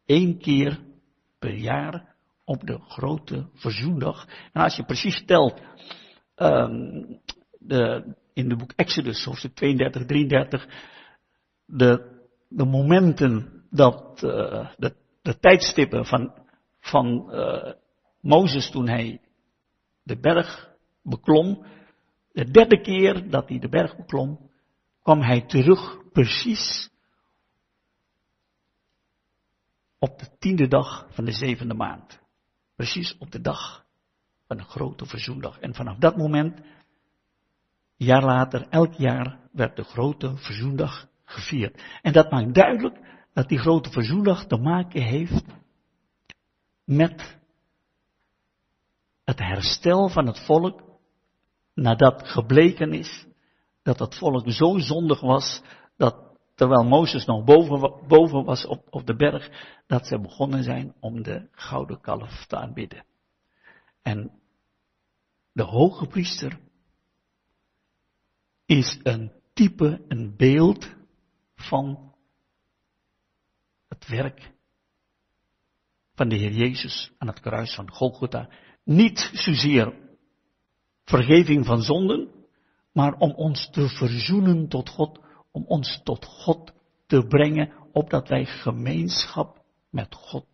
één 0.05 0.37
keer 0.37 0.79
per 1.39 1.53
jaar 1.53 2.15
op 2.43 2.67
de 2.67 2.79
grote 2.79 3.49
verzoendag. 3.53 4.27
En 4.53 4.61
als 4.61 4.75
je 4.75 4.85
precies 4.85 5.25
telt, 5.25 5.61
um, 6.35 7.19
de, 7.59 8.13
in 8.33 8.49
de 8.49 8.55
boek 8.55 8.71
Exodus, 8.75 9.23
hoofdstuk 9.23 9.55
32, 9.55 10.05
33, 10.05 10.67
de, 11.65 12.21
de 12.49 12.65
momenten 12.65 13.63
dat, 13.69 14.21
uh, 14.23 14.69
de, 14.77 14.95
de 15.25 15.39
tijdstippen 15.39 16.05
van, 16.05 16.33
van 16.79 17.27
uh, 17.31 17.73
Mozes 18.21 18.69
toen 18.71 18.87
hij 18.87 19.21
de 20.03 20.19
berg 20.19 20.69
beklom, 21.03 21.65
de 22.31 22.51
derde 22.51 22.81
keer 22.81 23.29
dat 23.29 23.49
hij 23.49 23.59
de 23.59 23.69
berg 23.69 23.95
beklom, 23.97 24.51
kwam 25.01 25.21
hij 25.21 25.41
terug 25.41 26.11
precies 26.11 26.89
op 29.99 30.19
de 30.19 30.37
tiende 30.39 30.67
dag 30.67 31.07
van 31.09 31.25
de 31.25 31.31
zevende 31.31 31.73
maand. 31.73 32.19
Precies 32.75 33.17
op 33.17 33.31
de 33.31 33.41
dag 33.41 33.85
van 34.47 34.57
de 34.57 34.63
grote 34.63 35.05
verzoendag. 35.05 35.59
En 35.59 35.75
vanaf 35.75 35.97
dat 35.97 36.17
moment, 36.17 36.61
jaar 37.95 38.23
later, 38.23 38.67
elk 38.69 38.93
jaar, 38.93 39.39
werd 39.51 39.75
de 39.75 39.83
grote 39.83 40.37
verzoendag 40.37 41.07
gevierd. 41.23 41.83
En 42.01 42.13
dat 42.13 42.31
maakt 42.31 42.53
duidelijk 42.53 43.14
dat 43.35 43.49
die 43.49 43.57
grote 43.57 43.91
verzoendag 43.91 44.45
te 44.45 44.57
maken 44.57 45.01
heeft 45.01 45.45
met 46.83 47.37
het 49.23 49.39
herstel 49.39 50.09
van 50.09 50.27
het 50.27 50.39
volk 50.45 50.83
nadat 51.73 52.27
gebleken 52.27 52.93
is 52.93 53.25
dat 53.83 53.99
het 53.99 54.15
volk 54.15 54.51
zo 54.51 54.77
zondig 54.77 55.21
was 55.21 55.61
dat 55.97 56.15
terwijl 56.53 56.83
Mozes 56.83 57.25
nog 57.25 57.43
boven, 57.43 58.07
boven 58.07 58.43
was 58.43 58.65
op, 58.65 58.87
op 58.89 59.05
de 59.05 59.15
berg, 59.15 59.49
dat 59.87 60.07
ze 60.07 60.19
begonnen 60.19 60.63
zijn 60.63 60.93
om 60.99 61.23
de 61.23 61.47
gouden 61.51 62.01
kalf 62.01 62.45
te 62.45 62.55
aanbidden. 62.55 63.05
En 64.01 64.31
de 65.51 65.63
hoge 65.63 66.07
priester 66.07 66.59
is 68.65 68.99
een 69.03 69.31
type, 69.53 70.05
een 70.07 70.35
beeld 70.35 70.95
van 71.55 72.14
werk 74.07 74.53
van 76.13 76.29
de 76.29 76.35
Heer 76.35 76.51
Jezus 76.51 77.11
aan 77.17 77.27
het 77.27 77.39
kruis 77.39 77.75
van 77.75 77.91
Golgotha. 77.91 78.49
Niet 78.83 79.31
zozeer 79.33 79.93
vergeving 81.03 81.65
van 81.65 81.81
zonden, 81.81 82.29
maar 82.93 83.13
om 83.13 83.31
ons 83.31 83.69
te 83.69 83.87
verzoenen 83.87 84.67
tot 84.67 84.89
God 84.89 85.19
om 85.55 85.65
ons 85.67 86.01
tot 86.03 86.25
God 86.25 86.73
te 87.07 87.25
brengen, 87.27 87.73
opdat 87.91 88.27
wij 88.27 88.45
gemeenschap 88.45 89.63
met 89.89 90.15
God 90.15 90.45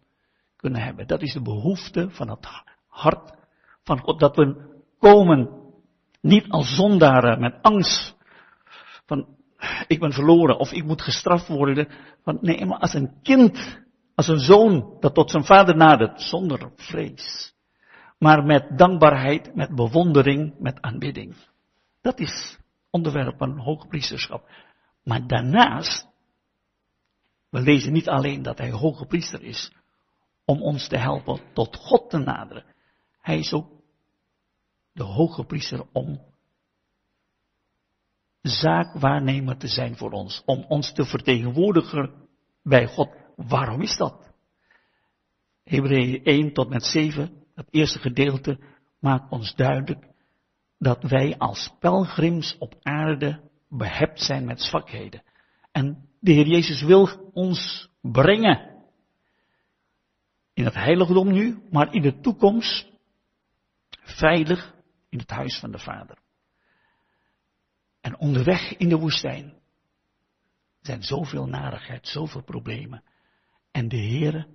kunnen 0.56 0.82
hebben. 0.82 1.08
Dat 1.08 1.22
is 1.22 1.34
de 1.34 1.42
behoefte 1.42 2.10
van 2.10 2.30
het 2.30 2.48
hart 2.88 3.34
van 3.84 4.00
God, 4.00 4.20
dat 4.20 4.36
we 4.36 4.80
komen 5.00 5.50
niet 6.22 6.50
als 6.50 6.76
zondaren 6.76 7.40
met 7.40 7.62
angst 7.62 8.16
van 9.06 9.28
ik 9.88 10.00
ben 10.00 10.14
verloren 10.14 10.60
of 10.60 10.72
ik 10.72 10.84
moet 10.84 11.02
gestraft 11.02 11.48
worden. 11.48 11.88
Van, 12.24 12.38
nee, 12.42 12.66
maar 12.66 12.80
als 12.80 12.94
een 12.94 13.22
kind, 13.22 13.82
als 14.16 14.28
een 14.28 14.40
zoon 14.40 14.98
dat 15.00 15.14
tot 15.14 15.32
zijn 15.32 15.46
vader 15.46 15.76
nadert, 15.76 16.22
zonder 16.22 16.72
vrees. 16.76 17.56
Maar 18.18 18.44
met 18.44 18.78
dankbaarheid, 18.78 19.56
met 19.56 19.76
bewondering, 19.76 20.56
met 20.60 20.82
aanbidding. 20.82 21.36
Dat 22.02 22.20
is 22.20 22.58
onderwerp 22.90 23.38
van 23.38 23.58
hoogpriesterschap. 23.58 24.50
Maar 25.04 25.28
daarnaast, 25.28 26.08
we 27.50 27.62
lezen 27.62 27.94
niet 27.94 28.10
alleen 28.10 28.42
dat 28.42 28.58
hij 28.58 28.72
hoge 28.72 29.06
priester 29.06 29.44
is 29.44 29.72
om 30.46 30.62
ons 30.62 30.88
te 30.88 30.98
helpen 30.98 31.42
tot 31.54 31.76
God 31.76 32.10
te 32.10 32.18
naderen. 32.18 32.66
Hij 33.22 33.38
is 33.38 33.54
ook 33.54 33.68
de 34.94 35.04
hoge 35.04 35.44
priester 35.44 35.86
om 35.92 36.31
zaakwaarnemer 38.42 39.58
te 39.58 39.68
zijn 39.68 39.98
voor 39.98 40.12
ons. 40.12 40.42
Om 40.46 40.66
ons 40.68 40.94
te 40.94 41.06
vertegenwoordigen 41.06 42.14
bij 42.64 42.88
God. 42.88 43.10
Waarom 43.36 43.82
is 43.82 43.98
dat? 43.98 44.34
Hebreeën 45.64 46.24
1 46.24 46.54
tot 46.54 46.70
met 46.70 46.84
7, 46.84 47.44
het 47.56 47.68
eerste 47.70 48.00
gedeelte, 48.00 48.60
maakt 49.00 49.32
ons 49.32 49.56
duidelijk 49.56 50.08
dat 50.78 51.04
wij 51.04 51.38
als 51.38 51.76
pelgrims 51.80 52.56
op 52.60 52.76
aarde 52.82 53.50
behept 53.70 54.22
zijn 54.22 54.46
met 54.46 54.62
zwakheden. 54.62 55.24
En 55.72 56.10
de 56.20 56.32
Heer 56.32 56.48
Jezus 56.48 56.82
wil 56.82 57.32
ons 57.34 57.90
brengen 58.02 58.72
in 60.54 60.66
het 60.66 60.74
heiligdom 60.74 61.32
nu, 61.32 61.62
maar 61.70 61.94
in 61.94 62.02
de 62.02 62.20
toekomst 62.20 62.92
veilig 64.02 64.74
in 65.10 65.20
het 65.20 65.30
huis 65.30 65.60
van 65.60 65.72
de 65.72 65.80
Vader. 65.80 66.18
En 68.02 68.18
onderweg 68.18 68.78
in 68.78 68.90
de 68.90 68.98
woestijn 68.98 69.54
zijn 70.82 71.04
zoveel 71.04 71.48
narigheid, 71.48 72.08
zoveel 72.08 72.44
problemen. 72.44 73.04
En 73.72 73.88
de 73.88 73.98
Heer 73.98 74.48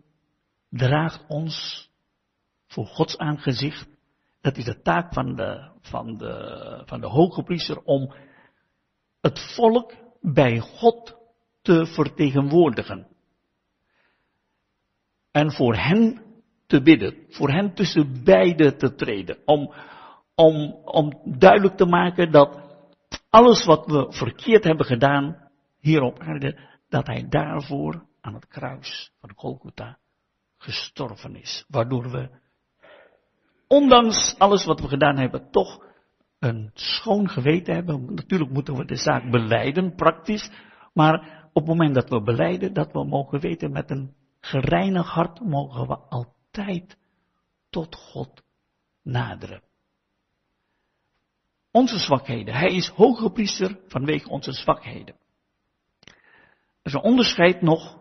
draagt 0.71 1.25
ons 1.29 1.89
voor 2.67 2.87
Gods 2.87 3.19
aangezicht. 3.19 3.89
Dat 4.41 4.57
is 4.57 4.65
de 4.65 4.81
taak 4.83 5.13
van 5.13 5.37
de, 5.37 5.71
van 5.81 6.17
de, 6.17 6.83
van 6.87 7.01
de 7.01 7.07
hoge 7.07 7.43
priester 7.43 7.83
om 7.83 8.15
het 9.21 9.55
volk 9.55 9.95
bij 10.21 10.59
God 10.59 11.17
te 11.63 11.87
vertegenwoordigen. 11.87 13.07
En 15.31 15.53
voor 15.53 15.77
hen 15.77 16.23
te 16.67 16.83
bidden, 16.83 17.27
voor 17.29 17.51
hen 17.51 17.75
tussen 17.75 18.25
beiden 18.25 18.79
te 18.79 18.95
treden, 18.95 19.39
om, 19.45 19.75
om, 20.35 20.73
om 20.85 21.21
duidelijk 21.39 21.77
te 21.77 21.87
maken 21.87 22.33
dat 22.33 22.66
alles 23.37 23.65
wat 23.65 23.87
we 23.87 24.07
verkeerd 24.09 24.65
hebben 24.65 24.87
gedaan 24.87 25.51
hier 25.81 26.03
op 26.03 26.19
aarde, 26.19 26.59
dat 26.89 27.07
hij 27.07 27.27
daarvoor 27.29 28.07
aan 28.21 28.35
het 28.35 28.47
kruis 28.47 29.13
van 29.21 29.33
Golgotha 29.35 29.99
gestorven 30.59 31.37
is. 31.37 31.65
Waardoor 31.69 32.11
we, 32.11 32.31
ondanks 33.69 34.35
alles 34.39 34.65
wat 34.65 34.81
we 34.81 34.89
gedaan 34.89 35.19
hebben, 35.19 35.51
toch 35.51 35.85
een 36.39 36.71
schoon 36.75 37.29
geweten 37.29 37.75
hebben. 37.75 38.15
Natuurlijk 38.15 38.51
moeten 38.51 38.75
we 38.75 38.85
de 38.85 38.97
zaak 38.97 39.31
beleiden, 39.31 39.95
praktisch. 39.95 40.51
Maar 40.93 41.49
op 41.53 41.67
het 41.67 41.77
moment 41.77 41.95
dat 41.95 42.09
we 42.09 42.23
beleiden, 42.23 42.73
dat 42.73 42.93
we 42.93 43.05
mogen 43.05 43.41
weten 43.41 43.73
met 43.73 43.91
een 43.91 44.15
gereinigd 44.41 45.09
hart, 45.09 45.41
mogen 45.41 45.87
we 45.87 45.97
altijd 45.97 46.99
tot 47.71 47.97
God 47.97 48.43
naderen. 49.03 49.66
Onze 51.77 51.99
zwakheden. 51.99 52.55
Hij 52.55 52.75
is 52.75 52.89
hoge 52.89 53.31
priester 53.31 53.79
vanwege 53.89 54.29
onze 54.29 54.53
zwakheden. 54.53 55.15
Er 56.05 56.83
is 56.83 56.93
een 56.93 57.03
onderscheid 57.03 57.63
nog 57.63 57.99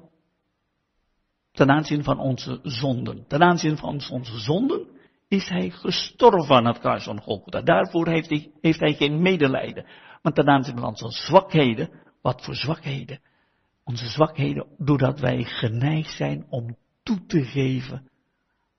ten 1.52 1.70
aanzien 1.70 2.04
van 2.04 2.20
onze 2.20 2.60
zonden. 2.64 3.28
Ten 3.28 3.42
aanzien 3.42 3.78
van 3.78 4.02
onze 4.12 4.40
zonden 4.40 4.88
is 5.28 5.50
hij 5.50 5.70
gestorven 5.70 6.56
aan 6.56 6.66
het 6.66 6.80
kruis 6.80 7.04
van 7.04 7.22
Golgotha. 7.22 7.62
Daarvoor 7.62 8.08
heeft 8.08 8.30
hij, 8.30 8.52
heeft 8.62 8.80
hij 8.80 8.94
geen 8.94 9.22
medelijden. 9.22 9.86
Maar 10.22 10.34
ten 10.34 10.48
aanzien 10.48 10.80
van 10.80 10.90
onze 10.90 11.10
zwakheden, 11.10 11.90
wat 12.22 12.44
voor 12.44 12.56
zwakheden? 12.56 13.20
Onze 13.84 14.08
zwakheden, 14.08 14.68
doordat 14.78 15.20
wij 15.20 15.44
geneigd 15.44 16.16
zijn 16.16 16.46
om 16.50 16.78
toe 17.04 17.26
te 17.26 17.44
geven 17.44 18.10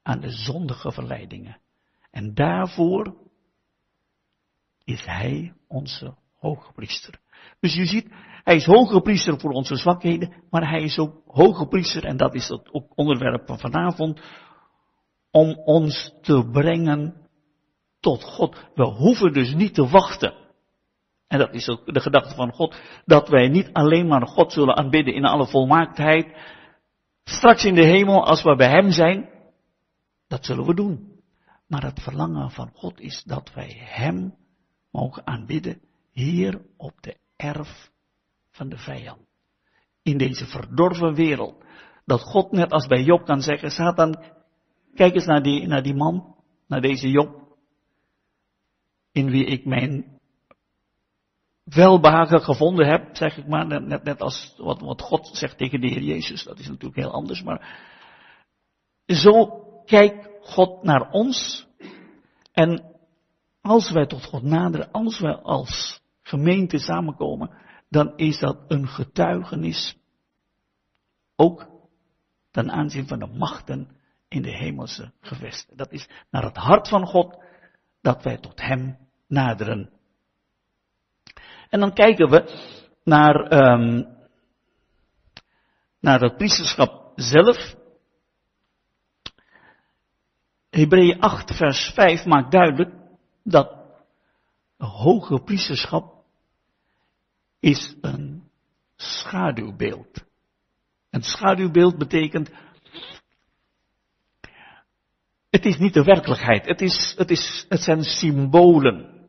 aan 0.02 0.20
de 0.20 0.30
zondige 0.30 0.92
verleidingen. 0.92 1.60
En 2.10 2.34
daarvoor 2.34 3.25
is 4.86 5.04
hij 5.04 5.52
onze 5.68 6.14
hoogpriester. 6.38 7.20
Dus 7.60 7.74
je 7.74 7.86
ziet, 7.86 8.08
hij 8.44 8.56
is 8.56 8.64
hoge 8.64 9.00
priester 9.00 9.40
voor 9.40 9.50
onze 9.50 9.76
zwakheden, 9.76 10.32
maar 10.50 10.70
hij 10.70 10.82
is 10.82 10.98
ook 10.98 11.22
hoge 11.26 11.66
priester, 11.66 12.04
en 12.04 12.16
dat 12.16 12.34
is 12.34 12.48
het 12.48 12.72
ook 12.72 12.92
onderwerp 12.94 13.46
van 13.46 13.58
vanavond, 13.58 14.20
om 15.30 15.58
ons 15.64 16.12
te 16.22 16.48
brengen 16.52 17.28
tot 18.00 18.22
God. 18.22 18.56
We 18.74 18.84
hoeven 18.84 19.32
dus 19.32 19.54
niet 19.54 19.74
te 19.74 19.88
wachten. 19.88 20.34
En 21.28 21.38
dat 21.38 21.54
is 21.54 21.68
ook 21.68 21.94
de 21.94 22.00
gedachte 22.00 22.34
van 22.34 22.52
God, 22.52 22.76
dat 23.04 23.28
wij 23.28 23.48
niet 23.48 23.72
alleen 23.72 24.06
maar 24.06 24.26
God 24.26 24.52
zullen 24.52 24.76
aanbidden 24.76 25.14
in 25.14 25.24
alle 25.24 25.46
volmaaktheid. 25.46 26.36
Straks 27.24 27.64
in 27.64 27.74
de 27.74 27.84
hemel, 27.84 28.26
als 28.26 28.42
we 28.42 28.56
bij 28.56 28.68
Hem 28.68 28.90
zijn, 28.90 29.28
dat 30.28 30.44
zullen 30.44 30.66
we 30.66 30.74
doen. 30.74 31.20
Maar 31.66 31.82
het 31.82 32.02
verlangen 32.02 32.50
van 32.50 32.70
God 32.74 33.00
is 33.00 33.22
dat 33.24 33.52
wij 33.54 33.76
Hem 33.78 34.34
mogen 34.96 35.26
aanbidden 35.26 35.80
hier 36.12 36.60
op 36.76 37.02
de 37.02 37.16
erf 37.36 37.90
van 38.50 38.68
de 38.68 38.78
vijand. 38.78 39.20
In 40.02 40.18
deze 40.18 40.46
verdorven 40.46 41.14
wereld. 41.14 41.64
Dat 42.04 42.20
God 42.20 42.52
net 42.52 42.70
als 42.70 42.86
bij 42.86 43.02
Job 43.02 43.24
kan 43.24 43.40
zeggen, 43.40 43.70
Satan, 43.70 44.24
kijk 44.94 45.14
eens 45.14 45.26
naar 45.26 45.42
die, 45.42 45.66
naar 45.66 45.82
die 45.82 45.94
man, 45.94 46.34
naar 46.66 46.80
deze 46.80 47.10
Job, 47.10 47.56
in 49.12 49.30
wie 49.30 49.44
ik 49.44 49.64
mijn 49.64 50.18
welbehagen 51.64 52.40
gevonden 52.40 52.86
heb, 52.86 53.16
zeg 53.16 53.36
ik 53.36 53.46
maar, 53.46 53.66
net, 53.66 54.04
net 54.04 54.20
als 54.20 54.54
wat, 54.56 54.80
wat 54.80 55.02
God 55.02 55.28
zegt 55.32 55.58
tegen 55.58 55.80
de 55.80 55.88
Heer 55.88 56.02
Jezus, 56.02 56.44
dat 56.44 56.58
is 56.58 56.68
natuurlijk 56.68 57.00
heel 57.00 57.12
anders, 57.12 57.42
maar 57.42 57.78
zo 59.06 59.62
kijkt 59.84 60.28
God 60.40 60.82
naar 60.82 61.10
ons 61.10 61.66
en 62.52 62.95
als 63.66 63.90
wij 63.90 64.06
tot 64.06 64.24
God 64.24 64.42
naderen, 64.42 64.92
als 64.92 65.20
wij 65.20 65.34
als 65.34 66.00
gemeente 66.22 66.78
samenkomen, 66.78 67.50
dan 67.88 68.16
is 68.16 68.38
dat 68.38 68.58
een 68.68 68.88
getuigenis. 68.88 69.96
Ook 71.36 71.68
ten 72.50 72.70
aanzien 72.70 73.06
van 73.06 73.18
de 73.18 73.26
machten 73.26 73.88
in 74.28 74.42
de 74.42 74.56
hemelse 74.56 75.12
gewesten. 75.20 75.76
Dat 75.76 75.92
is 75.92 76.08
naar 76.30 76.42
het 76.42 76.56
hart 76.56 76.88
van 76.88 77.06
God 77.06 77.42
dat 78.00 78.22
wij 78.22 78.38
tot 78.38 78.60
Hem 78.60 78.98
naderen. 79.28 79.90
En 81.68 81.80
dan 81.80 81.92
kijken 81.92 82.30
we 82.30 82.44
naar, 83.04 83.52
um, 83.52 84.06
naar 86.00 86.20
het 86.20 86.36
priesterschap 86.36 87.12
zelf. 87.14 87.74
Hebreeën 90.70 91.20
8 91.20 91.56
vers 91.56 91.90
5 91.94 92.24
maakt 92.24 92.52
duidelijk 92.52 93.05
dat 93.46 93.72
hoge 94.76 95.42
priesterschap 95.42 96.24
is 97.60 97.96
een 98.00 98.50
schaduwbeeld. 98.96 100.24
Een 101.10 101.22
schaduwbeeld 101.22 101.98
betekent, 101.98 102.50
het 105.50 105.64
is 105.64 105.78
niet 105.78 105.94
de 105.94 106.04
werkelijkheid, 106.04 106.66
het, 106.66 106.80
is, 106.80 107.14
het, 107.16 107.30
is, 107.30 107.66
het 107.68 107.80
zijn 107.80 108.02
symbolen. 108.02 109.28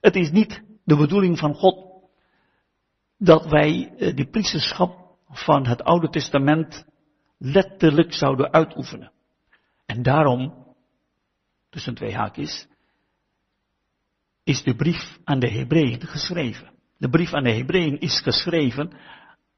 Het 0.00 0.16
is 0.16 0.30
niet 0.30 0.62
de 0.84 0.96
bedoeling 0.96 1.38
van 1.38 1.54
God 1.54 2.08
dat 3.18 3.46
wij 3.46 3.94
eh, 3.98 4.16
die 4.16 4.28
priesterschap 4.30 5.16
van 5.28 5.66
het 5.66 5.82
Oude 5.82 6.08
Testament 6.08 6.84
letterlijk 7.38 8.12
zouden 8.12 8.52
uitoefenen. 8.52 9.12
En 9.86 10.02
daarom, 10.02 10.66
tussen 11.70 11.94
twee 11.94 12.14
haakjes, 12.14 12.66
is 14.44 14.62
de 14.62 14.74
brief 14.74 15.18
aan 15.24 15.38
de 15.38 15.50
Hebreeën 15.50 16.00
geschreven. 16.00 16.72
De 16.98 17.08
brief 17.08 17.32
aan 17.32 17.42
de 17.42 17.52
Hebreeën 17.52 17.98
is 17.98 18.20
geschreven 18.20 18.92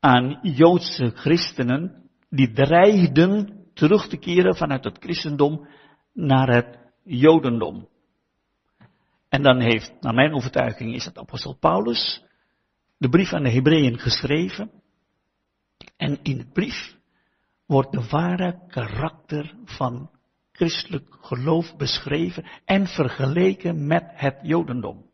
aan 0.01 0.39
Joodse 0.43 1.11
christenen 1.11 2.11
die 2.31 2.53
dreigden 2.53 3.65
terug 3.75 4.09
te 4.09 4.17
keren 4.17 4.57
vanuit 4.57 4.85
het 4.85 4.99
christendom 4.99 5.69
naar 6.13 6.49
het 6.49 6.79
Jodendom. 7.05 7.89
En 9.29 9.43
dan 9.43 9.61
heeft, 9.61 9.93
naar 10.01 10.15
mijn 10.15 10.35
overtuiging, 10.35 10.95
is 10.95 11.05
het 11.05 11.19
apostel 11.19 11.57
Paulus 11.59 12.25
de 12.99 13.09
brief 13.09 13.33
aan 13.33 13.43
de 13.43 13.51
Hebreeën 13.51 13.99
geschreven. 13.99 14.71
En 15.97 16.19
in 16.23 16.37
de 16.37 16.47
brief 16.53 16.97
wordt 17.67 17.93
de 17.93 18.07
ware 18.11 18.61
karakter 18.67 19.55
van 19.65 20.11
christelijk 20.57 21.17
geloof 21.21 21.77
beschreven 21.77 22.45
en 22.65 22.87
vergeleken 22.87 23.87
met 23.87 24.05
het 24.07 24.39
Jodendom. 24.43 25.05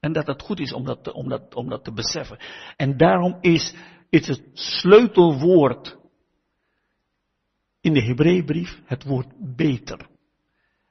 En 0.00 0.12
dat 0.12 0.26
het 0.26 0.42
goed 0.42 0.60
is 0.60 0.72
om 0.72 0.84
dat, 0.84 1.12
om 1.12 1.28
dat, 1.28 1.54
om 1.54 1.68
dat 1.68 1.84
te 1.84 1.92
beseffen. 1.92 2.38
En 2.76 2.96
daarom 2.96 3.38
is, 3.40 3.74
is 4.10 4.26
het 4.26 4.42
sleutelwoord 4.52 5.96
in 7.80 7.92
de 7.92 8.02
Hebreeënbrief 8.02 8.80
het 8.84 9.04
woord 9.04 9.56
beter. 9.56 10.08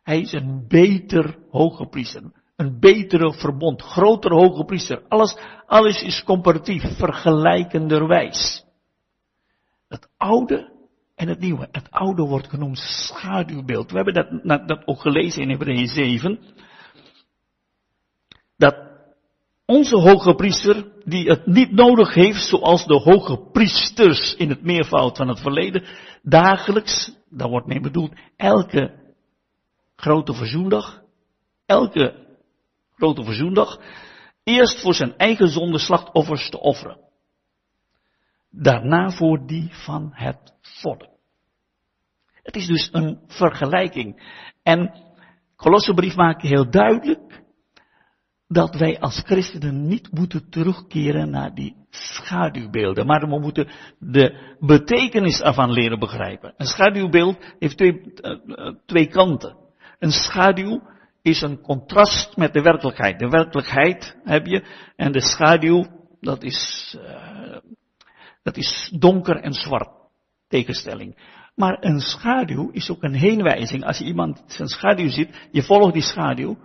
Hij 0.04 0.20
is 0.20 0.32
een 0.32 0.68
beter 0.68 1.38
hoge 1.50 1.88
priester. 1.88 2.32
Een 2.56 2.80
betere 2.80 3.34
verbond. 3.34 3.82
Groter 3.82 4.32
hoge 4.32 4.66
priester. 4.66 5.04
Alles, 5.08 5.38
alles 5.66 6.04
is 6.04 6.24
comparatief. 6.24 6.98
Vergelijkenderwijs. 6.98 8.66
Het 9.88 10.10
oude 10.18 10.73
en 11.16 11.28
het 11.28 11.40
nieuwe. 11.40 11.68
Het 11.72 11.92
oude 11.92 12.24
wordt 12.24 12.50
genoemd 12.50 12.78
schaduwbeeld. 12.78 13.92
We 13.92 13.96
hebben 13.96 14.14
dat, 14.44 14.68
dat 14.68 14.88
ook 14.88 15.02
gelezen 15.02 15.42
in 15.42 15.50
Hebreeën 15.50 15.88
7. 15.88 16.40
Dat 18.58 18.76
onze 19.66 19.98
hoge 19.98 20.36
priester, 20.36 20.92
die 21.04 21.30
het 21.30 21.46
niet 21.46 21.72
nodig 21.72 22.14
heeft, 22.14 22.48
zoals 22.48 22.86
de 22.86 23.00
hoge 23.00 23.50
priesters 23.52 24.36
in 24.36 24.50
het 24.50 24.64
meervoud 24.64 25.18
van 25.18 25.28
het 25.28 25.40
verleden, 25.40 25.86
dagelijks, 26.22 27.12
daar 27.30 27.50
wordt 27.50 27.68
mee 27.68 27.80
bedoeld, 27.80 28.14
elke 28.36 28.92
grote 29.96 30.34
verzoendag, 30.34 31.02
elke 31.66 32.26
grote 32.96 33.24
verzoendag, 33.24 33.80
eerst 34.44 34.82
voor 34.82 34.94
zijn 34.94 35.18
eigen 35.18 35.48
zonde 35.48 35.80
slachtoffers 35.80 36.50
te 36.50 36.60
offeren. 36.60 36.98
Daarna 38.56 39.10
voor 39.10 39.46
die 39.46 39.70
van 39.72 40.10
het 40.14 40.54
volk. 40.62 41.08
Het 42.44 42.56
is 42.56 42.68
dus 42.68 42.90
een 42.92 43.20
vergelijking. 43.28 44.22
En 44.64 44.92
Kolossenbrief 45.56 46.16
maakt 46.16 46.42
heel 46.42 46.70
duidelijk 46.70 47.44
dat 48.48 48.76
wij 48.76 49.00
als 49.00 49.22
christenen 49.26 49.88
niet 49.88 50.12
moeten 50.12 50.50
terugkeren 50.50 51.30
naar 51.30 51.54
die 51.54 51.76
schaduwbeelden, 51.90 53.06
maar 53.06 53.20
we 53.20 53.40
moeten 53.40 53.68
de 54.00 54.56
betekenis 54.60 55.42
ervan 55.42 55.72
leren 55.72 56.00
begrijpen. 56.00 56.54
Een 56.58 56.66
schaduwbeeld 56.66 57.38
heeft 57.60 57.78
twee, 57.78 58.14
eh, 58.14 58.32
eh, 58.32 58.74
twee 58.86 59.08
kanten. 59.08 59.58
Een 60.00 60.12
schaduw 60.12 60.82
is 61.22 61.42
een 61.42 61.62
contrast 61.62 62.38
met 62.38 62.54
de 62.54 62.62
werkelijkheid. 62.62 63.20
De 63.20 63.30
werkelijkheid 63.30 64.18
heb 64.24 64.46
je 64.46 64.64
en 64.96 65.12
de 65.12 65.22
schaduw, 65.22 65.86
dat 66.20 66.44
is, 66.44 66.96
uh, 67.00 67.33
dat 68.44 68.58
is 68.58 68.94
donker 69.00 69.36
en 69.36 69.54
zwart. 69.54 69.90
Tegenstelling. 70.48 71.18
Maar 71.56 71.78
een 71.80 72.00
schaduw 72.00 72.70
is 72.72 72.90
ook 72.90 73.04
een 73.04 73.14
heenwijzing. 73.14 73.86
Als 73.86 73.98
je 73.98 74.06
iemand 74.06 74.44
zijn 74.46 74.68
schaduw 74.68 75.10
ziet, 75.10 75.48
je 75.52 75.64
volgt 75.64 75.94
die 75.94 76.02
schaduw, 76.02 76.58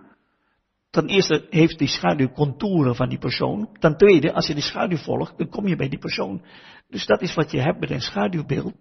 ten 0.90 1.06
eerste 1.06 1.46
heeft 1.50 1.78
die 1.78 1.88
schaduw 1.88 2.28
contouren 2.28 2.94
van 2.94 3.08
die 3.08 3.18
persoon. 3.18 3.76
Ten 3.78 3.96
tweede, 3.96 4.32
als 4.32 4.46
je 4.46 4.54
die 4.54 4.62
schaduw 4.62 4.96
volgt, 4.96 5.38
dan 5.38 5.48
kom 5.48 5.66
je 5.66 5.76
bij 5.76 5.88
die 5.88 5.98
persoon. 5.98 6.44
Dus 6.88 7.06
dat 7.06 7.22
is 7.22 7.34
wat 7.34 7.50
je 7.50 7.60
hebt 7.60 7.80
met 7.80 7.90
een 7.90 8.00
schaduwbeeld. 8.00 8.74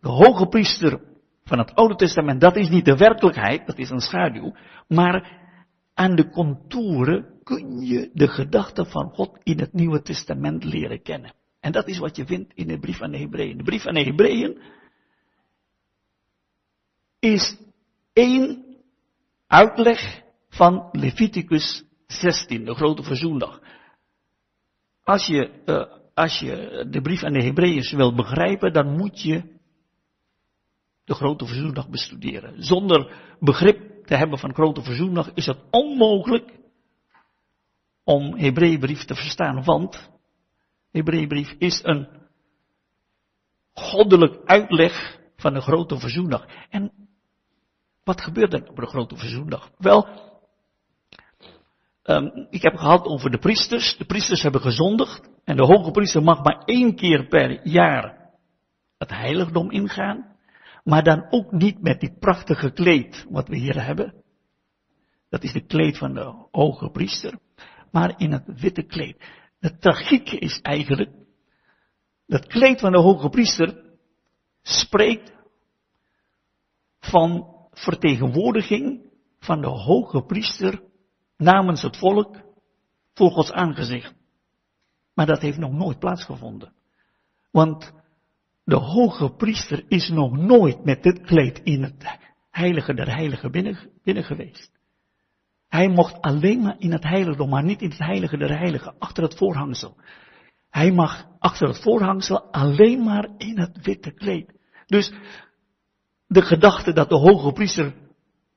De 0.00 0.08
hoge 0.08 0.46
priester 0.46 1.00
van 1.44 1.58
het 1.58 1.74
Oude 1.74 1.94
Testament, 1.94 2.40
dat 2.40 2.56
is 2.56 2.68
niet 2.68 2.84
de 2.84 2.96
werkelijkheid, 2.96 3.66
dat 3.66 3.78
is 3.78 3.90
een 3.90 4.00
schaduw. 4.00 4.54
Maar 4.88 5.38
aan 5.94 6.14
de 6.14 6.30
contouren 6.30 7.39
kun 7.56 7.80
je 7.80 8.10
de 8.12 8.28
gedachten 8.28 8.86
van 8.86 9.10
God 9.10 9.38
in 9.42 9.58
het 9.58 9.72
Nieuwe 9.72 10.02
Testament 10.02 10.64
leren 10.64 11.02
kennen. 11.02 11.34
En 11.60 11.72
dat 11.72 11.88
is 11.88 11.98
wat 11.98 12.16
je 12.16 12.26
vindt 12.26 12.52
in 12.54 12.66
de 12.66 12.78
brief 12.78 13.02
aan 13.02 13.10
de 13.10 13.18
Hebreeën. 13.18 13.56
De 13.56 13.62
brief 13.62 13.86
aan 13.86 13.94
de 13.94 14.02
Hebreeën 14.02 14.60
is 17.18 17.56
één 18.12 18.64
uitleg 19.46 20.22
van 20.48 20.88
Leviticus 20.92 21.84
16, 22.06 22.64
de 22.64 22.74
grote 22.74 23.02
verzoendag. 23.02 23.60
Als 25.02 25.26
je, 25.26 25.50
uh, 25.66 25.84
als 26.14 26.38
je 26.38 26.86
de 26.90 27.00
brief 27.00 27.22
aan 27.22 27.32
de 27.32 27.44
Hebreeën 27.44 27.96
wil 27.96 28.14
begrijpen, 28.14 28.72
dan 28.72 28.96
moet 28.96 29.22
je 29.22 29.42
de 31.04 31.14
grote 31.14 31.46
verzoendag 31.46 31.88
bestuderen. 31.88 32.62
Zonder 32.62 33.16
begrip 33.40 34.06
te 34.06 34.14
hebben 34.14 34.38
van 34.38 34.54
grote 34.54 34.82
verzoendag 34.82 35.30
is 35.34 35.46
het 35.46 35.58
onmogelijk 35.70 36.59
om 38.10 38.36
Hebreeënbrief 38.36 39.04
te 39.04 39.14
verstaan, 39.14 39.64
want 39.64 40.10
Hebreeënbrief 40.90 41.54
is 41.58 41.80
een 41.82 42.08
goddelijk 43.72 44.44
uitleg 44.44 45.20
van 45.36 45.54
de 45.54 45.60
grote 45.60 45.98
verzoendag. 45.98 46.46
En 46.68 46.92
wat 48.04 48.20
gebeurt 48.20 48.52
er 48.52 48.68
op 48.68 48.76
de 48.76 48.86
grote 48.86 49.16
verzoendag? 49.16 49.70
Wel, 49.76 50.08
um, 52.02 52.46
ik 52.50 52.62
heb 52.62 52.76
gehad 52.76 53.04
over 53.04 53.30
de 53.30 53.38
priesters. 53.38 53.96
De 53.96 54.04
priesters 54.04 54.42
hebben 54.42 54.60
gezondigd 54.60 55.30
en 55.44 55.56
de 55.56 55.64
hoge 55.64 55.90
priester 55.90 56.22
mag 56.22 56.42
maar 56.42 56.62
één 56.64 56.94
keer 56.94 57.26
per 57.26 57.68
jaar 57.68 58.30
het 58.98 59.10
heiligdom 59.10 59.70
ingaan. 59.70 60.36
Maar 60.84 61.02
dan 61.02 61.26
ook 61.30 61.52
niet 61.52 61.82
met 61.82 62.00
die 62.00 62.18
prachtige 62.18 62.70
kleed 62.70 63.26
wat 63.28 63.48
we 63.48 63.56
hier 63.56 63.84
hebben. 63.84 64.14
Dat 65.28 65.42
is 65.42 65.52
de 65.52 65.66
kleed 65.66 65.98
van 65.98 66.14
de 66.14 66.46
hoge 66.50 66.90
priester. 66.90 67.38
Maar 67.90 68.14
in 68.20 68.32
het 68.32 68.60
witte 68.60 68.82
kleed. 68.82 69.16
De 69.58 69.78
tragiek 69.78 70.30
is 70.30 70.60
eigenlijk, 70.60 71.10
dat 72.26 72.46
kleed 72.46 72.80
van 72.80 72.92
de 72.92 72.98
hoge 72.98 73.28
priester 73.28 73.84
spreekt 74.62 75.32
van 77.00 77.56
vertegenwoordiging 77.70 79.10
van 79.38 79.60
de 79.60 79.68
hoge 79.68 80.22
priester 80.22 80.82
namens 81.36 81.82
het 81.82 81.96
volk 81.96 82.36
voor 83.14 83.30
Gods 83.30 83.52
aangezicht. 83.52 84.14
Maar 85.14 85.26
dat 85.26 85.40
heeft 85.40 85.58
nog 85.58 85.72
nooit 85.72 85.98
plaatsgevonden. 85.98 86.72
Want 87.50 87.92
de 88.64 88.76
hoge 88.76 89.34
priester 89.34 89.84
is 89.88 90.08
nog 90.08 90.36
nooit 90.36 90.84
met 90.84 91.02
dit 91.02 91.20
kleed 91.20 91.60
in 91.62 91.82
het 91.82 92.18
heilige 92.50 92.94
der 92.94 93.14
heiligen 93.14 93.50
binnen, 93.50 93.90
binnen 94.02 94.24
geweest. 94.24 94.79
Hij 95.70 95.88
mocht 95.88 96.20
alleen 96.20 96.62
maar 96.62 96.74
in 96.78 96.92
het 96.92 97.02
heiligdom, 97.02 97.48
maar 97.48 97.64
niet 97.64 97.82
in 97.82 97.90
het 97.90 97.98
heilige 97.98 98.36
der 98.36 98.58
heiligen, 98.58 98.94
achter 98.98 99.22
het 99.22 99.36
voorhangsel. 99.36 99.96
Hij 100.70 100.92
mag 100.92 101.26
achter 101.38 101.68
het 101.68 101.82
voorhangsel 101.82 102.42
alleen 102.52 103.04
maar 103.04 103.28
in 103.36 103.58
het 103.58 103.78
witte 103.82 104.10
kleed. 104.10 104.52
Dus 104.86 105.12
de 106.26 106.42
gedachte 106.42 106.92
dat 106.92 107.08
de 107.08 107.16
hoge 107.16 107.52
priester 107.52 107.94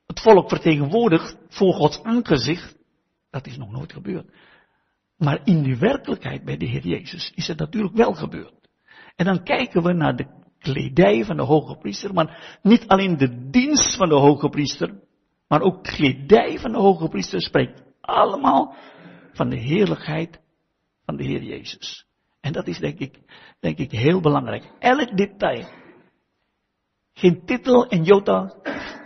het 0.06 0.20
volk 0.20 0.50
vertegenwoordigt 0.50 1.38
voor 1.48 1.74
Gods 1.74 2.04
aangezicht, 2.04 2.78
dat 3.30 3.48
is 3.48 3.58
nog 3.58 3.72
nooit 3.72 3.94
gebeurd. 3.94 4.34
Maar 5.18 5.42
in 5.44 5.64
die 5.64 5.78
werkelijkheid 5.78 6.44
bij 6.44 6.58
de 6.58 6.66
Heer 6.66 6.88
Jezus 6.88 7.32
is 7.36 7.48
het 7.48 7.58
natuurlijk 7.58 7.96
wel 7.96 8.14
gebeurd. 8.14 8.70
En 9.16 9.26
dan 9.26 9.44
kijken 9.44 9.84
we 9.84 9.94
naar 9.94 10.16
de 10.16 10.28
kledij 10.60 11.26
van 11.26 11.38
de 11.38 11.44
hoge 11.44 11.78
priester, 11.78 12.14
maar 12.14 12.60
niet 12.62 12.88
alleen 12.88 13.18
de 13.18 13.50
dienst 13.50 13.96
van 13.96 14.10
de 14.10 14.16
hoge 14.16 14.50
priester, 14.50 15.02
maar 15.48 15.62
ook 15.62 15.84
kledij 15.84 16.60
van 16.60 16.72
de 16.72 16.78
hoge 16.78 17.08
priester 17.08 17.42
spreekt 17.42 17.84
allemaal 18.02 18.76
van 19.34 19.50
de 19.50 19.58
heerlijkheid 19.58 20.42
van 21.06 21.16
de 21.16 21.24
Heer 21.24 21.44
Jezus. 21.44 22.06
En 22.42 22.52
dat 22.52 22.68
is 22.68 22.78
denk 22.78 23.00
ik, 23.00 23.20
denk 23.60 23.78
ik 23.78 23.92
heel 23.92 24.22
belangrijk. 24.22 24.72
Elk 24.80 25.18
detail. 25.18 25.68
Geen 27.14 27.46
titel 27.46 27.88
en 27.88 28.04
jota 28.04 28.56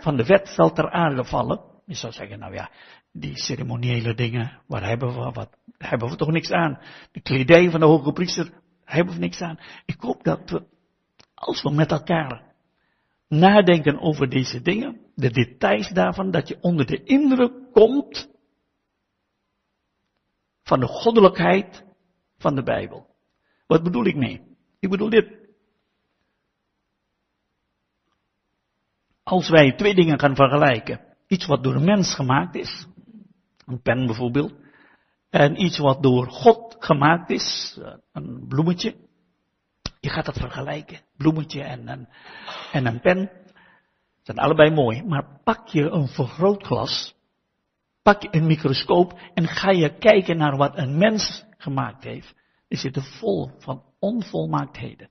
van 0.00 0.16
de 0.16 0.24
wet 0.24 0.48
zal 0.48 0.72
ter 0.72 0.90
aarde 0.90 1.24
vallen. 1.24 1.60
Je 1.86 1.94
zou 1.94 2.12
zeggen, 2.12 2.38
nou 2.38 2.54
ja, 2.54 2.70
die 3.12 3.38
ceremoniële 3.38 4.14
dingen, 4.14 4.60
waar 4.66 4.86
hebben 4.86 5.08
we, 5.08 5.30
wat, 5.30 5.58
hebben 5.78 6.08
we 6.08 6.16
toch 6.16 6.30
niks 6.30 6.50
aan. 6.50 6.80
De 7.12 7.20
kledij 7.20 7.70
van 7.70 7.80
de 7.80 7.86
hoge 7.86 8.12
priester, 8.12 8.52
hebben 8.84 9.14
we 9.14 9.20
niks 9.20 9.40
aan. 9.40 9.58
Ik 9.84 10.00
hoop 10.00 10.24
dat 10.24 10.50
we, 10.50 10.66
als 11.34 11.62
we 11.62 11.70
met 11.70 11.90
elkaar 11.90 12.42
nadenken 13.28 14.00
over 14.00 14.28
deze 14.28 14.62
dingen, 14.62 15.00
de 15.18 15.30
details 15.30 15.88
daarvan, 15.88 16.30
dat 16.30 16.48
je 16.48 16.58
onder 16.60 16.86
de 16.86 17.02
indruk 17.02 17.72
komt 17.72 18.28
van 20.62 20.80
de 20.80 20.86
goddelijkheid 20.86 21.84
van 22.36 22.54
de 22.54 22.62
Bijbel. 22.62 23.06
Wat 23.66 23.82
bedoel 23.82 24.04
ik 24.04 24.16
mee? 24.16 24.42
Ik 24.78 24.90
bedoel 24.90 25.10
dit. 25.10 25.36
Als 29.22 29.48
wij 29.48 29.72
twee 29.72 29.94
dingen 29.94 30.18
gaan 30.18 30.34
vergelijken, 30.34 31.00
iets 31.26 31.46
wat 31.46 31.62
door 31.62 31.74
een 31.74 31.84
mens 31.84 32.14
gemaakt 32.14 32.54
is, 32.54 32.86
een 33.66 33.82
pen 33.82 34.06
bijvoorbeeld, 34.06 34.54
en 35.30 35.62
iets 35.62 35.78
wat 35.78 36.02
door 36.02 36.26
God 36.26 36.76
gemaakt 36.78 37.30
is, 37.30 37.78
een 38.12 38.46
bloemetje, 38.48 38.96
je 40.00 40.10
gaat 40.10 40.26
dat 40.26 40.38
vergelijken, 40.38 41.00
bloemetje 41.16 41.62
en 41.62 41.88
een, 41.88 42.08
en 42.72 42.86
een 42.86 43.00
pen, 43.00 43.30
zijn 44.28 44.40
allebei 44.40 44.70
mooi, 44.70 45.02
maar 45.02 45.40
pak 45.44 45.68
je 45.68 45.90
een 45.90 46.08
vergrootglas, 46.08 47.14
pak 48.02 48.22
je 48.22 48.28
een 48.30 48.46
microscoop 48.46 49.20
en 49.34 49.46
ga 49.46 49.70
je 49.70 49.98
kijken 49.98 50.36
naar 50.36 50.56
wat 50.56 50.78
een 50.78 50.98
mens 50.98 51.44
gemaakt 51.56 52.04
heeft. 52.04 52.34
Die 52.68 52.78
zitten 52.78 53.02
vol 53.02 53.50
van 53.58 53.82
onvolmaaktheden. 53.98 55.10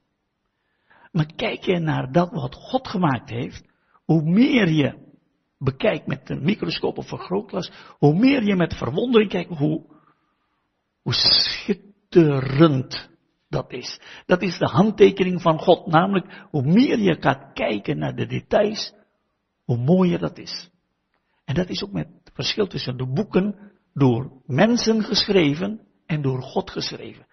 Maar 1.11 1.25
kijk 1.35 1.63
je 1.63 1.79
naar 1.79 2.11
dat 2.11 2.31
wat 2.31 2.55
God 2.55 2.87
gemaakt 2.87 3.29
heeft, 3.29 3.63
hoe 4.05 4.21
meer 4.21 4.69
je 4.69 4.93
bekijkt 5.57 6.07
met 6.07 6.29
een 6.29 6.43
microscoop 6.43 6.97
of 6.97 7.07
vergrootglas, 7.07 7.71
hoe 7.97 8.15
meer 8.15 8.43
je 8.43 8.55
met 8.55 8.73
verwondering 8.73 9.29
kijkt, 9.29 9.57
hoe, 9.57 9.85
hoe 11.01 11.13
schitterend 11.13 13.09
dat 13.49 13.71
is. 13.71 13.99
Dat 14.25 14.41
is 14.41 14.57
de 14.57 14.67
handtekening 14.67 15.41
van 15.41 15.59
God. 15.59 15.87
Namelijk, 15.87 16.45
hoe 16.49 16.63
meer 16.63 16.99
je 16.99 17.17
gaat 17.19 17.53
kijken 17.53 17.97
naar 17.97 18.15
de 18.15 18.25
details, 18.25 18.95
hoe 19.67 19.77
mooier 19.77 20.19
dat 20.19 20.37
is. 20.37 20.69
En 21.45 21.55
dat 21.55 21.69
is 21.69 21.83
ook 21.83 21.91
met 21.91 22.07
het 22.23 22.33
verschil 22.33 22.67
tussen 22.67 22.97
de 22.97 23.05
boeken 23.05 23.71
door 23.93 24.41
mensen 24.45 25.03
geschreven 25.03 25.87
en 26.05 26.21
door 26.21 26.41
God 26.41 26.71
geschreven. 26.71 27.27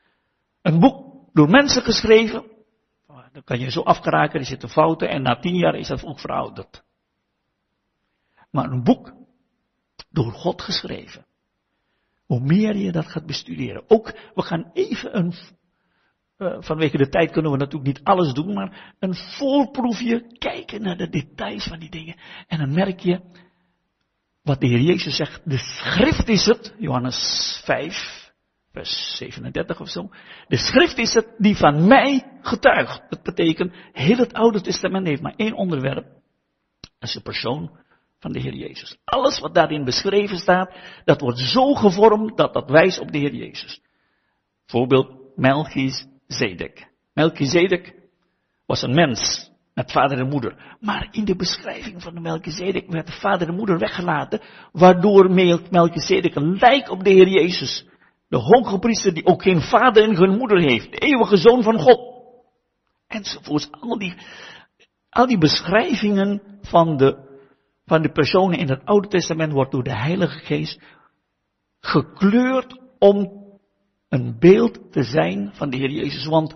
Een 0.62 0.80
boek 0.80 1.28
door 1.32 1.48
mensen 1.48 1.82
geschreven, 1.82 2.44
dan 3.32 3.44
kan 3.44 3.58
je 3.58 3.70
zo 3.70 3.80
afgeraken, 3.80 4.40
er 4.40 4.46
zitten 4.46 4.68
fouten 4.68 5.08
en 5.08 5.22
na 5.22 5.38
tien 5.38 5.56
jaar 5.56 5.74
is 5.74 5.88
dat 5.88 6.04
ook 6.04 6.20
verouderd. 6.20 6.84
Maar 8.50 8.70
een 8.70 8.84
boek 8.84 9.12
door 10.10 10.32
God 10.32 10.62
geschreven. 10.62 11.26
Hoe 12.26 12.40
meer 12.40 12.76
je 12.76 12.92
dat 12.92 13.06
gaat 13.06 13.26
bestuderen. 13.26 13.84
Ook, 13.88 14.12
we 14.34 14.42
gaan 14.42 14.70
even 14.72 15.16
een, 15.16 15.34
uh, 16.38 16.56
vanwege 16.58 16.96
de 16.96 17.08
tijd 17.08 17.30
kunnen 17.30 17.50
we 17.50 17.56
natuurlijk 17.56 17.86
niet 17.86 18.04
alles 18.04 18.32
doen, 18.32 18.54
maar 18.54 18.94
een 18.98 19.14
voorproefje 19.14 20.36
kijken 20.38 20.82
naar 20.82 20.96
de 20.96 21.08
details 21.08 21.64
van 21.64 21.78
die 21.78 21.90
dingen. 21.90 22.16
En 22.46 22.58
dan 22.58 22.72
merk 22.72 23.00
je, 23.00 23.20
wat 24.42 24.60
de 24.60 24.66
Heer 24.66 24.80
Jezus 24.80 25.16
zegt, 25.16 25.40
de 25.44 25.58
schrift 25.58 26.28
is 26.28 26.46
het, 26.46 26.74
Johannes 26.78 27.60
5, 27.64 28.32
vers 28.72 29.16
37 29.16 29.80
of 29.80 29.88
zo. 29.88 30.10
De 30.48 30.56
schrift 30.56 30.98
is 30.98 31.14
het 31.14 31.34
die 31.38 31.56
van 31.56 31.86
mij 31.86 32.38
getuigt. 32.40 33.02
Dat 33.08 33.22
betekent, 33.22 33.72
heel 33.92 34.16
het 34.16 34.32
Oude 34.32 34.60
Testament 34.60 35.06
heeft 35.06 35.22
maar 35.22 35.34
één 35.36 35.54
onderwerp. 35.54 36.04
Dat 36.80 37.08
is 37.08 37.12
de 37.12 37.20
persoon 37.20 37.78
van 38.18 38.32
de 38.32 38.40
Heer 38.40 38.54
Jezus. 38.54 38.96
Alles 39.04 39.38
wat 39.38 39.54
daarin 39.54 39.84
beschreven 39.84 40.38
staat, 40.38 40.76
dat 41.04 41.20
wordt 41.20 41.38
zo 41.38 41.74
gevormd 41.74 42.36
dat 42.36 42.54
dat 42.54 42.70
wijst 42.70 42.98
op 42.98 43.12
de 43.12 43.18
Heer 43.18 43.34
Jezus. 43.34 43.80
Voorbeeld 44.66 45.36
Melchizedek. 46.26 46.88
Melchizedek 47.12 47.94
was 48.66 48.82
een 48.82 48.94
mens 48.94 49.50
met 49.74 49.92
vader 49.92 50.18
en 50.18 50.28
moeder. 50.28 50.76
Maar 50.80 51.08
in 51.10 51.24
de 51.24 51.36
beschrijving 51.36 52.02
van 52.02 52.14
de 52.14 52.20
Melchizedek 52.20 52.90
werd 52.90 53.06
de 53.06 53.12
vader 53.12 53.48
en 53.48 53.54
moeder 53.54 53.78
weggelaten, 53.78 54.40
waardoor 54.72 55.30
Melchizedek 55.70 56.34
een 56.34 56.56
lijk 56.58 56.90
op 56.90 57.04
de 57.04 57.10
Heer 57.10 57.28
Jezus. 57.28 57.86
De 58.28 58.36
hoge 58.36 58.78
priester 58.78 59.14
die 59.14 59.26
ook 59.26 59.42
geen 59.42 59.60
vader 59.60 60.08
en 60.08 60.16
geen 60.16 60.36
moeder 60.38 60.60
heeft. 60.60 60.90
De 60.90 60.98
eeuwige 60.98 61.36
zoon 61.36 61.62
van 61.62 61.78
God. 61.78 62.00
Enzovoorts. 63.06 63.68
Al 63.70 63.98
die, 63.98 64.14
al 65.08 65.26
die 65.26 65.38
beschrijvingen 65.38 66.42
van 66.62 66.96
de 66.96 67.22
van 67.86 68.02
de 68.02 68.12
personen 68.12 68.58
in 68.58 68.68
het 68.68 68.84
Oude 68.84 69.08
Testament 69.08 69.52
wordt 69.52 69.72
door 69.72 69.82
de 69.82 69.96
Heilige 69.96 70.38
Geest 70.38 70.80
gekleurd 71.80 72.80
om 72.98 73.43
een 74.14 74.38
beeld 74.38 74.92
te 74.92 75.02
zijn 75.02 75.50
van 75.54 75.70
de 75.70 75.76
Heer 75.76 75.90
Jezus. 75.90 76.26
Want 76.26 76.54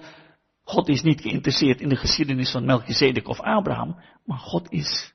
God 0.62 0.88
is 0.88 1.02
niet 1.02 1.20
geïnteresseerd 1.20 1.80
in 1.80 1.88
de 1.88 1.96
geschiedenis 1.96 2.50
van 2.50 2.64
Melchizedek 2.64 3.28
of 3.28 3.40
Abraham, 3.40 3.96
maar 4.24 4.38
God 4.38 4.72
is 4.72 5.14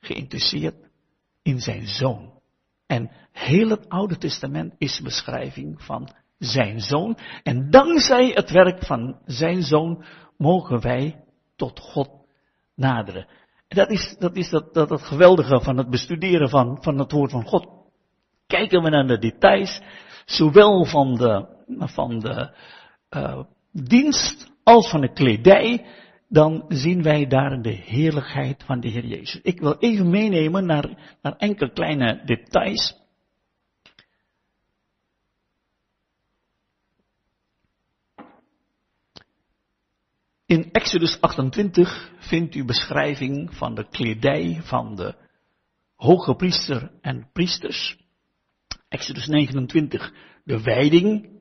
geïnteresseerd 0.00 0.76
in 1.42 1.60
zijn 1.60 1.86
zoon. 1.86 2.32
En 2.86 3.10
heel 3.32 3.68
het 3.68 3.88
Oude 3.88 4.16
Testament 4.18 4.74
is 4.78 5.00
beschrijving 5.00 5.82
van 5.82 6.14
zijn 6.38 6.80
zoon. 6.80 7.18
En 7.42 7.70
dankzij 7.70 8.30
het 8.34 8.50
werk 8.50 8.84
van 8.84 9.18
zijn 9.24 9.62
zoon 9.62 10.04
mogen 10.36 10.80
wij 10.80 11.24
tot 11.56 11.80
God 11.80 12.10
naderen. 12.74 13.26
En 13.68 13.76
dat 13.76 13.90
is, 13.90 14.16
dat, 14.18 14.36
is 14.36 14.50
dat, 14.50 14.74
dat, 14.74 14.88
dat 14.88 15.02
geweldige 15.02 15.60
van 15.60 15.76
het 15.76 15.90
bestuderen 15.90 16.48
van, 16.48 16.78
van 16.80 16.98
het 16.98 17.12
woord 17.12 17.30
van 17.30 17.46
God. 17.46 17.68
Kijken 18.46 18.82
we 18.82 18.90
naar 18.90 19.06
de 19.06 19.18
details, 19.18 19.80
zowel 20.24 20.84
van 20.84 21.14
de, 21.14 21.46
van 21.78 22.18
de 22.18 22.56
uh, 23.10 23.40
dienst 23.72 24.52
als 24.62 24.90
van 24.90 25.00
de 25.00 25.12
kledij, 25.12 25.86
dan 26.28 26.64
zien 26.68 27.02
wij 27.02 27.26
daar 27.26 27.62
de 27.62 27.74
heerlijkheid 27.74 28.62
van 28.64 28.80
de 28.80 28.88
Heer 28.88 29.06
Jezus. 29.06 29.40
Ik 29.42 29.60
wil 29.60 29.78
even 29.78 30.10
meenemen 30.10 30.66
naar, 30.66 31.16
naar 31.22 31.36
enkele 31.36 31.72
kleine 31.72 32.22
details. 32.24 33.02
In 40.46 40.72
Exodus 40.72 41.20
28 41.20 42.10
vindt 42.18 42.54
u 42.54 42.64
beschrijving 42.64 43.54
van 43.54 43.74
de 43.74 43.88
kledij 43.88 44.60
van 44.62 44.94
de 44.94 45.14
hoge 45.94 46.34
priester 46.34 46.90
en 47.00 47.28
priesters. 47.32 48.03
Exodus 48.94 49.26
29 49.26 50.12
de 50.44 50.62
wijding 50.62 51.40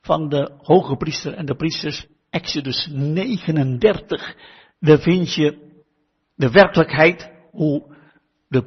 van 0.00 0.28
de 0.28 0.52
hoge 0.62 0.96
priester 0.96 1.34
en 1.34 1.46
de 1.46 1.54
priesters. 1.54 2.06
Exodus 2.30 2.86
39, 2.92 4.36
daar 4.80 4.98
vind 4.98 5.34
je 5.34 5.80
de 6.34 6.50
werkelijkheid 6.50 7.30
hoe 7.50 7.96
de 8.48 8.64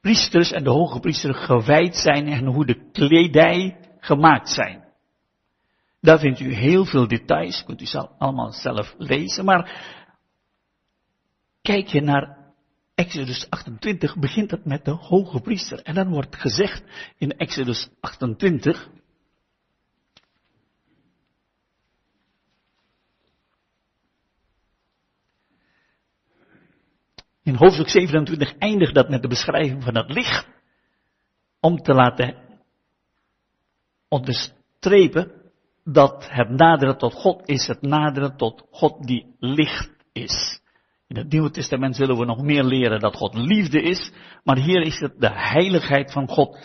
priesters 0.00 0.52
en 0.52 0.64
de 0.64 0.70
hoge 0.70 1.00
priester 1.00 1.34
gewijd 1.34 1.96
zijn 1.96 2.26
en 2.26 2.46
hoe 2.46 2.66
de 2.66 2.90
kledij 2.92 3.76
gemaakt 3.98 4.50
zijn. 4.50 4.84
Daar 6.00 6.18
vindt 6.18 6.40
u 6.40 6.54
heel 6.54 6.84
veel 6.84 7.08
details, 7.08 7.64
kunt 7.64 7.80
u 7.80 7.86
allemaal 8.18 8.52
zelf 8.52 8.94
lezen, 8.98 9.44
maar 9.44 9.92
kijk 11.62 11.86
je 11.86 12.00
naar 12.00 12.43
Exodus 12.94 13.50
28, 13.50 14.16
begint 14.16 14.50
het 14.50 14.64
met 14.64 14.84
de 14.84 14.90
hoge 14.90 15.40
priester. 15.40 15.82
En 15.82 15.94
dan 15.94 16.08
wordt 16.08 16.36
gezegd 16.36 16.82
in 17.18 17.30
Exodus 17.30 17.88
28, 18.00 18.88
In 27.44 27.54
hoofdstuk 27.54 27.88
27 27.88 28.58
eindigt 28.58 28.94
dat 28.94 29.08
met 29.08 29.22
de 29.22 29.28
beschrijving 29.28 29.82
van 29.82 29.96
het 29.96 30.10
licht. 30.10 30.46
Om 31.60 31.76
te 31.76 31.92
laten 31.92 32.36
onderstrepen 34.08 35.32
dat 35.84 36.28
het 36.30 36.48
naderen 36.48 36.98
tot 36.98 37.12
God 37.12 37.48
is 37.48 37.66
het 37.66 37.82
naderen 37.82 38.36
tot 38.36 38.66
God 38.70 39.06
die 39.06 39.36
licht 39.38 39.90
is. 40.12 40.60
In 41.08 41.16
het 41.16 41.32
Nieuwe 41.32 41.50
Testament 41.50 41.96
zullen 41.96 42.18
we 42.18 42.24
nog 42.24 42.42
meer 42.42 42.64
leren 42.64 43.00
dat 43.00 43.16
God 43.16 43.34
liefde 43.34 43.82
is, 43.82 44.12
maar 44.44 44.58
hier 44.58 44.80
is 44.82 45.00
het 45.00 45.20
de 45.20 45.30
heiligheid 45.32 46.12
van 46.12 46.28
God. 46.28 46.58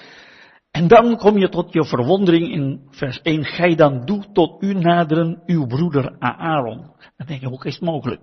En 0.71 0.87
dan 0.87 1.17
kom 1.17 1.37
je 1.37 1.49
tot 1.49 1.73
je 1.73 1.85
verwondering 1.85 2.51
in 2.51 2.87
vers 2.89 3.21
1. 3.21 3.45
Gij 3.45 3.75
dan 3.75 4.05
doet 4.05 4.33
tot 4.33 4.63
u 4.63 4.73
naderen 4.73 5.41
uw 5.45 5.67
broeder 5.67 6.15
Aaron. 6.19 6.91
Dan 7.17 7.27
denk 7.27 7.41
je, 7.41 7.47
hoe 7.47 7.65
is 7.65 7.73
het 7.73 7.83
mogelijk? 7.83 8.21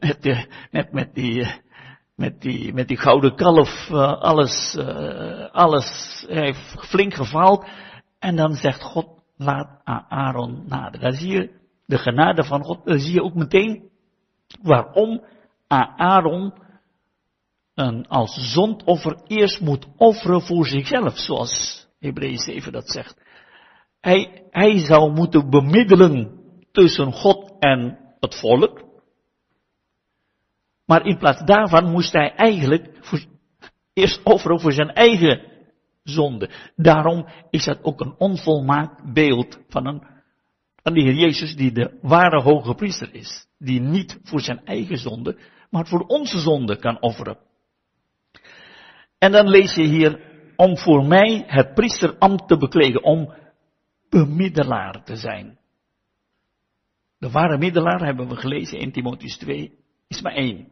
Net, 0.00 0.26
uh, 0.26 0.42
net 0.70 0.92
met 0.92 1.14
die, 1.14 1.34
uh, 1.34 1.48
met 2.14 2.40
die, 2.40 2.72
met 2.74 2.88
die 2.88 2.96
gouden 2.96 3.34
kalf, 3.34 3.88
uh, 3.90 4.20
alles, 4.20 4.76
alles 5.52 6.24
heeft 6.28 6.74
flink 6.78 7.14
gefaald. 7.14 7.66
En 8.18 8.36
dan 8.36 8.54
zegt 8.54 8.82
God, 8.82 9.06
laat 9.36 9.80
Aaron 10.08 10.64
naderen. 10.66 11.00
Daar 11.00 11.20
zie 11.20 11.32
je 11.32 11.50
de 11.86 11.98
genade 11.98 12.44
van 12.44 12.64
God. 12.64 12.80
Zie 12.84 13.12
je 13.12 13.22
ook 13.22 13.34
meteen 13.34 13.87
waarom 14.62 15.24
Aaron 15.96 16.52
een 17.74 18.08
als 18.08 18.52
zondoffer 18.52 19.20
eerst 19.26 19.60
moet 19.60 19.86
offeren 19.96 20.42
voor 20.42 20.66
zichzelf, 20.66 21.18
zoals 21.18 21.86
Hebreeën 21.98 22.38
7 22.38 22.72
dat 22.72 22.88
zegt. 22.88 23.20
Hij, 24.00 24.46
hij 24.50 24.78
zou 24.78 25.12
moeten 25.12 25.50
bemiddelen 25.50 26.40
tussen 26.72 27.12
God 27.12 27.52
en 27.58 27.98
het 28.20 28.34
volk. 28.40 28.86
Maar 30.86 31.06
in 31.06 31.18
plaats 31.18 31.44
daarvan 31.44 31.90
moest 31.90 32.12
hij 32.12 32.34
eigenlijk 32.34 32.90
eerst 33.92 34.22
offeren 34.22 34.60
voor 34.60 34.72
zijn 34.72 34.92
eigen 34.92 35.42
zonde. 36.02 36.50
Daarom 36.76 37.28
is 37.50 37.64
dat 37.64 37.84
ook 37.84 38.00
een 38.00 38.14
onvolmaakt 38.18 39.12
beeld 39.12 39.58
van, 39.68 39.86
een, 39.86 40.02
van 40.88 40.96
de 40.96 41.02
Heer 41.02 41.20
Jezus 41.20 41.56
die 41.56 41.72
de 41.72 41.98
ware 42.02 42.42
hoge 42.42 42.74
priester 42.74 43.14
is. 43.14 43.46
Die 43.58 43.80
niet 43.80 44.20
voor 44.22 44.40
zijn 44.40 44.64
eigen 44.64 44.98
zonde, 44.98 45.38
maar 45.70 45.86
voor 45.86 46.00
onze 46.00 46.38
zonde 46.38 46.76
kan 46.76 47.00
offeren. 47.00 47.38
En 49.18 49.32
dan 49.32 49.48
lees 49.48 49.74
je 49.74 49.82
hier, 49.82 50.20
om 50.56 50.76
voor 50.76 51.04
mij 51.04 51.44
het 51.46 51.74
priesterambt 51.74 52.48
te 52.48 52.56
bekleden, 52.56 53.02
om 53.02 53.34
bemiddelaar 54.08 55.04
te 55.04 55.16
zijn. 55.16 55.58
De 57.18 57.30
ware 57.30 57.58
middelaar, 57.58 58.04
hebben 58.04 58.28
we 58.28 58.36
gelezen 58.36 58.78
in 58.78 58.92
Timotheus 58.92 59.36
2, 59.36 59.72
is 60.08 60.22
maar 60.22 60.34
één. 60.34 60.68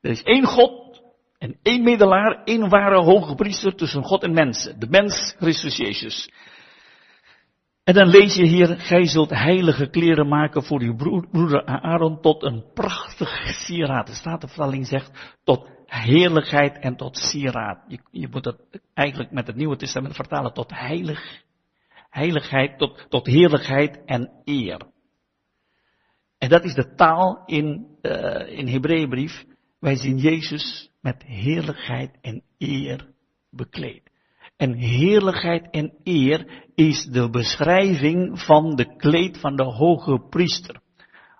Er 0.00 0.10
is 0.10 0.22
één 0.22 0.44
God 0.44 1.02
en 1.38 1.58
één 1.62 1.82
middelaar, 1.82 2.42
één 2.44 2.68
ware 2.68 3.00
hoge 3.00 3.34
priester 3.34 3.74
tussen 3.74 4.04
God 4.04 4.22
en 4.22 4.32
mensen. 4.32 4.80
De 4.80 4.86
mens 4.88 5.34
Christus 5.38 5.76
Jezus. 5.76 6.30
En 7.88 7.94
dan 7.94 8.08
lees 8.08 8.34
je 8.34 8.46
hier, 8.46 8.78
gij 8.78 9.06
zult 9.06 9.30
heilige 9.30 9.86
kleren 9.90 10.28
maken 10.28 10.62
voor 10.62 10.80
uw 10.80 10.96
broeder 11.30 11.64
Aaron 11.64 12.20
tot 12.20 12.42
een 12.42 12.64
prachtig 12.74 13.28
sieraad. 13.46 14.06
De 14.06 14.14
Statenvertaling 14.14 14.86
zegt 14.86 15.36
tot 15.44 15.68
heerlijkheid 15.86 16.78
en 16.78 16.96
tot 16.96 17.16
sieraad. 17.16 17.84
Je, 17.86 18.00
je 18.10 18.28
moet 18.30 18.44
het 18.44 18.80
eigenlijk 18.94 19.30
met 19.30 19.46
het 19.46 19.56
Nieuwe 19.56 19.76
Testament 19.76 20.14
vertalen 20.14 20.52
tot 20.52 20.70
heilig, 20.70 21.42
heiligheid, 22.10 22.78
tot, 22.78 23.06
tot 23.08 23.26
heerlijkheid 23.26 24.04
en 24.04 24.30
eer. 24.44 24.80
En 26.38 26.48
dat 26.48 26.64
is 26.64 26.74
de 26.74 26.94
taal 26.94 27.42
in, 27.46 27.96
uh, 28.02 28.58
in 28.58 28.66
Hebreeënbrief 28.66 29.44
wij 29.78 29.96
zien 29.96 30.18
Jezus 30.18 30.90
met 31.00 31.22
heerlijkheid 31.22 32.18
en 32.20 32.42
eer 32.58 33.10
bekleed. 33.50 34.10
En 34.58 34.72
heerlijkheid 34.74 35.70
en 35.70 35.94
eer 36.02 36.66
is 36.74 37.04
de 37.04 37.30
beschrijving 37.30 38.40
van 38.40 38.76
de 38.76 38.96
kleed 38.96 39.38
van 39.38 39.56
de 39.56 39.64
hoge 39.64 40.26
priester. 40.30 40.80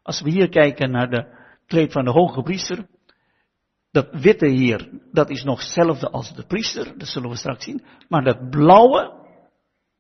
Als 0.03 0.21
we 0.21 0.31
hier 0.31 0.49
kijken 0.49 0.91
naar 0.91 1.11
de 1.11 1.27
kleed 1.67 1.93
van 1.93 2.05
de 2.05 2.11
hoge 2.11 2.43
priester, 2.43 2.87
dat 3.91 4.09
witte 4.11 4.47
hier, 4.47 4.89
dat 5.13 5.31
is 5.31 5.43
nog 5.45 5.61
hetzelfde 5.61 6.11
als 6.11 6.35
de 6.35 6.47
priester, 6.47 6.99
dat 6.99 7.09
zullen 7.09 7.31
we 7.31 7.37
straks 7.37 7.65
zien. 7.65 7.85
Maar 8.09 8.25
dat 8.25 8.51
blauwe, 8.51 9.13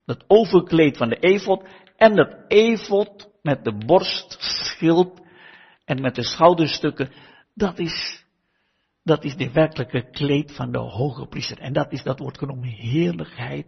dat 0.04 0.24
overkleed 0.26 0.96
van 0.96 1.08
de 1.08 1.18
efot 1.18 1.64
en 1.96 2.14
dat 2.14 2.36
efot 2.48 3.30
met 3.42 3.64
de 3.64 3.76
borstschild 3.86 5.20
en 5.84 6.00
met 6.00 6.14
de 6.14 6.24
schouderstukken, 6.24 7.12
dat 7.54 7.78
is 7.78 8.24
dat 9.08 9.24
is 9.24 9.36
de 9.36 9.52
werkelijke 9.52 10.10
kleed 10.10 10.52
van 10.52 10.72
de 10.72 10.78
hoge 10.78 11.26
priester. 11.26 11.58
En 11.58 11.72
dat 11.72 11.92
is, 11.92 12.02
dat 12.02 12.18
wordt 12.18 12.38
genoemd 12.38 12.64
heerlijkheid 12.64 13.66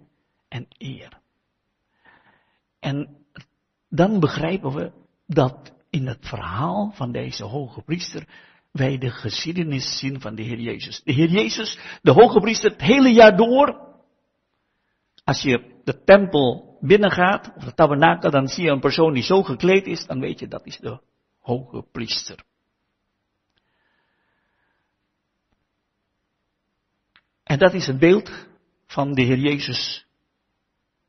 en 0.48 0.66
eer. 0.78 1.20
En 2.80 3.16
dan 3.88 4.20
begrijpen 4.20 4.72
we 4.72 4.92
dat 5.26 5.72
in 5.90 6.06
het 6.06 6.26
verhaal 6.26 6.92
van 6.94 7.12
deze 7.12 7.44
hoge 7.44 7.82
priester 7.82 8.28
wij 8.72 8.98
de 8.98 9.10
geschiedenis 9.10 9.98
zien 9.98 10.20
van 10.20 10.34
de 10.34 10.42
Heer 10.42 10.60
Jezus. 10.60 11.02
De 11.04 11.12
Heer 11.12 11.28
Jezus, 11.28 11.78
de 12.02 12.10
hoge 12.10 12.40
priester, 12.40 12.70
het 12.70 12.80
hele 12.80 13.12
jaar 13.12 13.36
door. 13.36 13.88
Als 15.24 15.42
je 15.42 15.80
de 15.84 16.02
tempel 16.04 16.78
binnengaat, 16.80 17.52
of 17.56 17.64
de 17.64 17.74
tabernakel, 17.74 18.30
dan 18.30 18.48
zie 18.48 18.64
je 18.64 18.70
een 18.70 18.80
persoon 18.80 19.12
die 19.12 19.22
zo 19.22 19.42
gekleed 19.42 19.86
is, 19.86 20.06
dan 20.06 20.20
weet 20.20 20.38
je 20.38 20.48
dat 20.48 20.66
is 20.66 20.78
de 20.78 21.00
hoge 21.38 21.84
priester. 21.92 22.44
En 27.50 27.58
dat 27.58 27.74
is 27.74 27.86
het 27.86 27.98
beeld 27.98 28.48
van 28.86 29.12
de 29.12 29.22
Heer 29.22 29.38
Jezus 29.38 30.06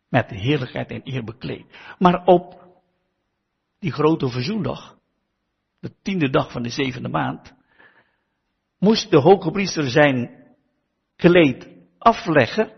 met 0.09 0.29
heerlijkheid 0.29 0.89
en 0.91 1.01
eer 1.03 1.23
bekleed. 1.23 1.65
Maar 1.99 2.25
op 2.25 2.65
die 3.79 3.91
grote 3.91 4.29
verzoendag, 4.29 4.97
de 5.79 5.93
tiende 6.01 6.29
dag 6.29 6.51
van 6.51 6.63
de 6.63 6.69
zevende 6.69 7.09
maand, 7.09 7.53
moest 8.77 9.09
de 9.09 9.17
hoge 9.17 9.51
priester 9.51 9.89
zijn 9.89 10.47
kleed 11.15 11.67
afleggen 11.97 12.73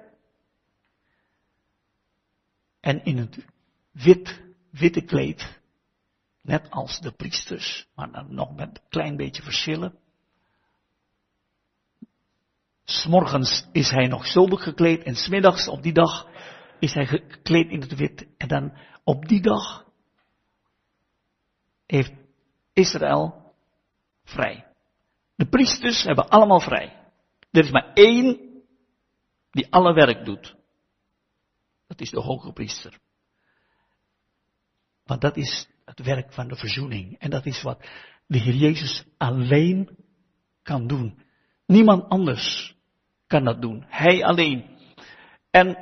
en 2.79 3.03
in 3.03 3.17
het 3.17 3.45
wit, 3.91 4.41
witte 4.69 5.01
kleed, 5.01 5.59
net 6.41 6.69
als 6.69 6.99
de 6.99 7.11
priesters, 7.11 7.87
maar 7.95 8.11
dan 8.11 8.33
nog 8.33 8.55
met 8.55 8.67
een 8.67 8.89
klein 8.89 9.15
beetje 9.15 9.43
verschillen. 9.43 9.99
S'morgens 12.83 13.67
is 13.71 13.89
hij 13.89 14.07
nog 14.07 14.25
sober 14.25 14.59
gekleed 14.59 15.03
en 15.03 15.15
smiddags 15.15 15.67
op 15.67 15.81
die 15.81 15.93
dag 15.93 16.27
is 16.79 16.93
hij 16.93 17.05
gekleed 17.05 17.69
in 17.69 17.81
het 17.81 17.95
wit. 17.95 18.27
En 18.37 18.47
dan 18.47 18.77
op 19.03 19.27
die 19.27 19.41
dag 19.41 19.85
heeft 21.85 22.13
Israël 22.73 23.53
vrij. 24.23 24.65
De 25.35 25.45
priesters 25.45 26.03
hebben 26.03 26.29
allemaal 26.29 26.59
vrij. 26.59 27.01
Er 27.51 27.63
is 27.63 27.71
maar 27.71 27.93
één 27.93 28.39
die 29.51 29.71
alle 29.71 29.93
werk 29.93 30.25
doet. 30.25 30.55
Dat 31.87 32.01
is 32.01 32.09
de 32.09 32.21
hoge 32.21 32.53
priester. 32.53 32.99
Want 35.03 35.21
dat 35.21 35.37
is 35.37 35.67
het 35.85 35.99
werk 35.99 36.33
van 36.33 36.47
de 36.47 36.55
verzoening. 36.55 37.19
En 37.19 37.29
dat 37.29 37.45
is 37.45 37.61
wat 37.61 37.87
de 38.27 38.37
Heer 38.37 38.55
Jezus 38.55 39.05
alleen 39.17 39.97
kan 40.61 40.87
doen. 40.87 41.21
Niemand 41.65 42.09
anders 42.09 42.72
kan 43.33 43.43
dat 43.43 43.61
doen. 43.61 43.83
Hij 43.87 44.23
alleen. 44.23 44.65
En 45.51 45.77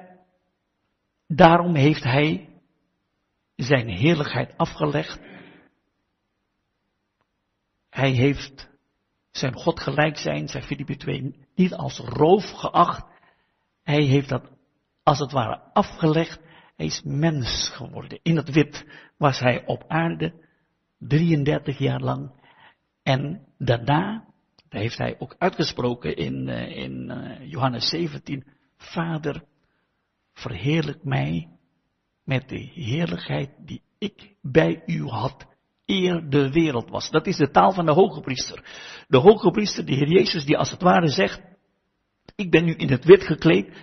daarom 1.28 1.76
heeft 1.76 2.04
hij 2.04 2.49
zijn 3.56 3.88
heerlijkheid 3.88 4.58
afgelegd. 4.58 5.20
Hij 7.89 8.12
heeft 8.12 8.70
zijn 9.32 9.54
God 9.54 9.80
gelijk 9.80 10.18
zijn, 10.18 10.47
zei 10.47 10.64
Filippi 10.64 10.95
2, 10.95 11.36
niet 11.56 11.74
als 11.74 11.99
roof 11.99 12.52
geacht. 12.52 13.06
Hij 13.84 14.04
heeft 14.04 14.30
dat 14.30 14.49
als 15.04 15.20
het 15.20 15.32
ware 15.32 15.60
afgelegd. 15.74 16.39
Hij 16.76 16.86
is 16.86 17.02
mens 17.04 17.70
geworden. 17.70 18.20
In 18.24 18.36
het 18.36 18.49
wit 18.49 18.86
was 19.18 19.39
hij 19.39 19.66
op 19.66 19.84
aarde 19.88 20.34
33 20.97 21.78
jaar 21.78 21.99
lang. 21.99 22.32
En 23.04 23.47
daarna, 23.58 24.26
daar 24.72 24.82
heeft 24.82 24.97
hij 24.97 25.15
ook 25.19 25.36
uitgesproken 25.38 26.15
in, 26.15 26.49
eh, 26.49 26.78
in 26.78 27.09
eh, 27.09 27.49
Johannes 27.51 27.89
17, 27.89 28.43
Vader, 28.78 29.43
verheerlijk 30.34 31.03
mij 31.03 31.47
met 32.24 32.49
de 32.49 32.69
heerlijkheid 32.74 33.49
die 33.65 33.82
ik 33.97 34.36
bij 34.41 34.84
u 34.86 35.07
had 35.07 35.45
eer 35.86 36.30
de 36.30 36.51
wereld 36.51 36.89
was. 36.89 37.09
Dat 37.09 37.28
is 37.28 37.38
de 37.38 37.49
taal 37.49 37.72
van 37.72 37.86
de 37.86 37.91
hoge 37.91 38.22
priester. 38.22 38.63
De 39.07 39.17
hoge 39.17 39.51
priester, 39.51 39.86
de 39.86 39.93
Heer 39.93 40.09
Jezus, 40.09 40.45
die 40.45 40.57
als 40.57 40.72
het 40.72 40.82
ware 40.82 41.07
zegt, 41.07 41.41
ik 42.36 42.51
ben 42.51 42.65
nu 42.65 42.74
in 42.74 42.91
het 42.91 43.05
wit 43.05 43.24
gekleed, 43.24 43.78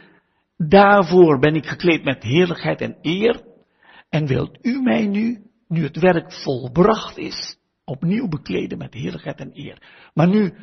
daarvoor 0.56 1.38
ben 1.38 1.54
ik 1.54 1.66
gekleed 1.66 2.04
met 2.04 2.22
heerlijkheid 2.22 2.80
en 2.80 2.98
eer, 3.02 3.42
en 4.08 4.26
wilt 4.26 4.58
u 4.62 4.82
mij 4.82 5.06
nu, 5.06 5.42
nu 5.66 5.82
het 5.82 5.96
werk 5.96 6.32
volbracht 6.32 7.18
is, 7.18 7.57
opnieuw 7.88 8.28
bekleden 8.28 8.78
met 8.78 8.94
heerlijkheid 8.94 9.40
en 9.40 9.50
eer. 9.54 10.10
Maar 10.14 10.28
nu, 10.28 10.54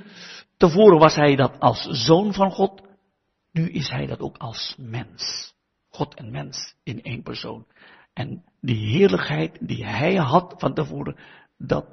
tevoren 0.57 0.99
was 0.99 1.15
hij 1.15 1.35
dat 1.35 1.59
als 1.59 1.87
zoon 1.89 2.33
van 2.33 2.51
God, 2.51 2.81
nu 3.51 3.69
is 3.69 3.89
hij 3.89 4.05
dat 4.05 4.19
ook 4.19 4.37
als 4.37 4.75
mens. 4.77 5.53
God 5.89 6.15
en 6.15 6.31
mens 6.31 6.75
in 6.83 7.01
één 7.01 7.23
persoon. 7.23 7.67
En 8.13 8.43
die 8.61 8.89
heerlijkheid 8.89 9.67
die 9.67 9.85
hij 9.85 10.15
had 10.15 10.53
van 10.57 10.73
tevoren, 10.73 11.19
dat 11.57 11.85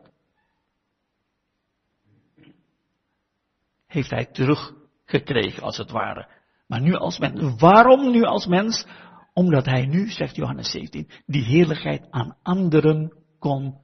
heeft 3.86 4.10
hij 4.10 4.26
teruggekregen 4.26 5.62
als 5.62 5.76
het 5.76 5.90
ware. 5.90 6.28
Maar 6.66 6.80
nu 6.80 6.94
als 6.94 7.18
mens. 7.18 7.60
Waarom 7.60 8.10
nu 8.10 8.22
als 8.22 8.46
mens? 8.46 8.86
Omdat 9.32 9.66
hij 9.66 9.86
nu, 9.86 10.10
zegt 10.10 10.36
Johannes 10.36 10.70
17, 10.70 11.08
die 11.26 11.44
heerlijkheid 11.44 12.06
aan 12.10 12.36
anderen 12.42 13.12
kon 13.38 13.81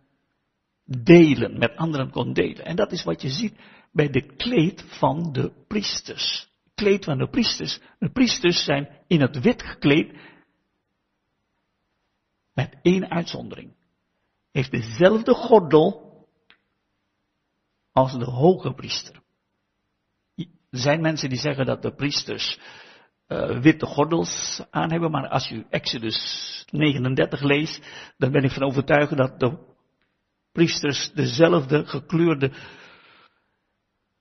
delen, 0.88 1.58
met 1.58 1.76
anderen 1.76 2.10
kon 2.10 2.32
delen. 2.32 2.64
En 2.64 2.76
dat 2.76 2.92
is 2.92 3.04
wat 3.04 3.22
je 3.22 3.28
ziet 3.28 3.54
bij 3.92 4.08
de 4.08 4.34
kleed 4.36 4.84
van 4.86 5.32
de 5.32 5.52
priesters. 5.66 6.48
Kleed 6.74 7.04
van 7.04 7.18
de 7.18 7.28
priesters. 7.28 7.80
De 7.98 8.10
priesters 8.10 8.64
zijn 8.64 8.88
in 9.06 9.20
het 9.20 9.40
wit 9.40 9.62
gekleed 9.62 10.12
met 12.54 12.78
één 12.82 13.10
uitzondering. 13.10 13.76
Heeft 14.52 14.70
dezelfde 14.70 15.34
gordel 15.34 16.08
als 17.92 18.12
de 18.12 18.24
hoge 18.24 18.72
priester. 18.72 19.22
Er 20.70 20.78
zijn 20.78 21.00
mensen 21.00 21.28
die 21.28 21.38
zeggen 21.38 21.66
dat 21.66 21.82
de 21.82 21.94
priesters 21.94 22.58
uh, 23.28 23.60
witte 23.60 23.86
gordels 23.86 24.62
aan 24.70 24.90
hebben, 24.90 25.10
maar 25.10 25.28
als 25.28 25.50
u 25.50 25.66
Exodus 25.70 26.64
39 26.70 27.40
leest, 27.40 27.86
dan 28.16 28.32
ben 28.32 28.42
ik 28.42 28.50
van 28.50 28.62
overtuigd 28.62 29.16
dat 29.16 29.40
de 29.40 29.76
priesters 30.58 31.10
dezelfde 31.14 31.86
gekleurde 31.86 32.52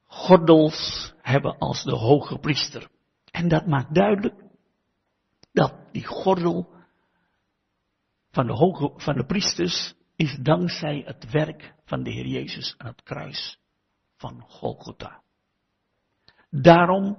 gordels 0.06 1.14
hebben 1.22 1.58
als 1.58 1.84
de 1.84 1.96
hoge 1.96 2.38
priester. 2.38 2.90
En 3.32 3.48
dat 3.48 3.68
maakt 3.68 3.96
duidelijk 3.96 4.36
dat 5.52 5.74
die 5.92 6.06
gordel 6.06 6.70
van 8.32 8.48
de, 8.48 8.54
hoge, 8.54 8.94
van 8.98 9.16
de 9.16 9.26
priesters 9.26 9.94
is 10.16 10.38
dankzij 10.42 11.04
het 11.06 11.32
werk 11.32 11.74
van 11.86 12.04
de 12.04 12.12
Heer 12.12 12.28
Jezus 12.28 12.76
aan 12.78 12.88
het 12.88 13.04
kruis 13.04 13.60
van 14.18 14.44
Golgotha. 14.48 15.22
Daarom 16.50 17.18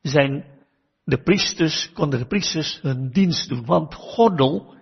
zijn 0.00 0.44
de 1.04 1.22
priesters, 1.22 1.92
konden 1.92 2.18
de 2.18 2.26
priesters 2.26 2.80
hun 2.82 3.10
dienst 3.10 3.48
doen, 3.48 3.64
want 3.64 3.94
gordel 3.94 4.74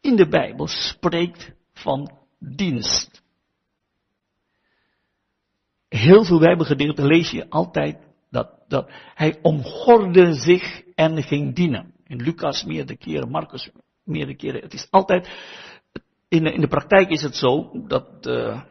in 0.00 0.16
de 0.16 0.28
Bijbel 0.28 0.66
spreekt 0.66 1.52
van 1.72 2.21
dienst. 2.42 3.22
Heel 5.88 6.24
veel 6.24 6.38
Bijbelgedeelten 6.38 7.06
lees 7.06 7.30
je 7.30 7.50
altijd 7.50 7.98
dat, 8.30 8.64
dat 8.68 8.90
hij 9.14 9.38
omgorde 9.42 10.32
zich 10.34 10.82
en 10.94 11.22
ging 11.22 11.54
dienen. 11.54 11.94
In 12.06 12.22
Lucas 12.22 12.64
meerdere 12.64 12.98
keren, 12.98 13.30
Marcus 13.30 13.70
meerdere 14.04 14.36
keren. 14.36 14.60
Het 14.60 14.72
is 14.72 14.90
altijd, 14.90 15.28
in 16.28 16.44
de, 16.44 16.52
in 16.52 16.60
de 16.60 16.68
praktijk 16.68 17.08
is 17.08 17.22
het 17.22 17.36
zo 17.36 17.70
dat, 17.86 18.26
uh, 18.26 18.62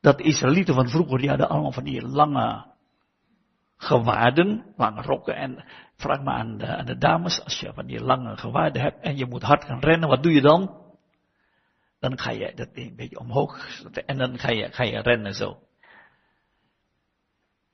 dat 0.00 0.18
de 0.18 0.24
Israëlieten 0.24 0.74
van 0.74 0.88
vroeger, 0.88 1.18
die 1.18 1.28
hadden 1.28 1.48
allemaal 1.48 1.72
van 1.72 1.84
die 1.84 2.06
lange 2.06 2.72
gewaarden, 3.76 4.64
lange 4.76 5.02
rokken. 5.02 5.36
En 5.36 5.64
vraag 5.96 6.22
maar 6.22 6.34
aan 6.34 6.58
de, 6.58 6.66
aan 6.66 6.86
de 6.86 6.98
dames, 6.98 7.44
als 7.44 7.60
je 7.60 7.72
van 7.74 7.86
die 7.86 8.00
lange 8.00 8.36
gewaarden 8.36 8.82
hebt 8.82 9.02
en 9.02 9.16
je 9.16 9.26
moet 9.26 9.42
hard 9.42 9.64
gaan 9.64 9.80
rennen, 9.80 10.08
wat 10.08 10.22
doe 10.22 10.32
je 10.32 10.40
dan? 10.40 10.83
Dan 12.04 12.18
ga 12.18 12.30
je 12.30 12.52
dat 12.54 12.68
een 12.72 12.96
beetje 12.96 13.18
omhoog 13.18 13.82
en 14.06 14.18
dan 14.18 14.38
ga 14.38 14.50
je, 14.50 14.72
ga 14.72 14.82
je 14.82 15.00
rennen 15.00 15.34
zo. 15.34 15.58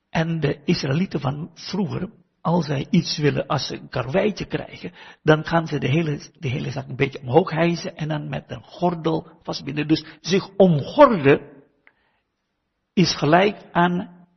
En 0.09 0.39
de 0.39 0.63
Israëlieten 0.63 1.19
van 1.19 1.51
vroeger, 1.53 2.09
als 2.41 2.65
zij 2.65 2.87
iets 2.89 3.17
willen, 3.17 3.47
als 3.47 3.67
ze 3.67 3.75
een 3.75 3.89
karweitje 3.89 4.45
krijgen, 4.45 4.93
dan 5.23 5.45
gaan 5.45 5.67
ze 5.67 5.79
de 5.79 5.87
hele, 5.87 6.31
de 6.39 6.47
hele 6.47 6.71
zaak 6.71 6.87
een 6.87 6.95
beetje 6.95 7.21
omhoog 7.21 7.49
hijzen 7.49 7.95
en 7.95 8.07
dan 8.07 8.29
met 8.29 8.51
een 8.51 8.63
gordel 8.63 9.39
vastbinden. 9.43 9.87
Dus 9.87 10.05
zich 10.21 10.55
omgorden 10.55 11.63
is 12.93 13.15
gelijk 13.15 13.69
aan 13.71 14.27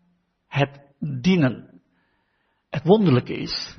het 0.46 0.80
dienen. 0.98 1.82
Het 2.70 2.82
wonderlijke 2.84 3.36
is 3.36 3.78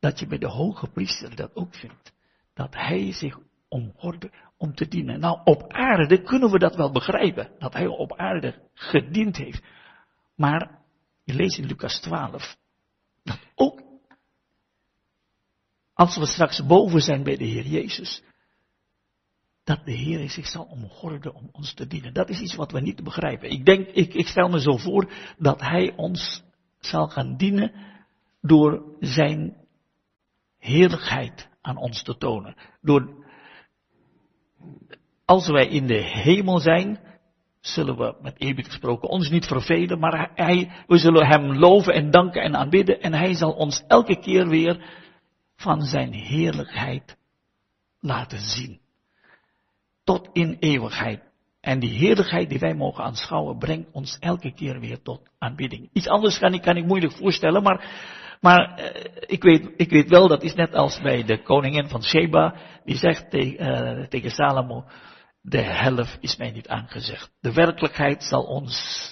dat 0.00 0.18
je 0.18 0.26
bij 0.26 0.38
de 0.38 0.48
hoge 0.48 0.86
priester 0.90 1.36
dat 1.36 1.56
ook 1.56 1.74
vindt. 1.74 2.12
Dat 2.54 2.74
hij 2.74 3.12
zich 3.12 3.38
omgorde 3.70 4.30
om 4.56 4.74
te 4.74 4.88
dienen. 4.88 5.20
Nou, 5.20 5.40
op 5.44 5.72
aarde 5.72 6.22
kunnen 6.22 6.50
we 6.50 6.58
dat 6.58 6.76
wel 6.76 6.92
begrijpen. 6.92 7.50
Dat 7.58 7.72
hij 7.72 7.86
op 7.86 8.16
aarde 8.16 8.68
gediend 8.74 9.36
heeft. 9.36 9.62
Maar 10.36 10.78
je 11.24 11.34
leest 11.34 11.58
in 11.58 11.66
Lucas 11.66 12.00
12 12.00 12.56
dat 13.22 13.38
ook 13.54 13.82
als 16.00 16.16
we 16.16 16.26
straks 16.26 16.66
boven 16.66 17.00
zijn 17.00 17.22
bij 17.22 17.36
de 17.36 17.44
Heer 17.44 17.66
Jezus, 17.66 18.22
dat 19.64 19.84
de 19.84 19.92
Heer 19.92 20.30
zich 20.30 20.46
zal 20.46 20.64
omgorden 20.64 21.34
om 21.34 21.48
ons 21.52 21.74
te 21.74 21.86
dienen. 21.86 22.14
Dat 22.14 22.28
is 22.28 22.40
iets 22.40 22.54
wat 22.54 22.72
we 22.72 22.80
niet 22.80 23.04
begrijpen. 23.04 23.50
Ik 23.50 23.64
denk, 23.64 23.88
ik, 23.88 24.14
ik 24.14 24.26
stel 24.26 24.48
me 24.48 24.60
zo 24.60 24.76
voor 24.76 25.12
dat 25.38 25.60
Hij 25.60 25.92
ons 25.96 26.42
zal 26.78 27.08
gaan 27.08 27.36
dienen 27.36 27.72
door 28.40 28.96
Zijn 29.00 29.56
heerlijkheid 30.58 31.48
aan 31.60 31.76
ons 31.76 32.02
te 32.02 32.16
tonen. 32.16 32.56
Door, 32.80 33.19
als 35.24 35.48
wij 35.48 35.66
in 35.66 35.86
de 35.86 36.02
hemel 36.02 36.58
zijn, 36.58 36.98
zullen 37.60 37.96
we 37.96 38.16
met 38.22 38.40
eerbied 38.40 38.66
gesproken 38.66 39.08
ons 39.08 39.30
niet 39.30 39.46
vervelen, 39.46 39.98
maar 39.98 40.30
hij, 40.34 40.70
we 40.86 40.98
zullen 40.98 41.26
hem 41.26 41.58
loven 41.58 41.94
en 41.94 42.10
danken 42.10 42.42
en 42.42 42.56
aanbidden 42.56 43.00
en 43.00 43.12
hij 43.12 43.34
zal 43.34 43.52
ons 43.52 43.84
elke 43.86 44.18
keer 44.18 44.48
weer 44.48 44.84
van 45.56 45.82
zijn 45.82 46.12
heerlijkheid 46.12 47.16
laten 48.00 48.40
zien. 48.40 48.80
Tot 50.04 50.28
in 50.32 50.56
eeuwigheid. 50.60 51.22
En 51.60 51.78
die 51.78 51.90
heerlijkheid 51.90 52.48
die 52.48 52.58
wij 52.58 52.74
mogen 52.74 53.04
aanschouwen, 53.04 53.58
brengt 53.58 53.88
ons 53.92 54.16
elke 54.18 54.52
keer 54.52 54.80
weer 54.80 55.02
tot 55.02 55.28
aanbidding. 55.38 55.90
Iets 55.92 56.08
anders 56.08 56.38
kan 56.38 56.76
ik 56.76 56.86
moeilijk 56.86 57.12
voorstellen, 57.12 57.62
maar, 57.62 57.84
maar 58.40 58.80
uh, 58.80 58.86
ik, 59.20 59.42
weet, 59.42 59.72
ik 59.76 59.90
weet 59.90 60.08
wel, 60.08 60.28
dat 60.28 60.42
is 60.42 60.54
net 60.54 60.74
als 60.74 61.00
bij 61.00 61.24
de 61.24 61.42
koningin 61.42 61.88
van 61.88 62.02
Sheba, 62.02 62.54
die 62.84 62.96
zegt 62.96 63.30
tegen, 63.30 63.98
uh, 64.00 64.06
tegen 64.06 64.30
Salomo, 64.30 64.84
de 65.42 65.62
helft 65.62 66.18
is 66.20 66.36
mij 66.36 66.50
niet 66.50 66.68
aangezegd. 66.68 67.30
De 67.40 67.52
werkelijkheid 67.52 68.24
zal 68.24 68.42
ons 68.42 69.08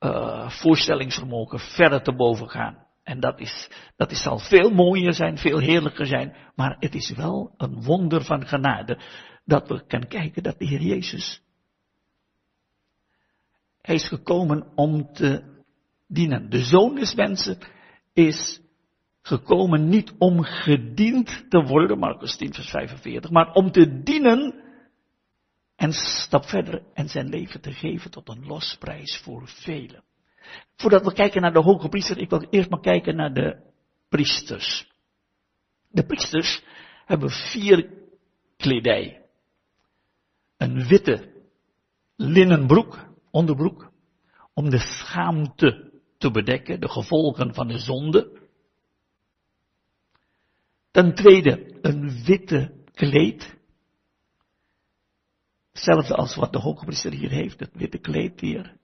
uh, 0.00 0.50
voorstellingsvermogen 0.50 1.58
verder 1.58 2.02
te 2.02 2.14
boven 2.14 2.48
gaan. 2.48 2.86
En 3.02 3.20
dat 3.20 3.40
is, 3.40 3.70
dat 3.96 4.10
is, 4.10 4.22
zal 4.22 4.38
veel 4.38 4.70
mooier 4.70 5.14
zijn, 5.14 5.38
veel 5.38 5.58
heerlijker 5.58 6.06
zijn, 6.06 6.36
maar 6.54 6.76
het 6.78 6.94
is 6.94 7.10
wel 7.10 7.54
een 7.56 7.82
wonder 7.82 8.24
van 8.24 8.46
genade 8.46 8.98
dat 9.44 9.68
we 9.68 9.86
kunnen 9.86 10.08
kijken 10.08 10.42
dat 10.42 10.58
de 10.58 10.66
Heer 10.66 10.82
Jezus 10.82 11.42
hij 13.82 13.94
is 13.94 14.08
gekomen 14.08 14.66
om 14.74 15.12
te 15.12 15.42
dienen. 16.08 16.50
De 16.50 16.64
zoon 16.64 16.94
des 16.94 17.14
mensen 17.14 17.58
is 18.12 18.60
gekomen 19.22 19.88
niet 19.88 20.12
om 20.18 20.42
gediend 20.42 21.44
te 21.48 21.62
worden, 21.62 21.98
Marcus 21.98 22.36
10 22.36 22.54
vers 22.54 22.70
45, 22.70 23.30
maar 23.30 23.52
om 23.52 23.70
te 23.70 24.02
dienen 24.02 24.54
en 25.76 25.92
stap 25.92 26.44
verder 26.44 26.82
en 26.94 27.08
zijn 27.08 27.28
leven 27.28 27.60
te 27.60 27.72
geven 27.72 28.10
tot 28.10 28.28
een 28.28 28.46
losprijs 28.46 29.20
voor 29.24 29.48
velen. 29.48 30.04
Voordat 30.76 31.04
we 31.04 31.12
kijken 31.12 31.42
naar 31.42 31.52
de 31.52 31.62
hoge 31.62 31.88
priester, 31.88 32.18
ik 32.18 32.30
wil 32.30 32.46
eerst 32.50 32.70
maar 32.70 32.80
kijken 32.80 33.16
naar 33.16 33.34
de 33.34 33.56
priesters. 34.08 34.92
De 35.88 36.06
priesters 36.06 36.62
hebben 37.04 37.30
vier 37.30 37.90
kledij. 38.56 39.22
Een 40.56 40.86
witte 40.86 41.32
linnen 42.16 42.66
broek, 42.66 42.98
onderbroek, 43.30 43.92
om 44.54 44.70
de 44.70 44.78
schaamte 44.78 45.89
te 46.20 46.30
bedekken, 46.30 46.80
de 46.80 46.88
gevolgen 46.88 47.54
van 47.54 47.68
de 47.68 47.78
zonde. 47.78 48.48
Ten 50.90 51.14
tweede, 51.14 51.78
een 51.82 52.24
witte 52.24 52.84
kleed. 52.92 53.56
Hetzelfde 55.72 56.14
als 56.14 56.34
wat 56.34 56.52
de 56.52 56.58
hoogpriester 56.58 57.12
hier 57.12 57.30
heeft, 57.30 57.60
het 57.60 57.74
witte 57.74 57.98
kleed 57.98 58.40
hier. 58.40 58.76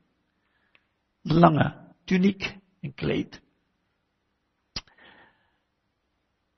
Lange 1.22 1.94
tuniek, 2.04 2.56
een 2.80 2.94
kleed. 2.94 3.42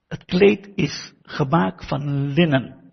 Het 0.08 0.24
kleed 0.24 0.70
is 0.74 1.12
gemaakt 1.22 1.88
van 1.88 2.32
linnen. 2.32 2.92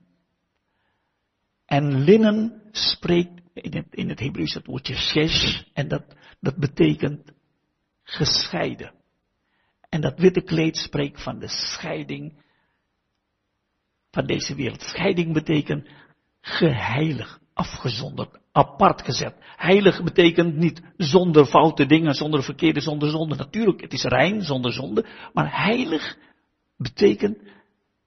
En 1.65 2.03
linnen 2.03 2.61
spreekt 2.71 3.41
in 3.53 3.75
het, 3.75 3.87
in 3.89 4.09
het 4.09 4.19
Hebreeuws 4.19 4.53
het 4.53 4.65
woordje 4.65 4.95
shesh, 4.95 5.63
en 5.73 5.87
dat, 5.87 6.15
dat 6.39 6.57
betekent 6.57 7.33
gescheiden. 8.05 8.93
En 9.89 10.01
dat 10.01 10.19
witte 10.19 10.41
kleed 10.41 10.77
spreekt 10.77 11.23
van 11.23 11.39
de 11.39 11.47
scheiding 11.47 12.43
van 14.11 14.25
deze 14.25 14.55
wereld. 14.55 14.81
Scheiding 14.81 15.33
betekent 15.33 15.89
geheiligd, 16.41 17.39
afgezonderd, 17.53 18.39
apart 18.51 19.01
gezet. 19.01 19.35
Heilig 19.55 20.03
betekent 20.03 20.55
niet 20.55 20.81
zonder 20.97 21.45
foute 21.45 21.85
dingen, 21.85 22.13
zonder 22.13 22.43
verkeerde, 22.43 22.79
zonder 22.79 23.09
zonde. 23.09 23.35
Natuurlijk, 23.35 23.81
het 23.81 23.93
is 23.93 24.03
rein, 24.03 24.41
zonder 24.41 24.73
zonde. 24.73 25.05
Maar 25.33 25.63
heilig 25.63 26.17
betekent, 26.77 27.37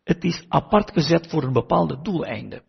het 0.05 0.25
is 0.25 0.45
apart 0.49 0.91
gezet 0.91 1.27
voor 1.27 1.43
een 1.43 1.53
bepaalde 1.53 2.03
doeleinde. 2.03 2.63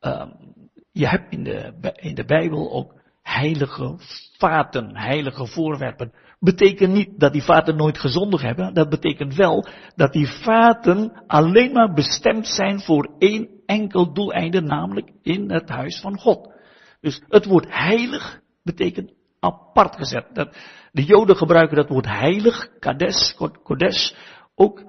Um, 0.00 0.54
je 0.92 1.08
hebt 1.08 1.32
in 1.32 1.44
de, 1.44 1.92
in 1.94 2.14
de 2.14 2.24
Bijbel 2.24 2.72
ook 2.72 2.94
heilige 3.26 3.94
vaten, 4.38 4.96
heilige 4.96 5.46
voorwerpen. 5.46 6.12
Betekent 6.38 6.92
niet 6.92 7.20
dat 7.20 7.32
die 7.32 7.42
vaten 7.42 7.76
nooit 7.76 7.98
gezondig 7.98 8.42
hebben. 8.42 8.74
Dat 8.74 8.88
betekent 8.88 9.34
wel 9.34 9.66
dat 9.94 10.12
die 10.12 10.26
vaten 10.26 11.22
alleen 11.26 11.72
maar 11.72 11.92
bestemd 11.92 12.46
zijn 12.46 12.80
voor 12.80 13.14
één 13.18 13.48
enkel 13.66 14.12
doeleinde, 14.12 14.60
namelijk 14.60 15.10
in 15.22 15.50
het 15.50 15.68
huis 15.68 16.00
van 16.00 16.18
God. 16.18 16.52
Dus 17.00 17.22
het 17.28 17.44
woord 17.44 17.66
heilig 17.68 18.40
betekent 18.62 19.12
apart 19.40 19.96
gezet. 19.96 20.26
Dat, 20.32 20.56
de 20.92 21.04
Joden 21.04 21.36
gebruiken 21.36 21.76
dat 21.76 21.88
woord 21.88 22.06
heilig, 22.06 22.78
kades, 22.78 23.36
kodesh, 23.62 24.12
ook 24.54 24.84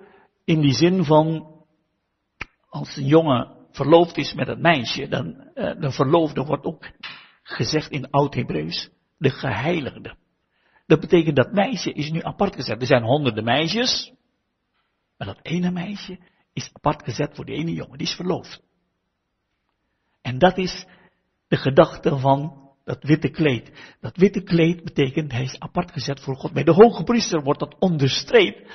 in 0.45 0.61
die 0.61 0.73
zin 0.73 1.03
van 1.03 1.55
als 2.69 2.97
een 2.97 3.05
jongen 3.05 3.55
verloofd 3.71 4.17
is 4.17 4.33
met 4.33 4.47
een 4.47 4.61
meisje, 4.61 5.07
dan 5.07 5.25
uh, 5.27 5.79
de 5.79 5.91
verloofde 5.91 6.43
wordt 6.43 6.65
ook 6.65 6.85
gezegd 7.47 7.91
in 7.91 8.09
Oud-Hebreeuws, 8.09 8.89
de 9.17 9.29
geheiligde. 9.29 10.15
Dat 10.85 10.99
betekent 10.99 11.35
dat 11.35 11.51
meisje 11.51 11.93
is 11.93 12.11
nu 12.11 12.21
apart 12.21 12.55
gezet. 12.55 12.81
Er 12.81 12.87
zijn 12.87 13.03
honderden 13.03 13.43
meisjes, 13.43 14.13
maar 15.17 15.27
dat 15.27 15.39
ene 15.41 15.71
meisje 15.71 16.19
is 16.53 16.69
apart 16.73 17.03
gezet 17.03 17.35
voor 17.35 17.45
die 17.45 17.55
ene 17.55 17.73
jongen, 17.73 17.97
die 17.97 18.07
is 18.07 18.15
verloofd. 18.15 18.61
En 20.21 20.37
dat 20.37 20.57
is 20.57 20.85
de 21.47 21.57
gedachte 21.57 22.17
van 22.17 22.71
dat 22.83 23.03
witte 23.03 23.29
kleed. 23.29 23.95
Dat 23.99 24.17
witte 24.17 24.41
kleed 24.41 24.83
betekent 24.83 25.31
hij 25.31 25.43
is 25.43 25.59
apart 25.59 25.91
gezet 25.91 26.19
voor 26.19 26.35
God. 26.35 26.53
Bij 26.53 26.63
de 26.63 26.73
hoge 26.73 27.03
priester 27.03 27.43
wordt 27.43 27.59
dat 27.59 27.75
onderstreept 27.79 28.71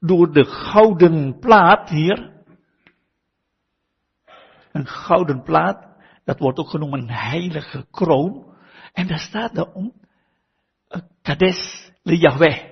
door 0.00 0.32
de 0.32 0.44
gouden 0.44 1.38
plaat 1.38 1.88
hier 1.88 2.34
een 4.72 4.86
gouden 4.86 5.42
plaat, 5.42 5.95
dat 6.26 6.38
wordt 6.38 6.58
ook 6.58 6.68
genoemd 6.68 6.92
een 6.92 7.10
heilige 7.10 7.86
kroon. 7.90 8.54
En 8.92 9.06
daar 9.06 9.18
staat 9.18 9.54
daarom, 9.54 9.92
Kades 11.22 11.90
le 12.02 12.18
Yahweh. 12.18 12.64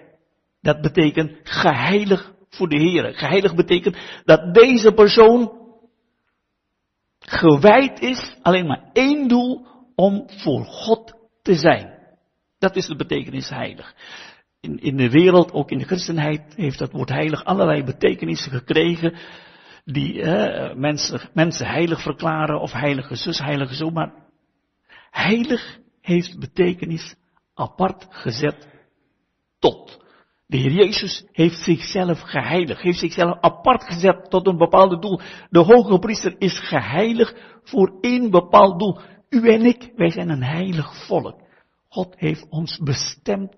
Dat 0.61 0.81
betekent 0.81 1.39
geheilig 1.43 2.33
voor 2.49 2.69
de 2.69 2.79
Heer. 2.79 3.15
Geheilig 3.15 3.55
betekent 3.55 3.97
dat 4.25 4.55
deze 4.55 4.93
persoon 4.93 5.53
gewijd 7.19 8.01
is, 8.01 8.37
alleen 8.43 8.67
maar 8.67 8.91
één 8.93 9.29
doel, 9.29 9.67
om 9.95 10.25
voor 10.27 10.65
God 10.65 11.15
te 11.43 11.55
zijn. 11.55 11.99
Dat 12.59 12.77
is 12.77 12.87
de 12.87 12.97
betekenis 12.97 13.49
heilig. 13.49 13.95
In, 14.61 14.79
in 14.79 14.97
de 14.97 15.11
wereld, 15.11 15.53
ook 15.53 15.71
in 15.71 15.79
de 15.79 15.85
christenheid, 15.85 16.55
heeft 16.57 16.79
dat 16.79 16.93
woord 16.93 17.09
heilig 17.09 17.45
allerlei 17.45 17.85
betekenissen 17.85 18.53
gekregen 18.53 19.15
die 19.85 20.23
eh, 20.23 20.77
mensen, 20.77 21.21
mensen 21.33 21.67
heilig 21.67 22.03
verklaren 22.03 22.61
of 22.61 22.73
heilige 22.73 23.15
zus, 23.15 23.39
heilige 23.39 23.75
zo, 23.75 23.91
maar 23.91 24.13
heilig 25.11 25.79
heeft 26.01 26.39
betekenis 26.39 27.15
apart 27.55 28.07
gezet 28.11 28.69
tot. 29.59 30.03
De 30.47 30.57
Heer 30.57 30.73
Jezus 30.73 31.27
heeft 31.33 31.59
zichzelf 31.59 32.21
geheiligd, 32.21 32.81
heeft 32.81 32.99
zichzelf 32.99 33.41
apart 33.41 33.85
gezet 33.85 34.31
tot 34.31 34.47
een 34.47 34.57
bepaald 34.57 35.03
doel. 35.03 35.21
De 35.51 35.59
hoge 35.59 35.99
priester 35.99 36.35
is 36.39 36.59
geheiligd 36.59 37.41
voor 37.63 37.99
één 38.01 38.31
bepaald 38.31 38.79
doel. 38.79 39.01
U 39.29 39.49
en 39.49 39.65
ik, 39.65 39.93
wij 39.97 40.11
zijn 40.11 40.29
een 40.29 40.43
heilig 40.43 41.07
volk. 41.07 41.43
God 41.89 42.15
heeft 42.17 42.47
ons 42.49 42.79
bestemd 42.79 43.55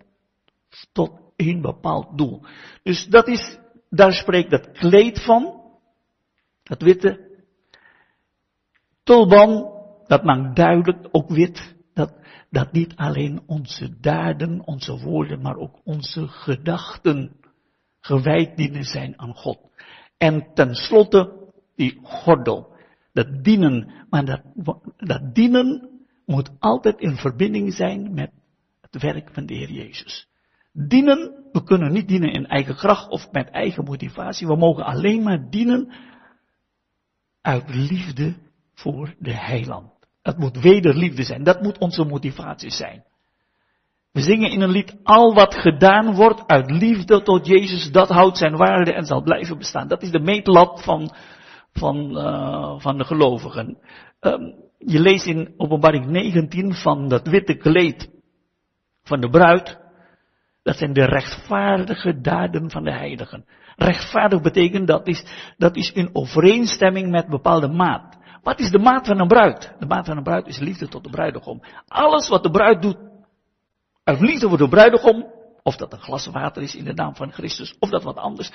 tot 0.92 1.10
één 1.36 1.60
bepaald 1.60 2.18
doel. 2.18 2.42
Dus 2.82 3.06
dat 3.06 3.28
is, 3.28 3.58
daar 3.90 4.12
spreekt 4.12 4.50
dat 4.50 4.70
kleed 4.70 5.24
van. 5.24 5.65
Dat 6.66 6.82
witte. 6.82 7.20
Tulban, 9.02 9.72
dat 10.06 10.24
maakt 10.24 10.56
duidelijk, 10.56 11.08
ook 11.10 11.28
wit, 11.28 11.74
dat, 11.94 12.12
dat 12.50 12.72
niet 12.72 12.96
alleen 12.96 13.42
onze 13.46 14.00
daden, 14.00 14.66
onze 14.66 14.98
woorden, 14.98 15.42
maar 15.42 15.56
ook 15.56 15.80
onze 15.84 16.28
gedachten 16.28 17.36
gewijd 18.00 18.56
dienen 18.56 18.84
zijn 18.84 19.18
aan 19.20 19.34
God. 19.34 19.58
En 20.18 20.46
tenslotte 20.54 21.52
die 21.76 21.98
gordel. 22.02 22.74
Dat 23.12 23.44
dienen, 23.44 24.06
maar 24.10 24.24
dat, 24.24 24.42
dat 24.96 25.34
dienen 25.34 25.90
moet 26.24 26.50
altijd 26.58 27.00
in 27.00 27.16
verbinding 27.16 27.74
zijn 27.74 28.14
met 28.14 28.30
het 28.80 29.02
werk 29.02 29.30
van 29.32 29.46
de 29.46 29.54
Heer 29.54 29.70
Jezus. 29.70 30.28
Dienen, 30.72 31.48
we 31.52 31.62
kunnen 31.62 31.92
niet 31.92 32.08
dienen 32.08 32.32
in 32.32 32.46
eigen 32.46 32.76
kracht 32.76 33.08
of 33.08 33.32
met 33.32 33.50
eigen 33.50 33.84
motivatie. 33.84 34.46
We 34.46 34.56
mogen 34.56 34.84
alleen 34.84 35.22
maar 35.22 35.50
dienen 35.50 35.92
uit 37.46 37.74
liefde 37.74 38.34
voor 38.74 39.14
de 39.18 39.34
heiland. 39.34 39.92
Het 40.22 40.38
moet 40.38 40.60
wederliefde 40.60 41.22
zijn. 41.22 41.44
Dat 41.44 41.62
moet 41.62 41.78
onze 41.78 42.04
motivatie 42.04 42.70
zijn. 42.70 43.04
We 44.12 44.20
zingen 44.20 44.50
in 44.50 44.60
een 44.60 44.70
lied, 44.70 44.96
al 45.02 45.34
wat 45.34 45.54
gedaan 45.54 46.14
wordt 46.14 46.46
uit 46.46 46.70
liefde 46.70 47.22
tot 47.22 47.46
Jezus, 47.46 47.92
dat 47.92 48.08
houdt 48.08 48.38
zijn 48.38 48.56
waarde 48.56 48.92
en 48.92 49.04
zal 49.04 49.22
blijven 49.22 49.58
bestaan. 49.58 49.88
Dat 49.88 50.02
is 50.02 50.10
de 50.10 50.20
meetlat 50.20 50.82
van, 50.82 51.14
van, 51.72 52.18
uh, 52.18 52.80
van 52.80 52.98
de 52.98 53.04
gelovigen. 53.04 53.78
Um, 54.20 54.54
je 54.78 55.00
leest 55.00 55.26
in 55.26 55.54
openbaring 55.56 56.06
19 56.06 56.74
van 56.74 57.08
dat 57.08 57.26
witte 57.26 57.56
kleed 57.56 58.10
van 59.02 59.20
de 59.20 59.28
bruid. 59.28 59.78
Dat 60.66 60.76
zijn 60.76 60.92
de 60.92 61.04
rechtvaardige 61.04 62.20
daden 62.20 62.70
van 62.70 62.84
de 62.84 62.92
heiligen. 62.92 63.44
Rechtvaardig 63.76 64.42
betekent 64.42 64.86
dat 64.86 65.06
is, 65.06 65.24
dat 65.56 65.76
is 65.76 65.92
in 65.92 66.10
overeenstemming 66.12 67.10
met 67.10 67.28
bepaalde 67.28 67.68
maat. 67.68 68.16
Wat 68.42 68.60
is 68.60 68.70
de 68.70 68.78
maat 68.78 69.06
van 69.06 69.20
een 69.20 69.28
bruid? 69.28 69.74
De 69.78 69.86
maat 69.86 70.06
van 70.06 70.16
een 70.16 70.22
bruid 70.22 70.46
is 70.46 70.58
liefde 70.58 70.88
tot 70.88 71.04
de 71.04 71.10
bruidegom. 71.10 71.62
Alles 71.86 72.28
wat 72.28 72.42
de 72.42 72.50
bruid 72.50 72.82
doet, 72.82 72.96
uit 74.04 74.20
liefde 74.20 74.48
voor 74.48 74.58
de 74.58 74.68
bruidegom, 74.68 75.26
of 75.62 75.76
dat 75.76 75.92
een 75.92 76.00
glas 76.00 76.26
water 76.26 76.62
is 76.62 76.74
in 76.74 76.84
de 76.84 76.94
naam 76.94 77.16
van 77.16 77.32
Christus, 77.32 77.76
of 77.78 77.90
dat 77.90 78.02
wat 78.02 78.16
anders. 78.16 78.50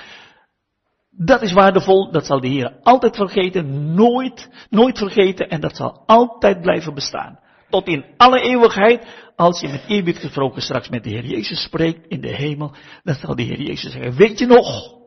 Dat 1.10 1.42
is 1.42 1.54
waardevol, 1.54 2.12
dat 2.12 2.26
zal 2.26 2.40
de 2.40 2.48
Heer 2.48 2.80
altijd 2.82 3.16
vergeten, 3.16 3.94
nooit, 3.94 4.68
nooit 4.70 4.98
vergeten 4.98 5.50
en 5.50 5.62
dat 5.62 5.76
zal 5.76 6.04
altijd 6.06 6.62
blijven 6.62 6.94
bestaan. 6.94 7.40
Tot 7.72 7.88
in 7.88 8.06
alle 8.18 8.42
eeuwigheid, 8.42 9.32
als 9.36 9.60
je 9.60 9.68
met 9.68 9.86
eeuwig 9.88 10.20
gesproken 10.20 10.62
straks 10.62 10.90
met 10.90 11.04
de 11.04 11.10
Heer 11.10 11.26
Jezus 11.26 11.64
spreekt 11.64 12.08
in 12.08 12.22
de 12.22 12.36
hemel, 12.36 12.76
dan 13.04 13.16
zal 13.16 13.36
de 13.36 13.44
Heer 13.44 13.62
Jezus 13.62 13.92
zeggen, 13.92 14.16
weet 14.16 14.40
je 14.40 14.46
nog, 14.46 14.98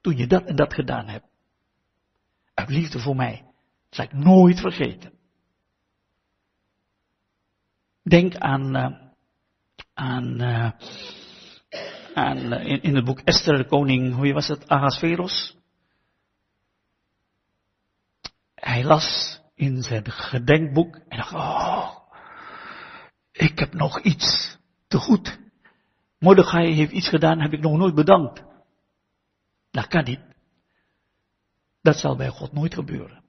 toen 0.00 0.16
je 0.16 0.26
dat 0.26 0.44
en 0.44 0.56
dat 0.56 0.74
gedaan 0.74 1.08
hebt. 1.08 1.26
Uit 2.54 2.68
liefde 2.68 2.98
voor 2.98 3.16
mij. 3.16 3.42
Dat 3.88 3.94
zal 3.94 4.04
ik 4.04 4.12
nooit 4.12 4.60
vergeten. 4.60 5.12
Denk 8.02 8.36
aan, 8.36 8.76
uh, 8.76 8.98
aan, 9.94 10.42
uh, 10.42 10.70
aan 12.14 12.52
in, 12.52 12.82
in, 12.82 12.94
het 12.94 13.04
boek 13.04 13.20
Esther, 13.20 13.56
de 13.56 13.66
koning, 13.66 14.14
hoe 14.14 14.32
was 14.32 14.48
het, 14.48 14.68
Ahasveros? 14.68 15.56
Hij 18.54 18.84
las 18.84 19.41
in 19.62 19.82
zijn 19.82 20.10
gedenkboek 20.10 20.96
en 21.08 21.16
dacht, 21.16 21.32
oh, 21.34 21.96
ik 23.32 23.58
heb 23.58 23.72
nog 23.72 24.00
iets 24.00 24.58
te 24.86 24.98
goed. 24.98 25.38
Mordechai 26.18 26.72
heeft 26.72 26.92
iets 26.92 27.08
gedaan, 27.08 27.40
heb 27.40 27.52
ik 27.52 27.60
nog 27.60 27.76
nooit 27.76 27.94
bedankt. 27.94 28.42
Dat 29.70 29.86
kan 29.86 30.04
niet. 30.04 30.20
Dat 31.82 31.96
zal 31.96 32.16
bij 32.16 32.28
God 32.28 32.52
nooit 32.52 32.74
gebeuren. 32.74 33.22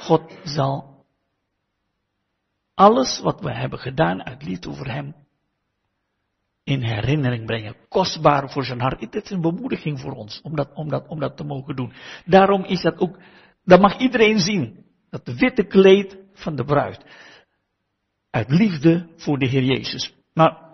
God 0.00 0.38
zal 0.44 1.04
alles 2.74 3.20
wat 3.20 3.40
we 3.40 3.52
hebben 3.52 3.78
gedaan 3.78 4.24
uit 4.24 4.42
liefde 4.42 4.74
voor 4.74 4.86
Hem 4.86 5.14
in 6.64 6.82
herinnering 6.82 7.46
brengen. 7.46 7.76
Kostbaar 7.88 8.50
voor 8.50 8.64
zijn 8.64 8.80
hart. 8.80 9.00
Het 9.00 9.14
is 9.14 9.30
een 9.30 9.40
bemoediging 9.40 10.00
voor 10.00 10.12
ons 10.12 10.40
om 11.06 11.20
dat 11.20 11.36
te 11.36 11.44
mogen 11.44 11.76
doen. 11.76 11.92
Daarom 12.24 12.64
is 12.64 12.82
dat 12.82 12.98
ook, 12.98 13.18
dat 13.64 13.80
mag 13.80 13.98
iedereen 13.98 14.38
zien. 14.38 14.88
Dat 15.10 15.34
witte 15.34 15.64
kleed 15.64 16.18
van 16.32 16.56
de 16.56 16.64
bruid. 16.64 17.04
Uit 18.30 18.50
liefde 18.50 19.08
voor 19.16 19.38
de 19.38 19.46
Heer 19.46 19.62
Jezus. 19.62 20.14
Maar 20.34 20.70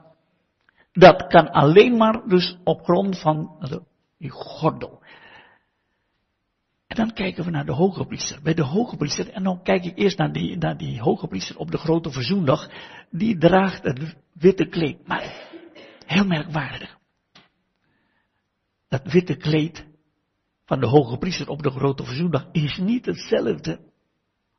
dat 0.92 1.26
kan 1.26 1.50
alleen 1.50 1.96
maar 1.96 2.28
dus 2.28 2.58
op 2.64 2.82
grond 2.82 3.20
van 3.20 3.68
die 4.18 4.30
gordel. 4.30 5.02
En 6.86 6.96
dan 6.96 7.12
kijken 7.12 7.44
we 7.44 7.50
naar 7.50 7.66
de 7.66 7.72
hoge 7.72 8.04
priester. 8.04 8.42
Bij 8.42 8.54
de 8.54 8.62
hoge 8.62 8.96
priester, 8.96 9.30
en 9.30 9.42
dan 9.42 9.62
kijk 9.62 9.84
ik 9.84 9.98
eerst 9.98 10.18
naar 10.18 10.32
die, 10.32 10.56
naar 10.56 10.76
die 10.76 11.00
hoge 11.00 11.26
priester 11.26 11.58
op 11.58 11.70
de 11.70 11.78
grote 11.78 12.10
verzoendag. 12.10 12.70
Die 13.10 13.38
draagt 13.38 13.82
het 13.82 14.16
witte 14.32 14.66
kleed. 14.66 15.06
Maar 15.06 15.48
heel 16.06 16.26
merkwaardig. 16.26 16.98
Dat 18.88 19.12
witte 19.12 19.36
kleed 19.36 19.86
van 20.64 20.80
de 20.80 20.86
hoge 20.86 21.18
priester 21.18 21.48
op 21.48 21.62
de 21.62 21.70
grote 21.70 22.04
verzoendag 22.04 22.48
is 22.52 22.78
niet 22.78 23.06
hetzelfde 23.06 23.80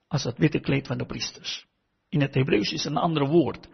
als 0.07 0.23
het 0.23 0.37
witte 0.37 0.59
kleed 0.59 0.87
van 0.87 0.97
de 0.97 1.05
priesters. 1.05 1.65
In 2.09 2.21
het 2.21 2.33
Hebreeuws 2.33 2.71
is 2.71 2.85
een 2.85 2.97
ander 2.97 3.27
woord. 3.27 3.67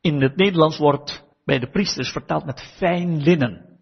In 0.00 0.22
het 0.22 0.36
Nederlands 0.36 0.78
wordt 0.78 1.24
bij 1.44 1.58
de 1.58 1.70
priesters 1.70 2.10
vertaald 2.10 2.44
met 2.44 2.72
fijn 2.76 3.22
linnen. 3.22 3.78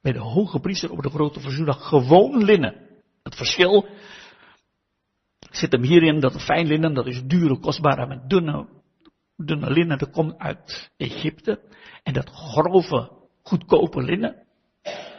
Bij 0.00 0.12
de 0.12 0.18
hoge 0.18 0.60
priester 0.60 0.90
op 0.90 1.02
de 1.02 1.10
grote 1.10 1.40
verzoendag 1.40 1.88
gewoon 1.88 2.44
linnen. 2.44 2.88
Het 3.22 3.34
verschil 3.34 3.88
zit 5.50 5.72
hem 5.72 5.82
hierin 5.82 6.20
dat 6.20 6.42
fijn 6.42 6.66
linnen, 6.66 6.94
dat 6.94 7.06
is 7.06 7.22
dure, 7.22 7.58
kostbare, 7.58 8.06
met 8.06 8.28
dunne, 8.30 8.68
dunne 9.36 9.70
linnen, 9.70 9.98
dat 9.98 10.10
komt 10.10 10.38
uit 10.38 10.90
Egypte. 10.96 11.60
En 12.02 12.12
dat 12.12 12.30
grove, 12.30 13.10
goedkope 13.42 14.02
linnen 14.02 14.46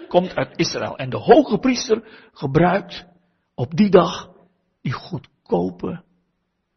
komt 0.07 0.35
uit 0.35 0.57
Israël. 0.57 0.97
En 0.97 1.09
de 1.09 1.17
hoge 1.17 1.57
priester 1.57 2.29
gebruikt 2.33 3.05
op 3.55 3.75
die 3.75 3.89
dag 3.89 4.28
die 4.81 4.91
goedkope, 4.91 6.03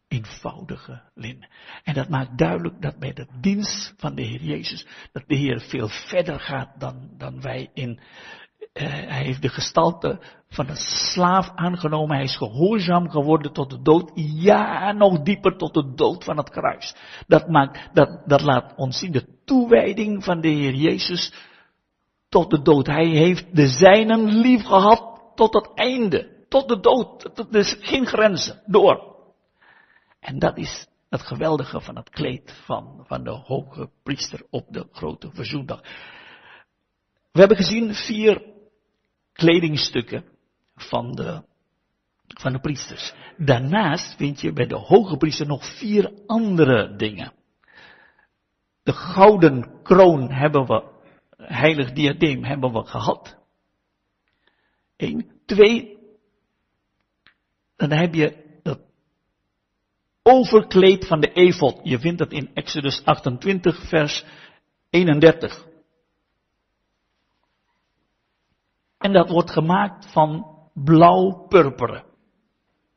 eenvoudige 0.09 1.03
linnen. 1.15 1.49
En 1.83 1.95
dat 1.95 2.09
maakt 2.09 2.39
duidelijk 2.39 2.83
dat 2.83 2.99
bij 2.99 3.13
de 3.13 3.27
dienst 3.41 3.95
van 3.97 4.15
de 4.15 4.23
Heer 4.23 4.43
Jezus, 4.43 4.87
dat 5.13 5.23
de 5.27 5.37
Heer 5.37 5.61
veel 5.61 5.89
verder 5.89 6.41
gaat 6.41 6.81
dan, 6.81 7.11
dan 7.19 7.41
wij 7.41 7.71
in, 7.75 7.91
uh, 7.91 8.89
hij 8.89 9.23
heeft 9.23 9.43
de 9.43 9.49
gestalte 9.49 10.21
van 10.49 10.69
een 10.69 10.77
slaaf 11.13 11.51
aangenomen. 11.55 12.17
Hij 12.17 12.25
is 12.25 12.37
gehoorzaam 12.37 13.11
geworden 13.11 13.53
tot 13.53 13.71
de 13.71 13.83
dood. 13.83 14.11
Ja, 14.15 14.93
nog 14.93 15.23
dieper 15.23 15.57
tot 15.57 15.75
de 15.75 15.95
dood 15.95 16.25
van 16.25 16.37
het 16.37 16.51
kruis. 16.51 16.95
Dat 17.27 17.49
maakt, 17.49 17.89
dat, 17.93 18.23
dat 18.27 18.41
laat 18.41 18.73
ons 18.77 18.99
zien 18.99 19.13
de 19.13 19.41
toewijding 19.45 20.25
van 20.25 20.41
de 20.41 20.49
Heer 20.49 20.75
Jezus 20.75 21.33
tot 22.29 22.51
de 22.51 22.63
dood. 22.63 22.87
Hij 22.87 23.07
heeft 23.07 23.57
de 23.57 23.67
zijnen 23.67 24.25
lief 24.25 24.65
gehad 24.65 25.33
tot 25.35 25.55
het 25.55 25.75
einde. 25.75 26.32
Tot 26.53 26.69
de 26.69 26.81
dood. 26.81 27.39
Er 27.39 27.59
is 27.59 27.77
geen 27.81 28.07
grenzen. 28.07 28.63
Door. 28.67 29.17
En 30.21 30.39
dat 30.39 30.57
is 30.57 30.87
het 31.09 31.23
geweldige 31.23 31.81
van 31.81 31.97
het 31.97 32.11
kleed 32.11 32.63
van, 32.65 33.05
van 33.07 33.25
de 33.25 33.31
hoge 33.31 33.91
priester 34.03 34.47
op 34.51 34.67
de 34.69 34.87
grote 34.93 35.31
verzoendag. 35.33 35.81
We 37.33 37.39
hebben 37.39 37.57
gezien 37.57 37.95
vier 37.95 38.43
kledingstukken 39.33 40.25
van 40.75 41.13
de, 41.13 41.43
van 42.27 42.53
de 42.53 42.61
priesters. 42.61 43.13
Daarnaast 43.37 44.17
vind 44.17 44.41
je 44.41 44.53
bij 44.53 44.67
de 44.67 44.77
hoge 44.77 45.17
priester 45.17 45.47
nog 45.47 45.79
vier 45.79 46.13
andere 46.27 46.97
dingen. 46.97 47.33
De 48.83 48.93
gouden 48.93 49.83
kroon 49.83 50.31
hebben 50.31 50.67
we, 50.67 50.85
heilig 51.37 51.93
diadeem 51.93 52.45
hebben 52.45 52.73
we 52.73 52.85
gehad. 52.85 53.39
Eén. 54.97 55.31
Twee, 55.47 55.92
dan 57.89 57.99
heb 57.99 58.15
je 58.15 58.59
dat 58.63 58.81
overkleed 60.23 61.07
van 61.07 61.21
de 61.21 61.33
efot. 61.33 61.81
Je 61.83 61.99
vindt 61.99 62.19
dat 62.19 62.33
in 62.33 62.51
Exodus 62.55 63.05
28 63.05 63.89
vers 63.89 64.25
31. 64.91 65.67
En 68.99 69.13
dat 69.13 69.31
wordt 69.31 69.51
gemaakt 69.51 70.13
van 70.13 70.59
blauw-purperen. 70.75 72.05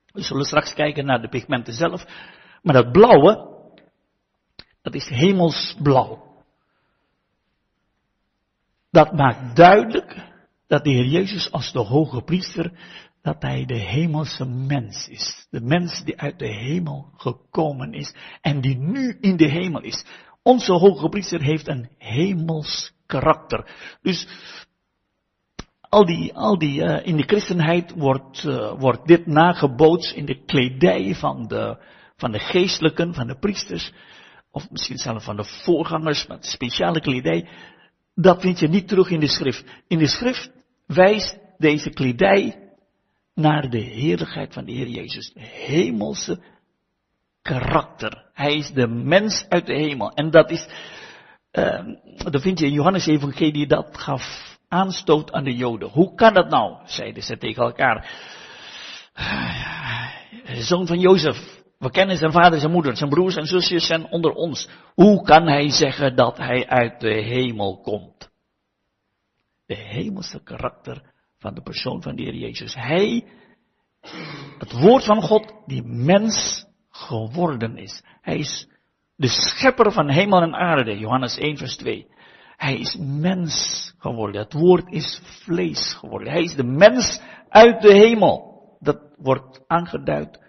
We 0.06 0.22
zullen 0.22 0.46
straks 0.46 0.74
kijken 0.74 1.06
naar 1.06 1.22
de 1.22 1.30
pigmenten 1.30 1.74
zelf. 1.74 2.06
Maar 2.62 2.74
dat 2.74 2.92
blauwe, 2.92 3.54
dat 4.82 4.94
is 4.94 5.10
hemelsblauw. 5.10 6.24
Dat 8.92 9.12
maakt 9.12 9.56
duidelijk 9.56 10.34
dat 10.68 10.84
de 10.84 10.90
Heer 10.90 11.06
Jezus 11.06 11.52
als 11.52 11.72
de 11.72 11.80
hoge 11.80 12.22
priester, 12.22 12.72
dat 13.26 13.42
hij 13.42 13.66
de 13.66 13.80
hemelse 13.80 14.46
mens 14.46 15.08
is. 15.08 15.48
De 15.50 15.62
mens 15.62 16.04
die 16.04 16.20
uit 16.20 16.40
de 16.40 16.48
hemel 16.48 17.10
gekomen 17.18 17.94
is 17.94 18.14
en 18.42 18.62
die 18.62 18.78
nu 18.78 19.18
in 19.22 19.38
de 19.38 19.50
hemel 19.50 19.82
is. 19.82 20.06
Onze 20.44 20.74
hoge 20.74 21.10
priester 21.10 21.42
heeft 21.42 21.68
een 21.68 21.90
hemels 21.98 22.94
karakter. 23.06 23.72
Dus 24.02 24.28
al 25.82 26.06
die, 26.06 26.34
al 26.34 26.58
die, 26.58 26.82
uh, 26.82 27.06
in 27.06 27.18
de 27.18 27.24
christenheid 27.24 27.94
wordt, 27.96 28.44
uh, 28.44 28.74
wordt 28.80 29.08
dit 29.08 29.26
nagebootst 29.26 30.16
in 30.16 30.26
de 30.26 30.44
kledij 30.46 31.16
van 31.16 31.48
de, 31.48 31.78
van 32.16 32.32
de 32.32 32.40
geestelijken, 32.40 33.14
van 33.14 33.28
de 33.28 33.40
priesters, 33.40 33.94
of 34.52 34.70
misschien 34.70 34.98
zelfs 34.98 35.26
van 35.26 35.36
de 35.36 35.46
voorgangers 35.64 36.28
met 36.28 36.46
speciale 36.46 37.02
kledij. 37.02 37.50
Dat 38.16 38.42
vind 38.42 38.60
je 38.60 38.68
niet 38.68 38.88
terug 38.88 39.10
in 39.10 39.20
de 39.20 39.28
schrift. 39.28 39.66
In 39.88 39.98
de 39.98 40.08
schrift 40.08 40.52
wijst 40.86 41.38
deze 41.58 41.90
kledij 41.90 42.65
naar 43.36 43.70
de 43.70 43.80
heerlijkheid 43.80 44.54
van 44.54 44.66
de 44.66 44.72
Heer 44.72 44.88
Jezus. 44.88 45.32
Hemelse 45.40 46.40
karakter. 47.42 48.26
Hij 48.34 48.56
is 48.56 48.72
de 48.72 48.88
mens 48.88 49.46
uit 49.50 49.66
de 49.66 49.74
hemel. 49.74 50.12
En 50.12 50.32
dat 50.32 50.52
is, 50.52 50.68
uh, 51.52 51.86
dat 52.18 52.42
vind 52.42 52.60
je 52.60 52.66
in 52.66 52.74
Johannes 52.74 53.06
Evangelie, 53.06 53.68
dat 53.68 53.98
gaf 53.98 54.58
aanstoot 54.68 55.32
aan 55.32 55.44
de 55.44 55.56
Joden. 55.56 55.90
Hoe 55.90 56.16
kan 56.16 56.34
dat 56.34 56.50
nou? 56.50 56.78
zeiden 56.86 57.24
ze 57.24 57.38
tegen 57.38 57.64
elkaar. 57.64 58.12
Zoon 60.70 60.88
van 60.88 61.00
Jozef, 61.00 61.64
we 61.78 61.90
kennen 61.92 62.18
zijn 62.18 62.32
vader 62.32 62.60
zijn 62.60 62.72
moeder, 62.72 62.98
zijn 62.98 63.10
broers 63.10 63.36
en 63.36 63.46
zusjes 63.46 63.86
zijn 63.86 64.06
onder 64.12 64.32
ons. 64.32 64.70
Hoe 64.94 65.24
kan 65.24 65.48
hij 65.48 65.70
zeggen 65.70 66.16
dat 66.16 66.38
hij 66.38 66.68
uit 66.68 67.00
de 67.00 67.14
hemel 67.14 67.80
komt? 67.82 68.30
De 69.66 69.76
hemelse 69.76 70.44
karakter 70.44 71.14
van 71.46 71.54
de 71.54 71.62
persoon 71.62 72.02
van 72.02 72.16
de 72.16 72.22
Heer 72.24 72.36
Jezus. 72.36 72.76
Hij, 72.76 73.24
het 74.58 74.72
woord 74.72 75.04
van 75.04 75.22
God, 75.22 75.54
die 75.66 75.84
mens 75.84 76.66
geworden 76.90 77.78
is. 77.78 78.04
Hij 78.22 78.38
is 78.38 78.68
de 79.16 79.28
schepper 79.28 79.92
van 79.92 80.10
hemel 80.10 80.42
en 80.42 80.56
aarde, 80.56 80.98
Johannes 80.98 81.38
1 81.38 81.58
vers 81.58 81.76
2. 81.76 82.08
Hij 82.56 82.76
is 82.76 82.98
mens 83.00 83.94
geworden. 83.98 84.42
Het 84.42 84.54
woord 84.54 84.92
is 84.92 85.22
vlees 85.24 85.94
geworden. 85.94 86.32
Hij 86.32 86.44
is 86.44 86.56
de 86.56 86.64
mens 86.64 87.22
uit 87.50 87.82
de 87.82 87.94
hemel. 87.94 88.54
dat 88.80 89.00
wordt 89.18 89.64
aangeduid 89.68 90.40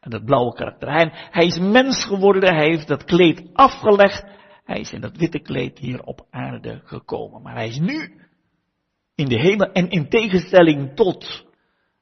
en 0.00 0.10
dat 0.10 0.24
blauwe 0.24 0.54
karakter. 0.54 1.12
Hij 1.30 1.46
is 1.46 1.58
mens 1.58 2.04
geworden, 2.04 2.54
hij 2.54 2.68
heeft 2.68 2.88
dat 2.88 3.04
kleed 3.04 3.50
afgelegd, 3.52 4.24
hij 4.64 4.80
is 4.80 4.92
in 4.92 5.00
dat 5.00 5.16
witte 5.16 5.38
kleed 5.38 5.78
hier 5.78 6.02
op 6.02 6.26
aarde 6.30 6.80
gekomen. 6.84 7.42
Maar 7.42 7.54
hij 7.54 7.68
is 7.68 7.78
nu 7.78 8.26
in 9.16 9.28
de 9.28 9.40
hemel 9.40 9.72
en 9.72 9.90
in 9.90 10.08
tegenstelling 10.08 10.94
tot 10.94 11.44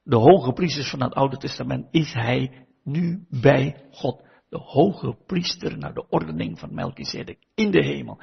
de 0.03 0.17
hoge 0.17 0.53
priesters 0.53 0.91
van 0.91 1.03
het 1.03 1.15
Oude 1.15 1.37
Testament 1.37 1.87
is 1.91 2.13
hij 2.13 2.67
nu 2.83 3.27
bij 3.29 3.89
God. 3.91 4.23
De 4.49 4.59
hoge 4.59 5.17
priester 5.27 5.79
naar 5.79 5.95
de 5.95 6.09
ordening 6.09 6.59
van 6.59 6.75
Melchizedek 6.75 7.39
in 7.55 7.71
de 7.71 7.85
hemel. 7.85 8.23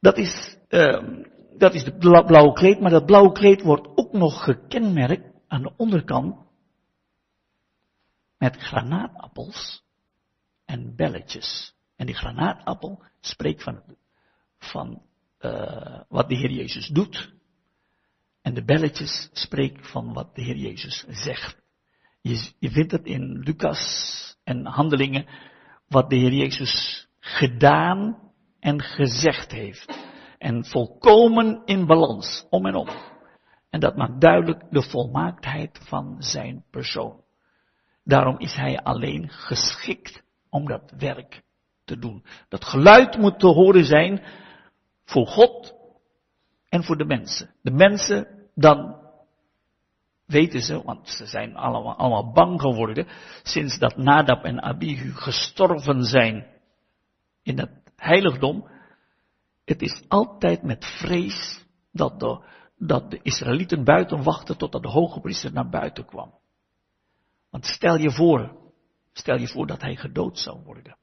Dat 0.00 0.18
is, 0.18 0.56
uh, 0.68 1.22
dat 1.56 1.74
is 1.74 1.84
het 1.84 1.98
blauwe 1.98 2.52
kleed, 2.52 2.80
maar 2.80 2.90
dat 2.90 3.06
blauwe 3.06 3.32
kleed 3.32 3.62
wordt 3.62 3.88
ook 3.94 4.12
nog 4.12 4.44
gekenmerkt 4.44 5.30
aan 5.48 5.62
de 5.62 5.72
onderkant 5.76 6.36
met 8.38 8.56
granaatappels 8.56 9.82
en 10.64 10.96
belletjes. 10.96 11.74
En 11.96 12.06
die 12.06 12.14
granaatappel 12.14 13.02
spreekt 13.20 13.62
van, 13.62 13.82
van 14.58 15.02
uh, 15.40 16.00
wat 16.08 16.28
de 16.28 16.36
Heer 16.36 16.50
Jezus 16.50 16.88
doet. 16.88 17.32
En 18.42 18.54
de 18.54 18.64
belletjes 18.64 19.28
spreekt 19.32 19.90
van 19.90 20.12
wat 20.12 20.34
de 20.34 20.42
Heer 20.42 20.56
Jezus 20.56 21.04
zegt. 21.08 21.62
Je, 22.20 22.52
je 22.58 22.70
vindt 22.70 22.92
het 22.92 23.04
in 23.04 23.38
Lucas 23.38 24.36
en 24.44 24.66
Handelingen 24.66 25.26
wat 25.88 26.10
de 26.10 26.16
Heer 26.16 26.32
Jezus 26.32 27.06
gedaan 27.20 28.32
en 28.60 28.82
gezegd 28.82 29.52
heeft. 29.52 30.10
En 30.38 30.64
volkomen 30.64 31.62
in 31.64 31.86
balans, 31.86 32.46
om 32.50 32.66
en 32.66 32.74
om. 32.74 32.88
En 33.70 33.80
dat 33.80 33.96
maakt 33.96 34.20
duidelijk 34.20 34.70
de 34.70 34.82
volmaaktheid 34.82 35.80
van 35.82 36.16
zijn 36.18 36.64
persoon. 36.70 37.20
Daarom 38.04 38.38
is 38.38 38.54
hij 38.54 38.78
alleen 38.82 39.30
geschikt 39.30 40.22
om 40.50 40.66
dat 40.66 40.92
werk 40.98 41.42
te 41.84 41.98
doen. 41.98 42.24
Dat 42.48 42.64
geluid 42.64 43.18
moet 43.18 43.38
te 43.38 43.46
horen 43.46 43.84
zijn 43.84 44.22
voor 45.04 45.26
God 45.26 45.74
en 46.72 46.84
voor 46.84 46.96
de 46.96 47.04
mensen. 47.04 47.54
De 47.62 47.70
mensen, 47.70 48.48
dan 48.54 49.00
weten 50.26 50.60
ze, 50.60 50.82
want 50.82 51.08
ze 51.08 51.26
zijn 51.26 51.56
allemaal, 51.56 51.96
allemaal 51.96 52.32
bang 52.32 52.60
geworden, 52.60 53.06
sinds 53.42 53.78
dat 53.78 53.96
Nadab 53.96 54.44
en 54.44 54.62
Abihu 54.62 55.12
gestorven 55.12 56.02
zijn 56.02 56.46
in 57.42 57.58
het 57.58 57.70
heiligdom. 57.96 58.68
Het 59.64 59.82
is 59.82 60.02
altijd 60.08 60.62
met 60.62 60.84
vrees 60.84 61.64
dat 61.90 62.20
de, 62.20 62.44
dat 62.78 63.10
de 63.10 63.20
Israëlieten 63.22 63.84
buiten 63.84 64.22
wachten 64.22 64.58
totdat 64.58 64.82
de 64.82 64.88
hoge 64.88 65.20
priester 65.20 65.52
naar 65.52 65.68
buiten 65.68 66.04
kwam. 66.04 66.34
Want 67.50 67.66
stel 67.66 67.96
je 67.96 68.10
voor, 68.10 68.56
stel 69.12 69.36
je 69.38 69.48
voor 69.48 69.66
dat 69.66 69.80
hij 69.80 69.96
gedood 69.96 70.38
zou 70.38 70.62
worden. 70.64 70.96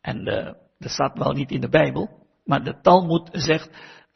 En 0.00 0.28
uh, 0.28 0.52
dat 0.78 0.90
staat 0.90 1.18
wel 1.18 1.32
niet 1.32 1.50
in 1.50 1.60
de 1.60 1.68
Bijbel, 1.68 2.26
maar 2.44 2.64
de 2.64 2.80
Talmud 2.80 3.28
zegt, 3.32 3.70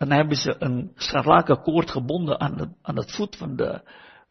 dan 0.08 0.18
hebben 0.18 0.36
ze 0.36 0.56
een 0.58 0.92
scharlakenkoord 0.94 1.90
gebonden 1.90 2.40
aan, 2.40 2.56
de, 2.56 2.68
aan 2.82 2.96
het 2.96 3.12
voet 3.12 3.36
van 3.36 3.56
de, 3.56 3.80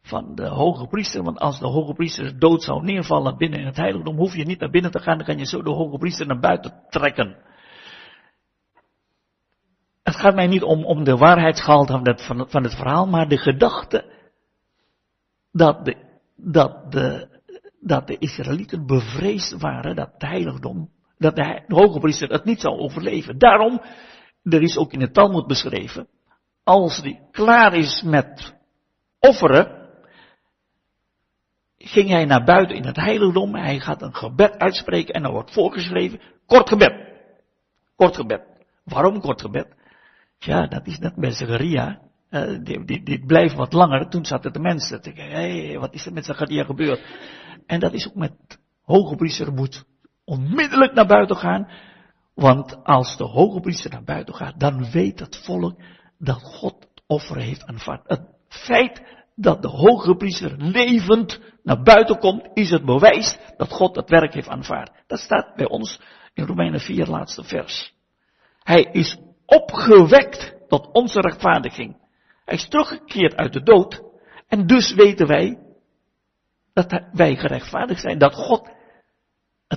van 0.01 0.35
de 0.35 0.47
hoge 0.47 0.87
priester. 0.87 1.23
Want 1.23 1.39
als 1.39 1.59
de 1.59 1.67
hoge 1.67 1.93
priester 1.93 2.39
dood 2.39 2.63
zou 2.63 2.83
neervallen 2.83 3.37
binnen 3.37 3.59
in 3.59 3.65
het 3.65 3.77
heiligdom, 3.77 4.17
hoef 4.17 4.35
je 4.35 4.45
niet 4.45 4.59
naar 4.59 4.69
binnen 4.69 4.91
te 4.91 4.99
gaan, 4.99 5.17
dan 5.17 5.25
kan 5.25 5.37
je 5.37 5.45
zo 5.45 5.61
de 5.61 5.69
hoge 5.69 5.97
priester 5.97 6.27
naar 6.27 6.39
buiten 6.39 6.73
trekken. 6.89 7.37
Het 10.03 10.15
gaat 10.15 10.35
mij 10.35 10.47
niet 10.47 10.63
om, 10.63 10.85
om 10.85 11.03
de 11.03 11.17
waarheidsgehalte 11.17 11.91
van 11.91 12.07
het, 12.07 12.49
van, 12.49 12.63
het 12.63 12.75
verhaal, 12.75 13.07
maar 13.07 13.27
de 13.27 13.37
gedachte 13.37 14.05
dat 15.51 15.85
de, 15.85 15.95
dat 16.35 16.91
de, 16.91 17.27
dat 17.79 18.07
de 18.07 18.17
Israëlieten 18.17 18.85
bevreesd 18.85 19.61
waren 19.61 19.95
dat 19.95 20.09
het 20.13 20.21
heiligdom 20.21 20.89
dat 21.21 21.35
de, 21.35 21.63
hoge 21.67 21.99
priester 21.99 22.29
het 22.29 22.45
niet 22.45 22.61
zou 22.61 22.79
overleven. 22.79 23.37
Daarom, 23.37 23.81
er 24.43 24.61
is 24.61 24.77
ook 24.77 24.93
in 24.93 25.01
het 25.01 25.13
Talmud 25.13 25.47
beschreven, 25.47 26.07
als 26.63 27.01
hij 27.01 27.27
klaar 27.31 27.73
is 27.73 28.01
met 28.01 28.55
offeren, 29.19 29.89
ging 31.77 32.09
hij 32.09 32.25
naar 32.25 32.43
buiten 32.43 32.75
in 32.75 32.85
het 32.85 32.95
heiligdom, 32.95 33.55
hij 33.55 33.79
gaat 33.79 34.01
een 34.01 34.15
gebed 34.15 34.57
uitspreken 34.57 35.13
en 35.13 35.21
dan 35.21 35.31
wordt 35.31 35.53
voorgeschreven, 35.53 36.21
kort 36.45 36.69
gebed. 36.69 37.09
Kort 37.95 38.15
gebed. 38.15 38.41
Waarom 38.83 39.19
kort 39.19 39.41
gebed? 39.41 39.67
Ja, 40.37 40.67
dat 40.67 40.87
is 40.87 40.99
net 40.99 41.17
die, 42.63 42.85
die, 42.85 43.03
die 43.03 43.25
blijft 43.25 43.55
wat 43.55 43.73
langer. 43.73 44.09
Toen 44.09 44.25
zaten 44.25 44.53
de 44.53 44.59
mensen 44.59 45.01
te 45.01 45.11
kijken, 45.11 45.35
hey, 45.35 45.79
wat 45.79 45.93
is 45.93 46.05
er 46.05 46.13
met 46.13 46.25
Zacharia 46.25 46.63
gebeurd? 46.63 47.01
En 47.65 47.79
dat 47.79 47.93
is 47.93 48.07
ook 48.07 48.15
met 48.15 48.33
hoge 48.81 49.15
priester 49.15 49.53
moet 49.53 49.85
onmiddellijk 50.23 50.93
naar 50.93 51.07
buiten 51.07 51.35
gaan. 51.35 51.67
Want 52.33 52.83
als 52.83 53.17
de 53.17 53.23
hoge 53.23 53.59
priester 53.59 53.91
naar 53.91 54.03
buiten 54.03 54.35
gaat, 54.35 54.59
dan 54.59 54.91
weet 54.91 55.19
het 55.19 55.41
volk 55.43 55.81
dat 56.17 56.41
God 56.41 56.75
het 56.79 57.01
offer 57.07 57.37
heeft 57.37 57.65
aanvaard. 57.65 58.07
Het 58.07 58.21
feit 58.47 59.01
dat 59.35 59.61
de 59.61 59.67
hoge 59.67 60.15
priester 60.15 60.55
levend 60.57 61.39
naar 61.63 61.81
buiten 61.81 62.19
komt, 62.19 62.49
is 62.53 62.69
het 62.69 62.85
bewijs 62.85 63.37
dat 63.57 63.71
God 63.71 63.95
het 63.95 64.09
werk 64.09 64.33
heeft 64.33 64.49
aanvaard. 64.49 64.91
Dat 65.07 65.19
staat 65.19 65.55
bij 65.55 65.67
ons 65.67 65.99
in 66.33 66.45
Romeinen 66.45 66.79
4, 66.79 67.07
laatste 67.07 67.43
vers. 67.43 67.93
Hij 68.63 68.81
is 68.81 69.17
opgewekt 69.45 70.55
tot 70.67 70.89
onze 70.91 71.19
rechtvaardiging. 71.19 71.97
Hij 72.45 72.55
is 72.55 72.67
teruggekeerd 72.67 73.35
uit 73.35 73.53
de 73.53 73.63
dood. 73.63 74.01
En 74.47 74.67
dus 74.67 74.93
weten 74.93 75.27
wij 75.27 75.59
dat 76.73 77.01
wij 77.11 77.35
gerechtvaardigd 77.35 78.01
zijn. 78.01 78.17
Dat 78.17 78.33
God 78.33 78.69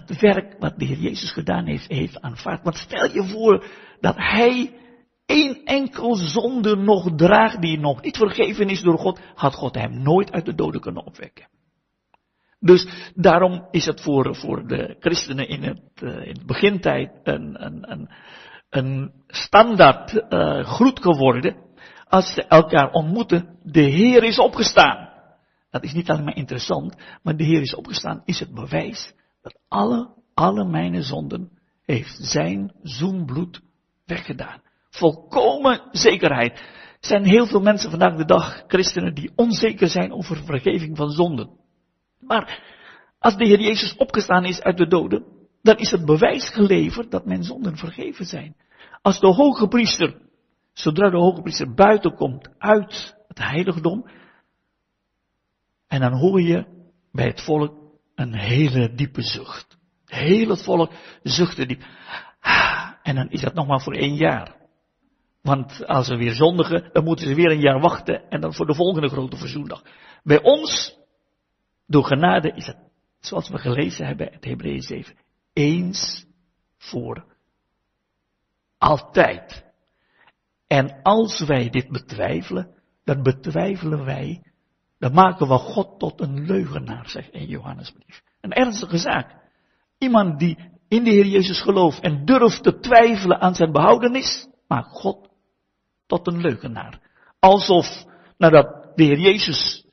het 0.03 0.21
werk 0.21 0.57
wat 0.59 0.79
de 0.79 0.85
Heer 0.85 0.99
Jezus 0.99 1.33
gedaan 1.33 1.67
heeft, 1.67 1.89
heeft 1.89 2.21
aanvaard. 2.21 2.63
Want 2.63 2.77
stel 2.77 3.13
je 3.13 3.25
voor 3.25 3.65
dat 4.01 4.15
Hij 4.17 4.75
één 5.27 5.65
enkel 5.65 6.15
zonde 6.15 6.77
nog 6.77 7.15
draagt 7.17 7.61
die 7.61 7.79
nog 7.79 8.03
niet 8.03 8.17
vergeven 8.17 8.69
is 8.69 8.83
door 8.83 8.99
God, 8.99 9.21
had 9.35 9.55
God 9.55 9.75
hem 9.75 10.03
nooit 10.03 10.33
uit 10.33 10.45
de 10.45 10.55
doden 10.55 10.81
kunnen 10.81 11.07
opwekken. 11.07 11.49
Dus 12.61 13.13
daarom 13.15 13.69
is 13.71 13.87
het 13.87 14.01
voor, 14.01 14.37
voor 14.37 14.67
de 14.67 14.97
christenen 14.99 15.49
in 15.49 15.63
het, 15.63 15.83
uh, 16.03 16.27
in 16.27 16.33
het 16.33 16.47
begintijd 16.47 17.11
een, 17.23 17.65
een, 17.65 17.91
een, 17.91 18.11
een 18.71 19.13
standaard 19.27 20.13
uh, 20.29 20.65
groet 20.65 21.01
geworden. 21.03 21.57
Als 22.09 22.33
ze 22.33 22.43
elkaar 22.43 22.91
ontmoeten, 22.91 23.59
de 23.63 23.83
Heer 23.83 24.25
is 24.25 24.39
opgestaan. 24.39 25.09
Dat 25.71 25.83
is 25.83 25.93
niet 25.93 26.11
alleen 26.11 26.25
maar 26.25 26.37
interessant, 26.37 26.97
maar 27.23 27.37
de 27.37 27.45
Heer 27.45 27.61
is 27.61 27.75
opgestaan 27.75 28.23
is 28.25 28.41
het 28.41 28.55
bewijs 28.55 29.15
dat 29.45 29.59
alle, 29.69 30.11
alle 30.35 30.65
mijn 30.65 31.03
zonden 31.03 31.51
heeft 31.83 32.19
zijn 32.21 32.73
zoenbloed 32.83 33.61
weggedaan. 34.05 34.63
Volkomen 34.91 35.89
zekerheid. 35.91 36.53
Er 36.53 37.11
zijn 37.11 37.25
heel 37.25 37.47
veel 37.47 37.61
mensen 37.61 37.91
vandaag 37.91 38.17
de 38.17 38.25
dag, 38.25 38.65
christenen, 38.67 39.15
die 39.15 39.33
onzeker 39.37 39.89
zijn 39.89 40.13
over 40.13 40.45
vergeving 40.45 40.97
van 40.97 41.11
zonden. 41.11 41.51
Maar 42.21 42.63
als 43.19 43.37
de 43.37 43.47
Heer 43.47 43.61
Jezus 43.61 43.97
opgestaan 43.97 44.45
is 44.45 44.63
uit 44.63 44.77
de 44.77 44.87
doden, 44.87 45.25
dan 45.63 45.77
is 45.77 45.91
het 45.91 46.05
bewijs 46.05 46.49
geleverd 46.49 47.11
dat 47.11 47.27
mijn 47.27 47.43
zonden 47.43 47.77
vergeven 47.77 48.25
zijn. 48.25 48.57
Als 49.03 49.21
de 49.21 49.27
hoge 49.27 49.69
priester, 49.69 50.21
zodra 50.73 51.11
de 51.11 51.17
hoge 51.17 51.43
priester 51.43 51.75
buiten 51.75 52.15
komt 52.15 52.49
uit 52.59 53.17
het 53.29 53.39
heiligdom, 53.39 54.07
en 55.87 56.01
dan 56.01 56.13
hoor 56.13 56.41
je 56.41 56.67
bij 57.13 57.27
het 57.27 57.45
volk 57.45 57.84
een 58.15 58.35
hele 58.35 58.95
diepe 58.95 59.23
zucht. 59.23 59.79
Heel 60.07 60.49
het 60.49 60.63
volk 60.63 60.93
zuchtte 61.23 61.67
diep. 61.67 61.83
En 63.03 63.15
dan 63.15 63.31
is 63.31 63.41
dat 63.41 63.55
nog 63.55 63.67
maar 63.67 63.81
voor 63.81 63.95
één 63.95 64.15
jaar. 64.15 64.57
Want 65.43 65.87
als 65.87 66.07
ze 66.07 66.17
weer 66.17 66.35
zondigen, 66.35 66.91
dan 66.93 67.05
moeten 67.05 67.27
ze 67.27 67.35
weer 67.35 67.51
een 67.51 67.61
jaar 67.61 67.81
wachten 67.81 68.31
en 68.31 68.41
dan 68.41 68.55
voor 68.55 68.67
de 68.67 68.75
volgende 68.75 69.09
grote 69.09 69.37
verzoendag. 69.37 69.83
Bij 70.23 70.43
ons, 70.43 70.99
door 71.87 72.05
genade, 72.05 72.53
is 72.55 72.67
het, 72.67 72.77
zoals 73.21 73.49
we 73.49 73.59
gelezen 73.59 74.07
hebben, 74.07 74.33
het 74.33 74.45
Hebreeën 74.45 74.83
7, 74.83 75.17
eens 75.53 76.27
voor 76.79 77.25
altijd. 78.79 79.65
En 80.67 81.03
als 81.03 81.45
wij 81.45 81.71
dit 81.71 81.89
betwijfelen, 81.89 82.75
dan 83.05 83.23
betwijfelen 83.23 84.05
wij 84.05 84.43
dan 85.05 85.13
maken 85.13 85.49
we 85.49 85.59
God 85.59 85.99
tot 85.99 86.21
een 86.21 86.47
leugenaar, 86.47 87.09
zegt 87.09 87.33
in 87.33 87.47
Johannesbrief. 87.47 88.23
Een 88.41 88.53
ernstige 88.53 88.99
zaak. 88.99 89.37
Iemand 89.99 90.39
die 90.39 90.59
in 90.89 91.05
de 91.05 91.11
Heer 91.11 91.27
Jezus 91.27 91.61
gelooft 91.61 92.01
en 92.01 92.25
durft 92.25 92.63
te 92.63 92.79
twijfelen 92.79 93.41
aan 93.41 93.55
zijn 93.55 93.73
behoudenis, 93.73 94.49
maakt 94.69 94.89
God 94.89 95.29
tot 96.07 96.27
een 96.27 96.41
leugenaar. 96.41 97.01
Alsof 97.39 98.05
nadat 98.39 98.97
de 98.97 99.03
Heer 99.03 99.19
Jezus 99.19 99.87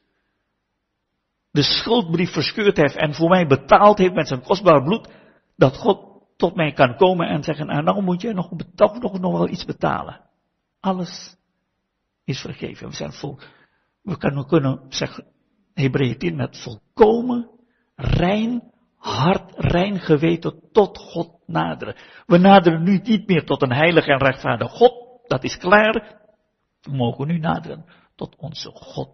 de 1.51 1.64
schuldbrief 1.64 2.32
verscheurd 2.32 2.78
heeft 2.78 2.95
en 2.95 3.14
voor 3.14 3.30
mij 3.30 3.47
betaald 3.47 3.97
heeft 3.97 4.14
met 4.14 4.28
zijn 4.28 4.43
kostbaar 4.43 4.84
bloed, 4.84 5.09
dat 5.55 5.78
God 5.78 6.24
tot 6.38 6.55
mij 6.55 6.72
kan 6.72 6.95
komen 6.95 7.28
en 7.28 7.43
zeggen, 7.43 7.66
nou, 7.66 7.84
nou 7.84 8.01
moet 8.01 8.22
je 8.22 8.34
nog, 8.34 8.51
nog, 8.76 9.20
nog 9.20 9.32
wel 9.32 9.49
iets 9.49 9.66
betalen. 9.66 10.22
Alles 10.80 11.36
is 12.24 12.41
vergeven. 12.41 12.89
We 12.89 12.95
zijn 12.95 13.14
vol 13.14 13.39
we 14.02 14.45
kunnen 14.45 14.86
zeggen, 14.89 15.26
Hebreeën 15.74 16.18
10, 16.18 16.36
met 16.36 16.62
volkomen, 16.64 17.49
rein, 17.95 18.72
hart, 18.95 19.54
rein 19.56 19.99
geweten 19.99 20.72
tot 20.72 20.97
God 20.97 21.39
naderen. 21.45 21.95
We 22.26 22.38
naderen 22.38 22.84
nu 22.84 22.99
niet 23.04 23.28
meer 23.28 23.45
tot 23.45 23.62
een 23.62 23.74
heilig 23.74 24.06
en 24.06 24.18
rechtvaardig 24.18 24.72
God, 24.72 25.22
dat 25.28 25.43
is 25.43 25.58
klaar. 25.58 26.20
We 26.82 26.91
mogen 26.91 27.28
nu 27.28 27.38
naderen 27.38 27.86
tot 28.16 28.36
onze 28.36 28.70
God 28.74 29.10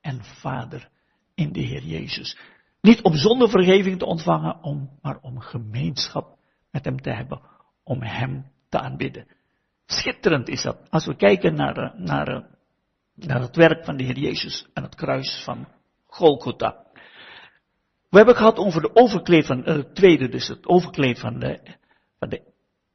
en 0.00 0.24
Vader 0.24 0.88
in 1.34 1.52
de 1.52 1.60
Heer 1.60 1.82
Jezus. 1.82 2.38
Niet 2.80 3.02
om 3.02 3.14
zondevergeving 3.14 3.98
te 3.98 4.06
ontvangen, 4.06 4.62
om, 4.62 4.98
maar 5.02 5.18
om 5.20 5.40
gemeenschap 5.40 6.36
met 6.70 6.84
Hem 6.84 7.00
te 7.00 7.10
hebben, 7.10 7.40
om 7.84 8.02
Hem 8.02 8.46
te 8.68 8.78
aanbidden. 8.78 9.26
Schitterend 9.86 10.48
is 10.48 10.62
dat. 10.62 10.90
Als 10.90 11.06
we 11.06 11.16
kijken 11.16 11.54
naar, 11.54 11.94
naar, 11.96 12.46
naar 13.14 13.40
het 13.40 13.56
werk 13.56 13.84
van 13.84 13.96
de 13.96 14.04
Heer 14.04 14.18
Jezus 14.18 14.66
en 14.74 14.82
het 14.82 14.94
kruis 14.94 15.42
van 15.44 15.68
Golgotha. 16.06 16.86
We 18.10 18.16
hebben 18.16 18.34
het 18.34 18.44
gehad 18.44 18.58
over 18.58 18.80
de 18.80 18.94
overkleed 18.94 19.46
van 19.46 19.64
eh, 19.64 19.74
het 19.74 19.94
tweede, 19.94 20.28
dus 20.28 20.48
het 20.48 20.66
overkleed 20.66 21.18
van 21.18 21.38
de, 21.38 21.60
van 22.18 22.28
de 22.28 22.42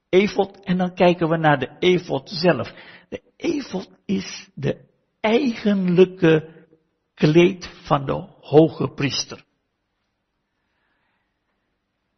efot. 0.09 0.63
En 0.63 0.78
dan 0.78 0.93
kijken 0.93 1.30
we 1.30 1.38
naar 1.38 1.59
de 1.59 1.70
efot 1.80 2.30
zelf. 2.30 2.74
De 3.09 3.22
efot 3.36 3.89
is 4.05 4.49
de 4.53 4.86
eigenlijke 5.20 6.65
kleed 7.13 7.70
van 7.84 8.05
de 8.05 8.28
hoge 8.41 8.88
priester. 8.88 9.45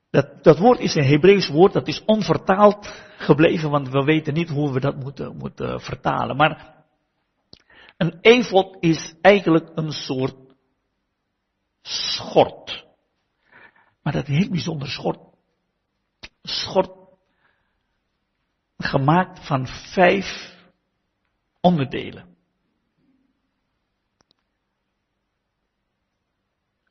Dat, 0.09 0.43
dat 0.43 0.57
woord 0.57 0.79
is 0.79 0.95
een 0.95 1.05
Hebreeuws 1.05 1.47
woord, 1.47 1.73
dat 1.73 1.87
is 1.87 2.03
onvertaald 2.05 2.93
gebleven, 3.17 3.69
want 3.69 3.89
we 3.89 4.03
weten 4.03 4.33
niet 4.33 4.49
hoe 4.49 4.73
we 4.73 4.79
dat 4.79 4.95
moeten, 4.95 5.37
moeten 5.37 5.81
vertalen. 5.81 6.35
Maar 6.35 6.78
een 7.99 8.17
efot 8.21 8.77
is 8.79 9.13
eigenlijk 9.21 9.71
een 9.75 9.91
soort 9.91 10.55
schort. 11.81 12.87
Maar 14.01 14.13
dat 14.13 14.27
is 14.27 14.45
een 14.45 14.51
bijzonder 14.51 14.87
schort. 14.87 15.19
Schort 16.41 16.91
gemaakt 18.77 19.47
van 19.47 19.67
vijf 19.67 20.55
onderdelen. 21.61 22.35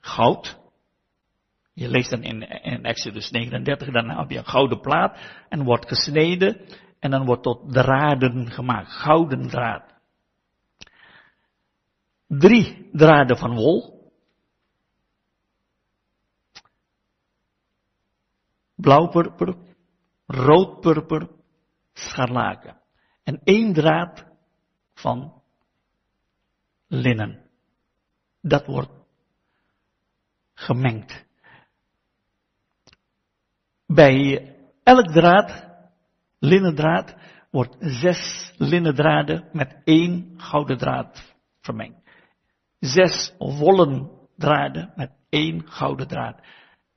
Goud. 0.00 0.58
Je 1.72 1.88
leest 1.88 2.10
dan 2.10 2.22
in, 2.22 2.42
in 2.42 2.84
Exodus 2.84 3.30
39, 3.30 3.92
dan 3.92 4.10
heb 4.10 4.30
je 4.30 4.38
een 4.38 4.46
gouden 4.46 4.80
plaat 4.80 5.18
en 5.48 5.64
wordt 5.64 5.88
gesneden 5.88 6.60
en 6.98 7.10
dan 7.10 7.26
wordt 7.26 7.42
tot 7.42 7.72
draden 7.72 8.50
gemaakt, 8.50 8.92
gouden 8.92 9.48
draad. 9.48 9.97
Drie 12.28 12.88
draden 12.92 13.36
van 13.36 13.54
wol, 13.54 14.12
blauwpurper, 18.74 19.56
roodpurper, 20.26 21.28
scharlaken. 21.92 22.80
En 23.22 23.40
één 23.44 23.72
draad 23.72 24.24
van 24.94 25.42
linnen. 26.86 27.50
Dat 28.40 28.66
wordt 28.66 28.92
gemengd. 30.54 31.26
Bij 33.86 34.56
elk 34.82 35.06
draad, 35.12 35.66
linnen 36.38 36.74
draad, 36.74 37.16
wordt 37.50 37.76
zes 37.78 38.52
linnen 38.56 38.94
draden 38.94 39.48
met 39.52 39.80
één 39.84 40.40
gouden 40.40 40.78
draad 40.78 41.36
vermengd. 41.60 42.07
Zes 42.78 43.34
wollen 43.38 44.10
draden 44.36 44.92
met 44.94 45.10
één 45.28 45.62
gouden 45.68 46.08
draad. 46.08 46.40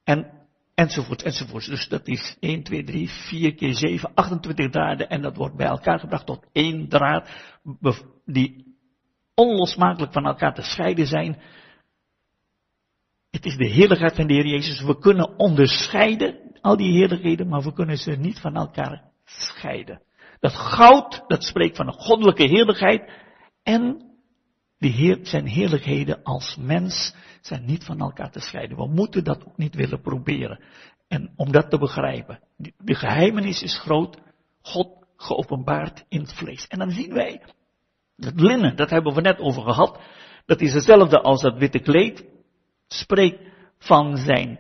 En 0.04 0.42
enzovoort, 0.76 1.24
enzovoort. 1.24 1.66
Dus 1.66 1.88
dat 1.88 2.08
is 2.08 2.38
1, 2.40 2.64
2, 2.64 2.84
3, 2.84 3.10
4 3.10 3.56
keer 3.56 3.76
7, 3.76 4.12
28 4.14 4.70
draden 4.70 5.10
en 5.10 5.22
dat 5.22 5.36
wordt 5.36 5.56
bij 5.56 5.68
elkaar 5.68 6.00
gebracht 6.00 6.26
tot 6.26 6.48
één 6.52 6.90
draad 6.90 7.30
die 8.26 8.76
onlosmakelijk 9.36 10.14
van 10.14 10.26
elkaar 10.26 10.54
te 10.54 10.62
scheiden 10.62 11.08
zijn. 11.08 11.42
Het 13.30 13.46
is 13.46 13.56
de 13.56 13.68
heerlijkheid 13.68 14.16
van 14.16 14.28
de 14.28 14.34
Heer 14.34 14.48
Jezus. 14.48 14.82
We 14.82 15.00
kunnen 15.00 15.38
onderscheiden 15.38 16.60
al 16.62 16.78
die 16.78 16.92
heerlijkheden, 16.92 17.48
maar 17.48 17.62
we 17.62 17.74
kunnen 17.74 17.98
ze 17.98 18.12
niet 18.12 18.40
van 18.40 18.56
elkaar 18.56 19.04
scheiden. 19.26 20.02
Dat 20.40 20.54
goud, 20.54 21.24
dat 21.28 21.44
spreekt 21.44 21.78
van 21.78 21.88
een 21.88 21.94
goddelijke 21.94 22.44
heerlijkheid 22.44 23.12
en 23.64 24.11
die 24.82 24.92
heer, 24.92 25.20
zijn 25.22 25.46
heerlijkheden 25.46 26.24
als 26.24 26.56
mens 26.60 27.14
zijn 27.42 27.66
niet 27.66 27.84
van 27.84 28.00
elkaar 28.00 28.32
te 28.32 28.40
scheiden. 28.40 28.78
We 28.78 28.88
moeten 28.88 29.24
dat 29.24 29.46
ook 29.46 29.58
niet 29.58 29.76
willen 29.76 30.02
proberen. 30.02 30.64
En 31.08 31.34
om 31.36 31.52
dat 31.52 31.70
te 31.70 31.78
begrijpen. 31.78 32.40
De 32.78 32.96
geheimenis 32.96 33.62
is 33.62 33.80
groot. 33.80 34.18
God 34.62 35.06
geopenbaard 35.16 36.06
in 36.10 36.20
het 36.20 36.34
vlees. 36.34 36.68
En 36.68 36.80
dan 36.80 36.92
zien 36.92 37.14
wij. 37.14 37.42
Dat 38.16 38.40
linnen, 38.40 38.76
dat 38.76 38.90
hebben 38.90 39.14
we 39.14 39.22
net 39.22 39.40
over 39.40 39.64
gehad. 39.64 40.00
Dat 40.46 40.62
is 40.62 40.74
hetzelfde 40.74 41.22
als 41.22 41.42
dat 41.42 41.58
witte 41.58 41.80
kleed. 41.80 42.26
Spreekt 42.88 43.42
van 43.78 44.18
zijn 44.18 44.60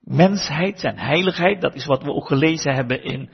mensheid, 0.00 0.80
zijn 0.80 0.98
heiligheid. 0.98 1.60
Dat 1.60 1.74
is 1.74 1.86
wat 1.86 2.02
we 2.02 2.12
ook 2.12 2.26
gelezen 2.26 2.74
hebben 2.74 3.02
in 3.02 3.30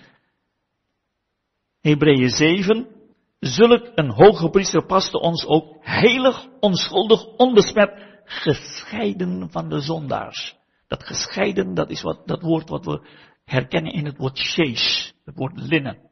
Hebreeën 1.80 2.28
7. 2.28 2.99
Zulk 3.40 3.90
een 3.94 4.10
hoge 4.10 4.50
priester 4.50 4.86
paste 4.86 5.20
ons 5.20 5.46
ook 5.46 5.76
heilig, 5.80 6.46
onschuldig, 6.60 7.24
onbesmet 7.24 7.90
gescheiden 8.24 9.50
van 9.50 9.68
de 9.68 9.80
zondaars. 9.80 10.56
Dat 10.86 11.04
gescheiden, 11.04 11.74
dat 11.74 11.90
is 11.90 12.02
wat, 12.02 12.26
dat 12.26 12.42
woord 12.42 12.68
wat 12.68 12.84
we 12.84 13.08
herkennen 13.44 13.92
in 13.92 14.04
het 14.04 14.16
woord 14.16 14.38
sheesh, 14.38 15.10
het 15.24 15.34
woord 15.34 15.56
linnen. 15.56 16.10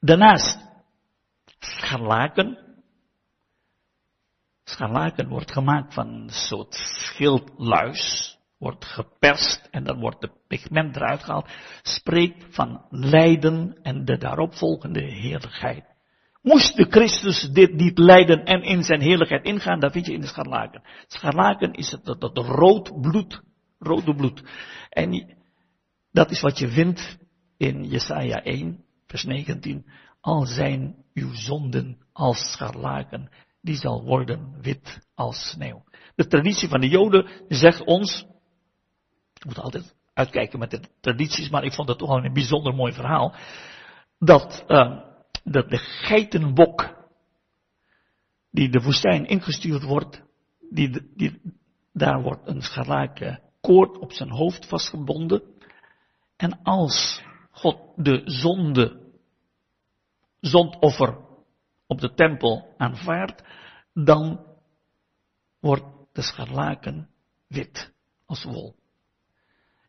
Daarnaast, 0.00 0.58
scharlaken. 1.58 2.58
Scharlaken 4.64 5.28
wordt 5.28 5.52
gemaakt 5.52 5.94
van 5.94 6.08
een 6.08 6.30
soort 6.30 6.74
schildluis, 6.74 8.27
wordt 8.58 8.84
geperst 8.84 9.68
en 9.70 9.84
dan 9.84 10.00
wordt 10.00 10.20
de 10.20 10.30
pigment 10.48 10.96
eruit 10.96 11.22
gehaald, 11.22 11.50
spreekt 11.82 12.44
van 12.50 12.84
lijden 12.90 13.78
en 13.82 14.04
de 14.04 14.18
daaropvolgende 14.18 15.02
heerlijkheid. 15.02 15.84
Moest 16.42 16.76
de 16.76 16.86
Christus 16.90 17.48
dit 17.52 17.74
niet 17.74 17.98
lijden 17.98 18.44
en 18.44 18.62
in 18.62 18.82
zijn 18.82 19.00
heerlijkheid 19.00 19.44
ingaan, 19.44 19.80
dat 19.80 19.92
vind 19.92 20.06
je 20.06 20.12
in 20.12 20.20
de 20.20 20.26
scharlaken. 20.26 20.82
Scharlaken 21.06 21.72
is 21.72 21.90
het, 21.90 22.04
dat, 22.04 22.20
dat 22.20 22.38
rood 22.38 23.00
bloed, 23.00 23.42
rode 23.78 24.14
bloed. 24.14 24.42
En 24.90 25.36
dat 26.12 26.30
is 26.30 26.40
wat 26.40 26.58
je 26.58 26.68
vindt 26.68 27.18
in 27.56 27.84
Jesaja 27.84 28.42
1, 28.42 28.84
vers 29.06 29.24
19. 29.24 29.86
Al 30.20 30.46
zijn 30.46 30.94
uw 31.14 31.34
zonden 31.34 31.98
als 32.12 32.52
scharlaken, 32.52 33.28
die 33.60 33.76
zal 33.76 34.04
worden 34.04 34.60
wit 34.60 35.08
als 35.14 35.48
sneeuw. 35.48 35.84
De 36.14 36.26
traditie 36.26 36.68
van 36.68 36.80
de 36.80 36.88
Joden 36.88 37.28
zegt 37.48 37.84
ons, 37.84 38.26
ik 39.38 39.44
moet 39.44 39.60
altijd 39.60 39.94
uitkijken 40.12 40.58
met 40.58 40.70
de 40.70 40.80
tradities, 41.00 41.48
maar 41.48 41.64
ik 41.64 41.72
vond 41.72 41.88
het 41.88 41.98
toch 41.98 42.08
wel 42.08 42.24
een 42.24 42.32
bijzonder 42.32 42.74
mooi 42.74 42.92
verhaal, 42.92 43.34
dat 44.18 44.64
uh, 44.68 45.06
dat 45.44 45.70
de 45.70 45.78
geitenbok 45.78 46.96
die 48.50 48.68
de 48.68 48.82
woestijn 48.82 49.26
ingestuurd 49.26 49.82
wordt, 49.82 50.22
die, 50.70 51.12
die, 51.14 51.40
daar 51.92 52.22
wordt 52.22 52.48
een 52.48 52.62
scharlaken 52.62 53.42
koord 53.60 53.98
op 53.98 54.12
zijn 54.12 54.30
hoofd 54.30 54.66
vastgebonden. 54.66 55.42
En 56.36 56.62
als 56.62 57.22
God 57.50 57.78
de 57.96 58.22
zonde, 58.24 59.12
zondoffer 60.40 61.18
op 61.86 62.00
de 62.00 62.14
tempel 62.14 62.74
aanvaardt, 62.76 63.42
dan 63.94 64.46
wordt 65.60 65.84
de 66.12 66.22
scharlaken 66.22 67.08
wit 67.46 67.92
als 68.26 68.44
wol. 68.44 68.77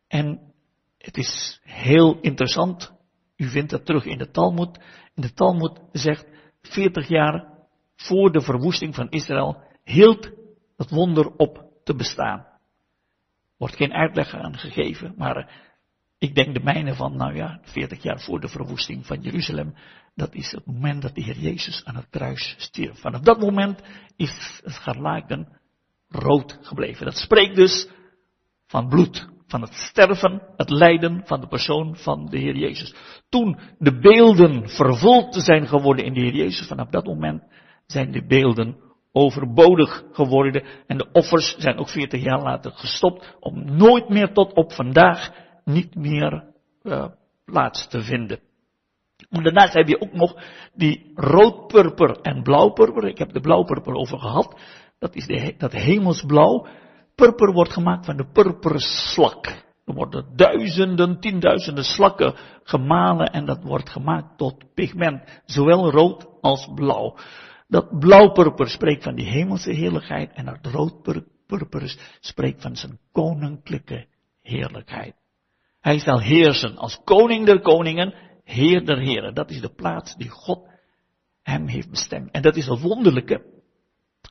En 0.10 0.54
het 0.98 1.18
is 1.18 1.60
heel 1.64 2.20
interessant, 2.22 2.94
u 3.36 3.50
vindt 3.50 3.70
dat 3.70 3.86
terug 3.86 4.06
in 4.06 4.18
de 4.18 4.32
Talmud, 4.32 4.80
in 5.16 5.22
de 5.22 5.34
Talmud 5.34 5.82
zegt, 5.92 6.26
40 6.62 7.08
jaar 7.08 7.58
voor 7.96 8.32
de 8.32 8.42
verwoesting 8.42 8.96
van 8.96 9.10
Israël 9.10 9.64
hield 9.84 10.30
het 10.78 10.90
wonder 10.90 11.36
op 11.36 11.64
te 11.84 11.96
bestaan. 11.96 12.48
Wordt 13.58 13.76
geen 13.76 13.94
uitleg 13.94 14.34
aan 14.34 14.58
gegeven, 14.58 15.14
maar 15.18 15.68
ik 16.18 16.36
denk 16.36 16.54
de 16.54 16.64
mijne 16.64 16.94
van, 16.94 17.16
nou 17.16 17.36
ja, 17.36 17.60
40 17.64 18.04
jaar 18.04 18.20
voor 18.20 18.40
de 18.40 18.48
verwoesting 18.48 19.06
van 19.06 19.22
Jeruzalem, 19.22 19.76
dat 20.16 20.34
is 20.34 20.52
het 20.52 20.66
moment 20.66 21.02
dat 21.02 21.16
de 21.16 21.22
Heer 21.22 21.38
Jezus 21.38 21.86
aan 21.86 21.96
het 21.96 22.10
kruis 22.10 22.56
stierf. 22.58 23.00
Vanaf 23.00 23.22
dat 23.22 23.40
moment 23.40 23.82
is 24.16 24.62
het 24.64 24.74
scharlaken 24.74 25.60
rood 26.08 26.60
gebleven. 26.62 27.06
Dat 27.06 27.18
spreekt 27.18 27.56
dus 27.56 27.90
van 28.66 28.88
bloed 28.88 29.30
van 29.50 29.62
het 29.62 29.74
sterven, 29.74 30.42
het 30.56 30.70
lijden 30.70 31.22
van 31.26 31.42
de 31.42 31.48
persoon 31.48 31.96
van 31.96 32.26
de 32.30 32.38
Heer 32.38 32.56
Jezus. 32.56 32.96
Toen 33.30 33.60
de 33.78 34.00
beelden 34.00 34.70
vervuld 34.70 35.36
zijn 35.36 35.68
geworden 35.68 36.06
in 36.06 36.14
de 36.14 36.20
Heer 36.20 36.36
Jezus, 36.36 36.68
vanaf 36.68 36.90
dat 36.90 37.06
moment 37.06 37.44
zijn 37.86 38.12
de 38.12 38.26
beelden 38.26 38.78
overbodig 39.12 40.04
geworden 40.12 40.64
en 40.88 40.98
de 40.98 41.10
offers 41.12 41.56
zijn 41.58 41.78
ook 41.78 41.90
40 41.90 42.24
jaar 42.24 42.42
later 42.42 42.72
gestopt 42.72 43.38
om 43.40 43.76
nooit 43.76 44.10
meer 44.10 44.34
tot 44.34 44.54
op 44.54 44.74
vandaag 44.74 45.32
niet 45.64 45.96
meer 45.96 46.44
uh, 46.84 47.06
plaats 47.46 47.88
te 47.88 48.02
vinden. 48.02 48.40
En 49.30 49.44
daarnaast 49.44 49.74
heb 49.74 49.88
je 49.88 50.02
ook 50.02 50.14
nog 50.14 50.36
die 50.74 51.12
roodpurper 51.16 52.22
en 52.22 52.44
blauwpurper. 52.44 53.08
Ik 53.08 53.18
heb 53.18 53.34
de 53.34 53.40
blauwpurper 53.40 53.94
over 53.94 54.20
gehad. 54.20 54.60
Dat 55.00 55.16
is 55.16 55.26
de, 55.26 55.54
dat 55.58 55.72
hemelsblauw. 55.72 56.68
Purper 57.20 57.54
wordt 57.54 57.74
gemaakt 57.74 58.06
van 58.06 58.18
de 58.18 58.32
purperslak. 58.32 59.46
Er 59.86 59.94
worden 59.94 60.26
duizenden, 60.36 61.20
tienduizenden 61.20 61.84
slakken 61.84 62.36
gemalen 62.64 63.32
en 63.32 63.46
dat 63.46 63.64
wordt 63.64 63.90
gemaakt 63.90 64.38
tot 64.38 64.74
pigment. 64.74 65.42
Zowel 65.46 65.92
rood 65.92 66.28
als 66.42 66.70
blauw. 66.76 67.18
Dat 67.68 68.00
blauwpurper 68.00 68.70
spreekt 68.70 69.04
van 69.04 69.16
die 69.16 69.26
hemelse 69.26 69.72
heerlijkheid 69.72 70.34
en 70.34 70.46
dat 70.46 70.74
roodpurper 70.74 71.98
spreekt 72.20 72.62
van 72.62 72.76
zijn 72.76 73.00
koninklijke 73.12 74.08
heerlijkheid. 74.42 75.16
Hij 75.80 76.00
zal 76.00 76.20
heersen 76.20 76.78
als 76.78 77.02
koning 77.04 77.46
der 77.46 77.62
koningen, 77.62 78.14
heer 78.44 78.86
der 78.86 79.00
heren. 79.00 79.34
Dat 79.34 79.50
is 79.50 79.62
de 79.62 79.74
plaats 79.74 80.16
die 80.16 80.30
God 80.30 80.68
hem 81.42 81.68
heeft 81.68 81.90
bestemd. 81.90 82.32
En 82.32 82.42
dat 82.42 82.56
is 82.56 82.68
het 82.68 82.82
wonderlijke. 82.82 83.59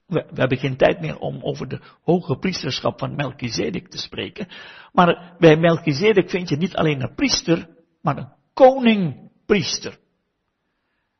We, 0.08 0.26
hebben 0.34 0.58
geen 0.58 0.76
tijd 0.76 1.00
meer 1.00 1.18
om 1.18 1.42
over 1.42 1.68
de 1.68 1.80
hoge 2.02 2.38
priesterschap 2.38 2.98
van 2.98 3.14
Melchizedek 3.14 3.88
te 3.88 3.98
spreken. 3.98 4.48
Maar 4.92 5.34
bij 5.38 5.56
Melchizedek 5.56 6.30
vind 6.30 6.48
je 6.48 6.56
niet 6.56 6.76
alleen 6.76 7.02
een 7.02 7.14
priester, 7.14 7.68
maar 8.02 8.16
een 8.16 8.32
koning-priester. 8.54 9.98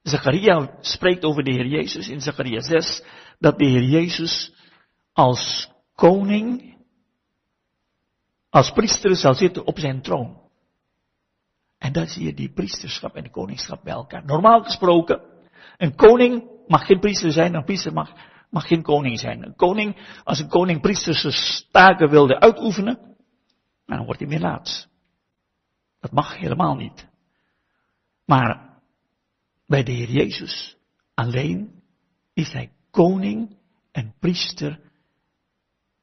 Zacharia 0.02 0.76
spreekt 0.80 1.24
over 1.24 1.44
de 1.44 1.50
Heer 1.50 1.66
Jezus 1.66 2.08
in 2.08 2.20
Zacharia 2.20 2.60
6, 2.60 3.04
dat 3.38 3.58
de 3.58 3.64
Heer 3.64 3.82
Jezus 3.82 4.52
als 5.12 5.70
koning, 5.94 6.76
als 8.50 8.70
priester 8.70 9.16
zal 9.16 9.34
zitten 9.34 9.66
op 9.66 9.78
zijn 9.78 10.02
troon. 10.02 10.40
En 11.78 11.92
daar 11.92 12.06
zie 12.06 12.24
je 12.24 12.34
die 12.34 12.52
priesterschap 12.52 13.14
en 13.14 13.22
de 13.22 13.30
koningschap 13.30 13.82
bij 13.82 13.92
elkaar. 13.92 14.24
Normaal 14.24 14.62
gesproken, 14.62 15.20
een 15.76 15.94
koning 15.94 16.50
mag 16.66 16.86
geen 16.86 17.00
priester 17.00 17.32
zijn, 17.32 17.54
een 17.54 17.64
priester 17.64 17.92
mag, 17.92 18.12
mag 18.50 18.66
geen 18.66 18.82
koning 18.82 19.18
zijn. 19.18 19.46
Een 19.46 19.56
koning, 19.56 20.20
als 20.24 20.38
een 20.38 20.48
koning 20.48 20.80
priesterse 20.80 21.64
taken 21.70 22.10
wilde 22.10 22.40
uitoefenen, 22.40 23.16
dan 23.86 24.04
wordt 24.04 24.20
hij 24.20 24.40
laat. 24.40 24.88
Dat 26.00 26.12
mag 26.12 26.36
helemaal 26.36 26.74
niet. 26.74 27.08
Maar 28.24 28.80
bij 29.66 29.82
de 29.82 29.92
Heer 29.92 30.10
Jezus 30.10 30.76
alleen 31.14 31.82
is 32.32 32.52
hij 32.52 32.72
koning 32.90 33.56
en 33.92 34.14
priester 34.18 34.80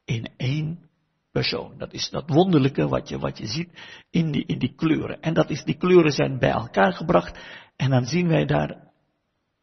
in 0.04 0.32
één 0.36 0.88
persoon. 1.30 1.78
Dat 1.78 1.92
is 1.92 2.10
dat 2.10 2.30
wonderlijke 2.30 2.88
wat 2.88 3.08
je, 3.08 3.18
wat 3.18 3.38
je 3.38 3.46
ziet 3.46 3.70
in 4.10 4.30
die, 4.30 4.46
in 4.46 4.58
die 4.58 4.74
kleuren. 4.74 5.20
En 5.20 5.34
dat 5.34 5.50
is, 5.50 5.64
die 5.64 5.76
kleuren 5.76 6.12
zijn 6.12 6.38
bij 6.38 6.50
elkaar 6.50 6.92
gebracht 6.92 7.38
en 7.76 7.90
dan 7.90 8.04
zien 8.04 8.28
wij 8.28 8.44
daar 8.44 8.90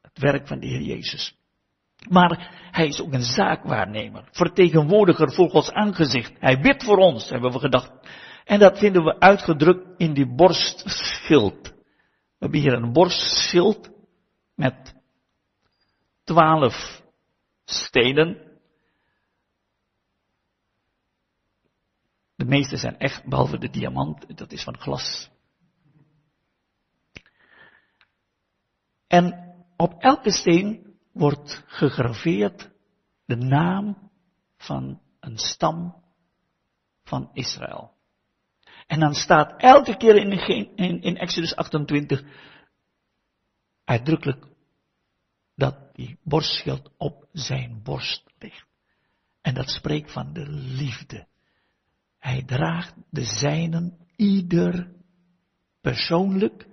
het 0.02 0.20
werk 0.20 0.48
van 0.48 0.60
de 0.60 0.68
Heer 0.68 0.82
Jezus. 0.82 1.43
Maar 2.10 2.68
hij 2.72 2.88
is 2.88 3.02
ook 3.02 3.14
een 3.14 3.24
zaakwaarnemer, 3.24 4.28
vertegenwoordiger 4.32 5.34
voor 5.34 5.50
Gods 5.50 5.72
aangezicht. 5.72 6.34
Hij 6.40 6.60
bidt 6.60 6.84
voor 6.84 6.98
ons, 6.98 7.30
hebben 7.30 7.52
we 7.52 7.60
gedacht. 7.60 7.92
En 8.44 8.60
dat 8.60 8.80
vinden 8.80 9.04
we 9.04 9.20
uitgedrukt 9.20 9.88
in 9.98 10.14
die 10.14 10.36
borstschild. 10.36 11.62
We 11.64 12.40
hebben 12.40 12.60
hier 12.60 12.74
een 12.74 12.94
borstschild 12.94 13.90
met 14.56 14.96
twaalf 16.24 17.02
stenen. 17.66 18.52
De 22.36 22.46
meeste 22.46 22.78
zijn 22.78 22.98
echt, 22.98 23.26
behalve 23.26 23.58
de 23.58 23.70
diamant, 23.70 24.38
dat 24.38 24.52
is 24.52 24.64
van 24.64 24.78
glas. 24.78 25.30
En 29.08 29.56
op 29.78 29.94
elke 30.02 30.32
steen 30.32 30.93
wordt 31.14 31.64
gegraveerd 31.68 32.72
de 33.26 33.36
naam 33.36 34.12
van 34.58 35.02
een 35.20 35.38
stam 35.38 36.04
van 37.04 37.30
Israël. 37.34 37.92
En 38.88 39.00
dan 39.00 39.14
staat 39.14 39.62
elke 39.62 39.98
keer 39.98 40.16
in, 40.16 41.02
in, 41.02 41.18
Exodus 41.18 41.56
28 41.56 42.24
uitdrukkelijk 43.84 44.48
dat 45.56 45.96
die 45.96 46.20
borstschild 46.24 46.92
op 46.98 47.28
zijn 47.32 47.84
borst 47.84 48.24
ligt. 48.38 48.68
En 49.42 49.54
dat 49.54 49.70
spreekt 49.70 50.12
van 50.12 50.34
de 50.34 50.50
liefde. 50.50 51.28
Hij 52.20 52.44
draagt 52.44 52.94
de 53.10 53.24
zijnen 53.24 53.98
ieder 54.16 54.92
persoonlijk 55.82 56.68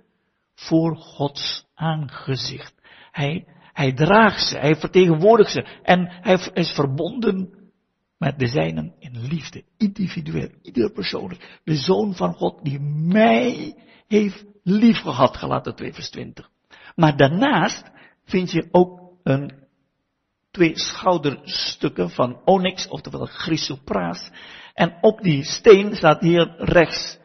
voor 0.55 0.95
Gods 0.95 1.65
aangezicht. 1.73 2.73
Hij, 3.11 3.47
hij 3.73 3.93
draagt 3.93 4.47
ze, 4.47 4.57
hij 4.57 4.75
vertegenwoordigt 4.75 5.51
ze 5.51 5.79
en 5.83 6.07
hij 6.21 6.49
is 6.53 6.71
verbonden 6.71 7.61
met 8.17 8.39
de 8.39 8.47
zijnen 8.47 8.93
in 8.99 9.27
liefde, 9.27 9.63
individueel, 9.77 10.49
ieder 10.61 10.91
persoonlijk. 10.91 11.59
De 11.63 11.75
Zoon 11.75 12.15
van 12.15 12.33
God 12.33 12.63
die 12.63 12.79
mij 12.79 13.75
heeft 14.07 14.45
liefgehad, 14.63 15.37
gelaten 15.37 15.75
2 15.75 15.93
vers 15.93 16.09
20. 16.09 16.49
Maar 16.95 17.17
daarnaast 17.17 17.91
vind 18.25 18.51
je 18.51 18.67
ook 18.71 18.99
een, 19.23 19.51
twee 20.51 20.79
schouderstukken 20.79 22.09
van 22.09 22.41
onyx, 22.45 22.87
oftewel 22.87 23.25
chrysopraas. 23.25 24.29
En 24.73 24.97
op 25.01 25.21
die 25.21 25.43
steen 25.43 25.95
staat 25.95 26.21
hier 26.21 26.55
rechts 26.57 27.17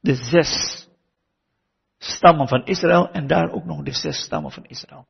de 0.00 0.14
zes 0.14 0.87
stammen 1.98 2.48
van 2.48 2.64
Israël 2.64 3.10
en 3.10 3.26
daar 3.26 3.50
ook 3.50 3.64
nog 3.64 3.82
de 3.82 3.92
zes 3.92 4.22
stammen 4.22 4.50
van 4.50 4.64
Israël. 4.64 5.06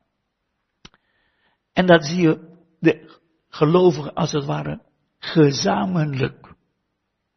En 1.73 1.85
dat 1.85 2.05
zie 2.05 2.21
je 2.21 2.57
de 2.79 3.19
gelovigen 3.49 4.13
als 4.13 4.31
het 4.31 4.45
ware 4.45 4.81
gezamenlijk 5.19 6.55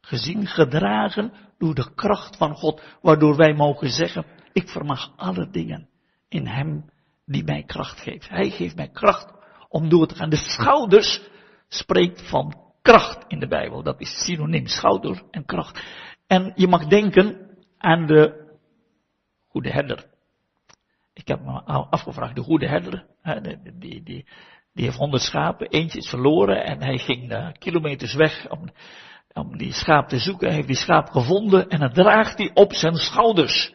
gezien, 0.01 0.47
gedragen 0.47 1.33
door 1.59 1.75
de 1.75 1.95
kracht 1.95 2.37
van 2.37 2.55
God, 2.55 2.83
waardoor 3.01 3.37
wij 3.37 3.55
mogen 3.55 3.89
zeggen, 3.89 4.27
ik 4.53 4.69
vermag 4.69 5.13
alle 5.17 5.51
dingen 5.51 5.89
in 6.29 6.47
Hem 6.47 6.91
die 7.27 7.45
mij 7.45 7.63
kracht 7.63 8.01
geeft. 8.01 8.29
Hij 8.29 8.51
geeft 8.51 8.77
mij 8.77 8.89
kracht 8.89 9.33
om 9.69 9.89
door 9.89 10.07
te 10.07 10.15
gaan. 10.15 10.31
De 10.31 10.37
schouders 10.37 11.21
spreekt 11.69 12.29
van 12.29 12.55
kracht 12.83 13.25
in 13.29 13.41
de 13.41 13.49
Bijbel. 13.49 13.83
Dat 13.83 14.01
is 14.01 14.25
synoniem, 14.25 14.67
schouder 14.67 15.23
en 15.31 15.45
kracht. 15.45 15.83
En 16.27 16.53
je 16.55 16.69
mag 16.69 16.87
denken 16.87 17.51
aan 17.79 18.07
de 18.07 18.42
goede 19.53 19.71
herder. 19.71 20.05
Ik 21.13 21.29
heb 21.29 21.41
me 21.41 21.63
afgevraagd, 21.91 22.35
de 22.35 22.43
goede 22.43 22.69
herder, 22.69 23.07
die, 23.43 23.79
die, 23.79 24.03
die, 24.03 24.27
die 24.73 24.85
heeft 24.85 24.97
honderd 24.97 25.23
schapen, 25.23 25.69
eentje 25.69 25.99
is 25.99 26.09
verloren 26.09 26.65
en 26.65 26.83
hij 26.83 26.99
ging 26.99 27.53
kilometers 27.59 28.15
weg 28.15 28.51
om, 28.51 28.71
om 29.33 29.59
die 29.59 29.73
schaap 29.73 30.09
te 30.09 30.19
zoeken. 30.19 30.47
Hij 30.47 30.57
heeft 30.57 30.67
die 30.67 30.77
schaap 30.77 31.09
gevonden 31.09 31.69
en 31.69 31.81
dat 31.81 31.95
draagt 31.95 32.39
hij 32.39 32.51
op 32.55 32.73
zijn 32.73 32.97
schouders. 32.97 33.75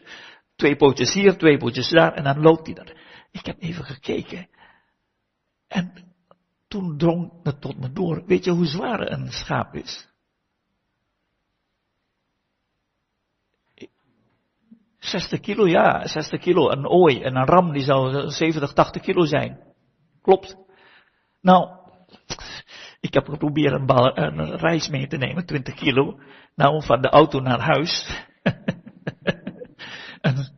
Twee 0.56 0.76
pootjes 0.76 1.14
hier, 1.14 1.36
twee 1.36 1.58
pootjes 1.58 1.90
daar 1.90 2.12
en 2.12 2.24
dan 2.24 2.40
loopt 2.40 2.66
hij 2.66 2.74
daar. 2.74 2.96
Ik 3.30 3.46
heb 3.46 3.56
even 3.62 3.84
gekeken. 3.84 4.48
En 5.68 5.92
toen 6.68 6.98
drong 6.98 7.32
het 7.42 7.60
tot 7.60 7.78
me 7.78 7.92
door. 7.92 8.22
Weet 8.26 8.44
je 8.44 8.50
hoe 8.50 8.66
zwaar 8.66 9.10
een 9.10 9.32
schaap 9.32 9.74
is? 9.74 10.07
60 15.08 15.40
kilo, 15.40 15.66
ja, 15.66 16.06
60 16.06 16.40
kilo. 16.40 16.70
Een 16.70 16.88
ooi 16.88 17.22
en 17.22 17.36
een 17.36 17.46
ram 17.46 17.72
die 17.72 17.82
zou 17.82 18.30
70, 18.30 18.72
80 18.72 19.02
kilo 19.02 19.24
zijn. 19.24 19.58
Klopt. 20.22 20.56
Nou, 21.40 21.68
ik 23.00 23.14
heb 23.14 23.28
geprobeerd 23.28 23.72
een, 23.72 23.86
bal, 23.86 24.18
een 24.18 24.56
reis 24.56 24.88
mee 24.88 25.06
te 25.06 25.16
nemen, 25.16 25.46
20 25.46 25.74
kilo. 25.74 26.20
Nou, 26.54 26.84
van 26.84 27.00
de 27.00 27.08
auto 27.08 27.40
naar 27.40 27.60
huis. 27.60 28.24
een 30.20 30.48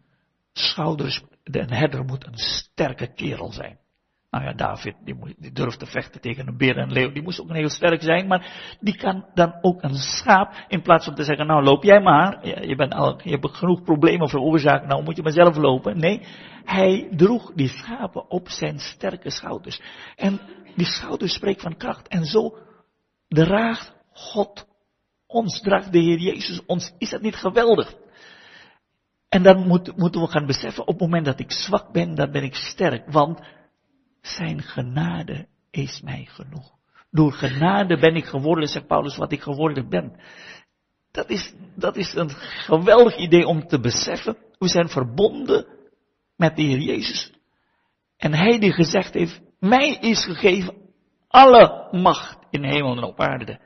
schouders, 0.52 1.22
de 1.42 1.64
herder 1.68 2.04
moet 2.04 2.26
een 2.26 2.38
sterke 2.38 3.12
kerel 3.12 3.52
zijn. 3.52 3.78
Nou 4.30 4.44
ja, 4.44 4.52
David, 4.52 4.94
die, 5.04 5.34
die 5.38 5.52
durft 5.52 5.78
te 5.78 5.86
vechten 5.86 6.20
tegen 6.20 6.48
een 6.48 6.56
beer 6.56 6.76
en 6.76 6.82
een 6.82 6.92
leeuw, 6.92 7.12
die 7.12 7.22
moest 7.22 7.40
ook 7.40 7.52
heel 7.52 7.68
sterk 7.68 8.02
zijn, 8.02 8.26
maar 8.26 8.76
die 8.80 8.96
kan 8.96 9.24
dan 9.34 9.58
ook 9.60 9.82
een 9.82 9.94
schaap, 9.94 10.64
in 10.68 10.82
plaats 10.82 11.04
van 11.04 11.14
te 11.14 11.24
zeggen, 11.24 11.46
nou 11.46 11.62
loop 11.62 11.82
jij 11.82 12.00
maar, 12.00 12.46
je, 12.66 12.76
bent 12.76 12.94
al, 12.94 13.20
je 13.22 13.30
hebt 13.30 13.56
genoeg 13.56 13.82
problemen 13.82 14.28
veroorzaakt, 14.28 14.86
nou 14.86 15.02
moet 15.02 15.16
je 15.16 15.22
maar 15.22 15.32
zelf 15.32 15.56
lopen. 15.56 15.98
Nee, 15.98 16.22
hij 16.64 17.08
droeg 17.16 17.52
die 17.54 17.68
schapen 17.68 18.30
op 18.30 18.48
zijn 18.48 18.78
sterke 18.78 19.30
schouders. 19.30 19.80
En 20.16 20.40
die 20.76 20.86
schouders 20.86 21.34
spreekt 21.34 21.62
van 21.62 21.76
kracht. 21.76 22.08
En 22.08 22.24
zo 22.24 22.56
draagt 23.28 23.92
God 24.12 24.66
ons, 25.26 25.60
draagt 25.60 25.92
de 25.92 25.98
Heer 25.98 26.18
Jezus 26.18 26.64
ons. 26.66 26.94
Is 26.98 27.10
dat 27.10 27.22
niet 27.22 27.36
geweldig? 27.36 27.94
En 29.28 29.42
dan 29.42 29.66
moet, 29.66 29.96
moeten 29.96 30.20
we 30.20 30.26
gaan 30.26 30.46
beseffen, 30.46 30.82
op 30.82 30.88
het 30.88 31.00
moment 31.00 31.24
dat 31.24 31.40
ik 31.40 31.52
zwak 31.52 31.92
ben, 31.92 32.14
dan 32.14 32.30
ben 32.30 32.42
ik 32.42 32.54
sterk. 32.54 33.12
Want 33.12 33.40
zijn 34.20 34.62
genade 34.62 35.48
is 35.70 36.00
mij 36.00 36.26
genoeg. 36.30 36.78
Door 37.10 37.32
genade 37.32 37.98
ben 37.98 38.14
ik 38.14 38.24
geworden, 38.24 38.68
zegt 38.68 38.86
Paulus, 38.86 39.16
wat 39.16 39.32
ik 39.32 39.40
geworden 39.40 39.88
ben. 39.88 40.20
Dat 41.10 41.30
is, 41.30 41.54
dat 41.76 41.96
is 41.96 42.14
een 42.14 42.30
geweldig 42.30 43.16
idee 43.16 43.46
om 43.46 43.66
te 43.66 43.80
beseffen. 43.80 44.36
We 44.58 44.68
zijn 44.68 44.88
verbonden 44.88 45.66
met 46.36 46.56
de 46.56 46.62
Heer 46.62 46.80
Jezus. 46.80 47.32
En 48.16 48.34
Hij 48.34 48.58
die 48.58 48.72
gezegd 48.72 49.14
heeft, 49.14 49.40
mij 49.58 49.98
is 50.00 50.24
gegeven 50.24 50.74
alle 51.28 51.88
macht 51.90 52.38
in 52.50 52.64
hemel 52.64 52.96
en 52.96 53.02
op 53.04 53.20
aarde. 53.20 53.60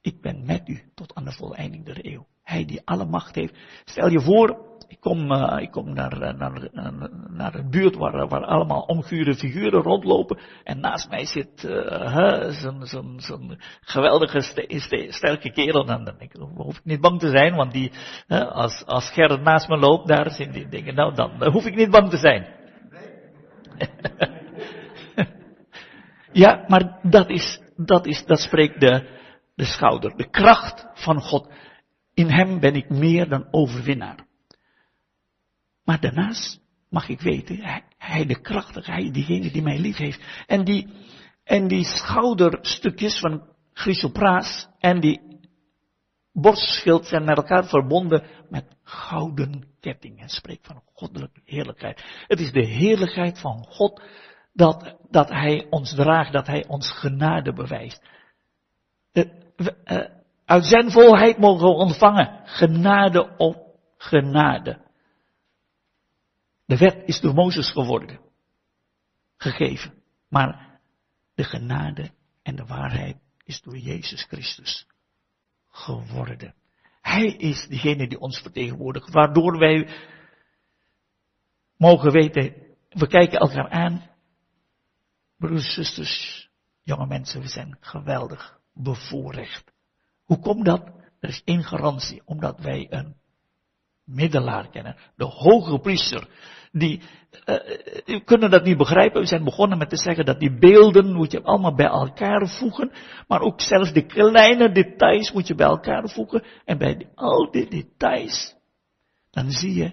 Ik 0.00 0.20
ben 0.20 0.44
met 0.44 0.68
u 0.68 0.82
tot 0.94 1.14
aan 1.14 1.24
de 1.24 1.32
voleinding 1.32 1.84
der 1.84 2.06
eeuw. 2.06 2.26
Hij 2.42 2.64
die 2.64 2.80
alle 2.84 3.04
macht 3.04 3.34
heeft. 3.34 3.54
Stel 3.84 4.08
je 4.08 4.20
voor, 4.20 4.75
ik 4.88 5.00
kom, 5.00 5.32
uh, 5.32 5.56
ik 5.60 5.70
kom 5.70 5.92
naar, 5.92 6.20
eh, 6.20 6.38
naar, 6.38 6.68
naar, 6.72 6.92
naar 7.28 7.54
een 7.54 7.70
buurt 7.70 7.96
waar, 7.96 8.28
waar 8.28 8.44
allemaal 8.44 8.80
omgure 8.80 9.34
figuren 9.34 9.82
rondlopen. 9.82 10.38
En 10.64 10.80
naast 10.80 11.10
mij 11.10 11.24
zit 11.24 11.64
uh, 11.64 12.50
zo'n 12.50 12.86
zo 12.86 13.14
zo 13.18 13.40
geweldige, 13.80 14.40
sterke 15.08 15.52
kerel. 15.52 15.84
Dan 15.84 16.04
denk 16.04 16.20
ik, 16.20 16.36
hoef 16.54 16.76
ik 16.76 16.84
niet 16.84 17.00
bang 17.00 17.20
te 17.20 17.30
zijn, 17.30 17.54
want 17.54 17.72
die, 17.72 17.92
uh, 18.28 18.52
als, 18.52 18.84
als 18.84 19.10
Gerrit 19.10 19.42
naast 19.42 19.68
me 19.68 19.76
loopt, 19.76 20.08
daar 20.08 20.30
zijn 20.30 20.52
die 20.52 20.68
dingen. 20.68 20.94
Nou, 20.94 21.14
dan, 21.14 21.38
dan 21.38 21.52
hoef 21.52 21.66
ik 21.66 21.74
niet 21.74 21.90
bang 21.90 22.10
te 22.10 22.16
zijn. 22.16 22.46
ja, 26.32 26.64
maar 26.66 26.98
dat 27.02 27.30
is, 27.30 27.60
dat 27.76 28.06
is, 28.06 28.24
dat 28.26 28.40
spreekt 28.40 28.80
de, 28.80 29.08
de 29.54 29.64
schouder. 29.64 30.16
De 30.16 30.30
kracht 30.30 30.86
van 30.94 31.20
God. 31.20 31.52
In 32.14 32.30
hem 32.30 32.60
ben 32.60 32.74
ik 32.74 32.88
meer 32.88 33.28
dan 33.28 33.48
overwinnaar. 33.50 34.26
Maar 35.86 36.00
daarnaast 36.00 36.60
mag 36.90 37.08
ik 37.08 37.20
weten, 37.20 37.62
hij, 37.62 37.82
hij 37.98 38.26
de 38.26 38.40
krachtige, 38.40 38.90
hij 38.90 39.10
diegene 39.10 39.50
die 39.50 39.62
mij 39.62 39.78
lief 39.78 39.96
heeft. 39.96 40.20
En 40.46 40.64
die, 40.64 40.88
en 41.44 41.68
die 41.68 41.84
schouderstukjes 41.84 43.18
van 43.18 43.42
chrysopraas 43.72 44.68
en 44.78 45.00
die 45.00 45.20
borstschild 46.32 47.06
zijn 47.06 47.24
met 47.24 47.36
elkaar 47.36 47.64
verbonden 47.64 48.26
met 48.48 48.64
gouden 48.82 49.64
kettingen. 49.80 50.28
Spreek 50.28 50.60
van 50.62 50.82
goddelijke 50.92 51.40
heerlijkheid. 51.44 52.04
Het 52.26 52.40
is 52.40 52.52
de 52.52 52.66
heerlijkheid 52.66 53.40
van 53.40 53.64
God 53.68 54.02
dat, 54.52 54.96
dat 55.10 55.28
Hij 55.28 55.66
ons 55.70 55.94
draagt, 55.94 56.32
dat 56.32 56.46
Hij 56.46 56.66
ons 56.66 56.90
genade 56.90 57.52
bewijst. 57.52 58.02
Uh, 59.12 59.24
uit 60.44 60.64
zijn 60.64 60.90
volheid 60.90 61.38
mogen 61.38 61.66
we 61.66 61.74
ontvangen. 61.74 62.40
Genade 62.44 63.36
op 63.36 63.56
genade. 63.96 64.85
De 66.66 66.76
wet 66.76 67.02
is 67.04 67.20
door 67.20 67.34
Mozes 67.34 67.70
geworden. 67.70 68.20
Gegeven. 69.36 70.02
Maar 70.28 70.80
de 71.34 71.44
genade 71.44 72.10
en 72.42 72.56
de 72.56 72.64
waarheid 72.64 73.16
is 73.44 73.60
door 73.60 73.76
Jezus 73.76 74.22
Christus 74.24 74.86
geworden. 75.68 76.54
Hij 77.00 77.26
is 77.26 77.66
degene 77.68 78.08
die 78.08 78.18
ons 78.18 78.38
vertegenwoordigt, 78.38 79.10
waardoor 79.10 79.58
wij 79.58 79.88
mogen 81.76 82.12
weten, 82.12 82.54
we 82.88 83.06
kijken 83.06 83.38
elkaar 83.38 83.68
aan. 83.68 84.10
Broers, 85.36 85.74
zusters, 85.74 86.48
jonge 86.82 87.06
mensen, 87.06 87.40
we 87.40 87.48
zijn 87.48 87.76
geweldig 87.80 88.58
bevoorrecht. 88.74 89.72
Hoe 90.24 90.38
komt 90.38 90.64
dat? 90.64 90.90
Er 91.20 91.28
is 91.28 91.42
één 91.44 91.64
garantie, 91.64 92.22
omdat 92.24 92.60
wij 92.60 92.86
een 92.90 93.16
middelaar 94.06 94.70
kennen. 94.70 94.96
De 95.16 95.24
hoge 95.24 95.78
priester. 95.78 96.28
Die, 96.72 97.02
uh, 97.46 98.24
kunnen 98.24 98.50
dat 98.50 98.64
niet 98.64 98.76
begrijpen. 98.76 99.20
We 99.20 99.26
zijn 99.26 99.44
begonnen 99.44 99.78
met 99.78 99.88
te 99.88 99.96
zeggen 99.96 100.24
dat 100.24 100.40
die 100.40 100.58
beelden 100.58 101.12
moet 101.12 101.32
je 101.32 101.42
allemaal 101.42 101.74
bij 101.74 101.86
elkaar 101.86 102.48
voegen. 102.48 102.92
Maar 103.28 103.40
ook 103.40 103.60
zelfs 103.60 103.92
de 103.92 104.06
kleine 104.06 104.72
details 104.72 105.32
moet 105.32 105.46
je 105.46 105.54
bij 105.54 105.66
elkaar 105.66 106.08
voegen. 106.08 106.44
En 106.64 106.78
bij 106.78 107.10
al 107.14 107.50
die 107.50 107.68
details, 107.68 108.54
dan 109.30 109.50
zie 109.50 109.74
je 109.74 109.92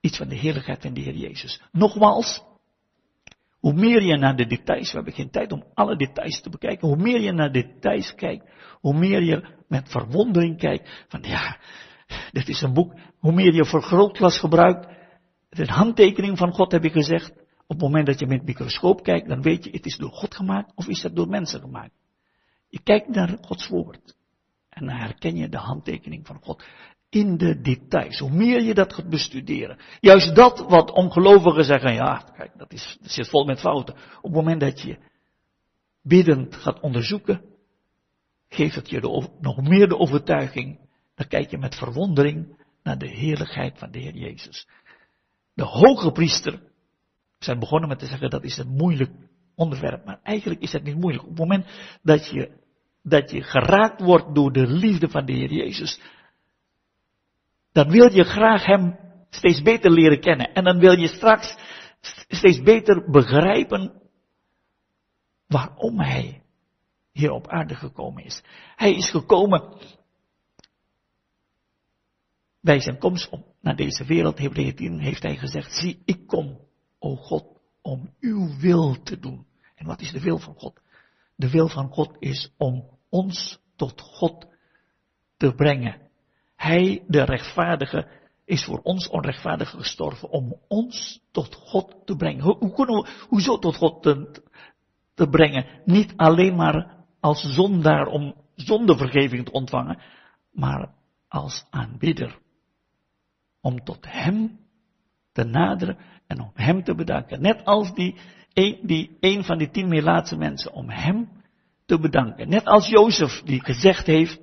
iets 0.00 0.16
van 0.16 0.28
de 0.28 0.36
heerlijkheid 0.36 0.82
van 0.82 0.94
de 0.94 1.00
Heer 1.00 1.16
Jezus. 1.16 1.62
Nogmaals, 1.72 2.42
hoe 3.58 3.72
meer 3.72 4.02
je 4.02 4.16
naar 4.16 4.36
de 4.36 4.46
details, 4.46 4.90
we 4.90 4.96
hebben 4.96 5.14
geen 5.14 5.30
tijd 5.30 5.52
om 5.52 5.64
alle 5.74 5.96
details 5.96 6.40
te 6.40 6.50
bekijken, 6.50 6.88
hoe 6.88 6.96
meer 6.96 7.20
je 7.20 7.32
naar 7.32 7.52
details 7.52 8.14
kijkt, 8.14 8.50
hoe 8.80 8.94
meer 8.94 9.22
je 9.22 9.56
met 9.68 9.90
verwondering 9.90 10.58
kijkt, 10.58 11.04
van 11.08 11.22
ja, 11.22 11.60
dit 12.32 12.48
is 12.48 12.62
een 12.62 12.74
boek, 12.74 12.94
hoe 13.18 13.32
meer 13.32 13.54
je 13.54 13.64
vergrootglas 13.64 14.38
gebruikt, 14.38 14.88
de 15.48 15.66
handtekening 15.66 16.38
van 16.38 16.52
God 16.52 16.72
heb 16.72 16.84
ik 16.84 16.92
gezegd, 16.92 17.30
op 17.66 17.76
het 17.76 17.80
moment 17.80 18.06
dat 18.06 18.18
je 18.18 18.26
met 18.26 18.44
microscoop 18.44 19.02
kijkt, 19.02 19.28
dan 19.28 19.42
weet 19.42 19.64
je, 19.64 19.70
het 19.70 19.86
is 19.86 19.96
door 19.96 20.12
God 20.12 20.34
gemaakt 20.34 20.72
of 20.74 20.88
is 20.88 21.02
het 21.02 21.16
door 21.16 21.28
mensen 21.28 21.60
gemaakt. 21.60 21.94
Je 22.68 22.82
kijkt 22.82 23.08
naar 23.08 23.38
Gods 23.40 23.68
woord. 23.68 24.16
En 24.68 24.86
dan 24.86 24.96
herken 24.96 25.36
je 25.36 25.48
de 25.48 25.56
handtekening 25.56 26.26
van 26.26 26.38
God 26.42 26.64
in 27.10 27.36
de 27.36 27.60
details. 27.60 28.18
Hoe 28.18 28.30
meer 28.30 28.62
je 28.62 28.74
dat 28.74 28.92
gaat 28.92 29.08
bestuderen. 29.08 29.78
Juist 30.00 30.34
dat 30.34 30.58
wat 30.58 30.90
ongelovigen 30.90 31.64
zeggen, 31.64 31.94
ja, 31.94 32.24
kijk, 32.36 32.58
dat, 32.58 32.72
is, 32.72 32.98
dat 33.00 33.10
zit 33.10 33.28
vol 33.28 33.44
met 33.44 33.60
fouten. 33.60 33.94
Op 33.94 34.22
het 34.22 34.32
moment 34.32 34.60
dat 34.60 34.80
je 34.80 34.98
biddend 36.02 36.54
gaat 36.54 36.80
onderzoeken, 36.80 37.44
geeft 38.48 38.74
het 38.74 38.90
je 38.90 39.00
de, 39.00 39.28
nog 39.40 39.60
meer 39.60 39.88
de 39.88 39.98
overtuiging. 39.98 40.78
Dan 41.18 41.28
kijk 41.28 41.50
je 41.50 41.58
met 41.58 41.74
verwondering 41.74 42.56
naar 42.82 42.98
de 42.98 43.08
heerlijkheid 43.08 43.78
van 43.78 43.90
de 43.90 43.98
Heer 43.98 44.14
Jezus. 44.14 44.68
De 45.54 45.64
hoge 45.64 46.12
priester, 46.12 46.52
we 47.38 47.44
zijn 47.44 47.58
begonnen 47.58 47.88
met 47.88 47.98
te 47.98 48.06
zeggen 48.06 48.30
dat 48.30 48.44
is 48.44 48.58
een 48.58 48.68
moeilijk 48.68 49.10
onderwerp, 49.54 50.04
maar 50.04 50.20
eigenlijk 50.22 50.60
is 50.60 50.72
het 50.72 50.82
niet 50.82 50.96
moeilijk. 50.96 51.24
Op 51.24 51.30
het 51.30 51.38
moment 51.38 51.66
dat 52.02 52.30
je, 52.30 52.50
dat 53.02 53.30
je 53.30 53.42
geraakt 53.42 54.00
wordt 54.00 54.34
door 54.34 54.52
de 54.52 54.66
liefde 54.66 55.08
van 55.08 55.24
de 55.24 55.32
Heer 55.32 55.52
Jezus, 55.52 56.00
dan 57.72 57.90
wil 57.90 58.12
je 58.12 58.24
graag 58.24 58.64
Hem 58.64 58.98
steeds 59.30 59.62
beter 59.62 59.90
leren 59.90 60.20
kennen. 60.20 60.52
En 60.52 60.64
dan 60.64 60.78
wil 60.78 60.98
je 60.98 61.08
straks 61.08 61.56
steeds 62.28 62.62
beter 62.62 63.10
begrijpen 63.10 64.02
waarom 65.46 66.00
Hij 66.00 66.42
hier 67.12 67.30
op 67.30 67.48
aarde 67.48 67.74
gekomen 67.74 68.24
is. 68.24 68.42
Hij 68.76 68.94
is 68.94 69.10
gekomen 69.10 69.76
bij 72.68 72.80
zijn 72.80 72.98
komst 72.98 73.28
op, 73.28 73.46
naar 73.60 73.76
deze 73.76 74.04
wereld, 74.04 74.38
Hebreeën 74.38 74.74
10, 74.74 74.98
heeft 74.98 75.22
hij 75.22 75.36
gezegd, 75.36 75.72
zie, 75.72 76.02
ik 76.04 76.26
kom, 76.26 76.58
o 76.98 77.16
God, 77.16 77.44
om 77.82 78.14
uw 78.20 78.58
wil 78.58 79.02
te 79.02 79.18
doen. 79.18 79.46
En 79.74 79.86
wat 79.86 80.00
is 80.00 80.12
de 80.12 80.20
wil 80.20 80.38
van 80.38 80.54
God? 80.54 80.80
De 81.36 81.50
wil 81.50 81.68
van 81.68 81.88
God 81.88 82.16
is 82.18 82.52
om 82.56 82.84
ons 83.08 83.58
tot 83.76 84.00
God 84.00 84.46
te 85.36 85.54
brengen. 85.54 85.96
Hij, 86.56 87.04
de 87.06 87.24
rechtvaardige, 87.24 88.08
is 88.44 88.64
voor 88.64 88.80
ons 88.82 89.08
onrechtvaardig 89.08 89.70
gestorven 89.70 90.30
om 90.30 90.56
ons 90.66 91.20
tot 91.32 91.54
God 91.54 91.96
te 92.04 92.16
brengen. 92.16 92.42
Hoe, 92.42 92.72
kunnen 92.72 93.02
we, 93.02 93.08
hoezo 93.28 93.58
tot 93.58 93.76
God 93.76 94.02
te, 94.02 94.42
te 95.14 95.28
brengen? 95.28 95.66
Niet 95.84 96.12
alleen 96.16 96.56
maar 96.56 96.96
als 97.20 97.54
zondaar 97.54 98.06
om 98.06 98.34
zondevergeving 98.54 99.44
te 99.44 99.52
ontvangen, 99.52 100.02
maar 100.52 100.94
als 101.28 101.66
aanbidder. 101.70 102.38
Om 103.60 103.84
tot 103.84 104.06
Hem 104.08 104.58
te 105.32 105.44
naderen 105.44 105.98
en 106.26 106.40
om 106.40 106.50
Hem 106.54 106.84
te 106.84 106.94
bedanken. 106.94 107.40
Net 107.40 107.64
als 107.64 107.94
die, 107.94 108.16
die 108.82 109.16
een 109.20 109.44
van 109.44 109.58
die 109.58 109.70
tien 109.70 109.88
Melaatse 109.88 110.36
mensen, 110.36 110.72
om 110.72 110.90
Hem 110.90 111.28
te 111.86 111.98
bedanken. 111.98 112.48
Net 112.48 112.64
als 112.64 112.88
Jozef 112.88 113.42
die 113.42 113.64
gezegd 113.64 114.06
heeft, 114.06 114.40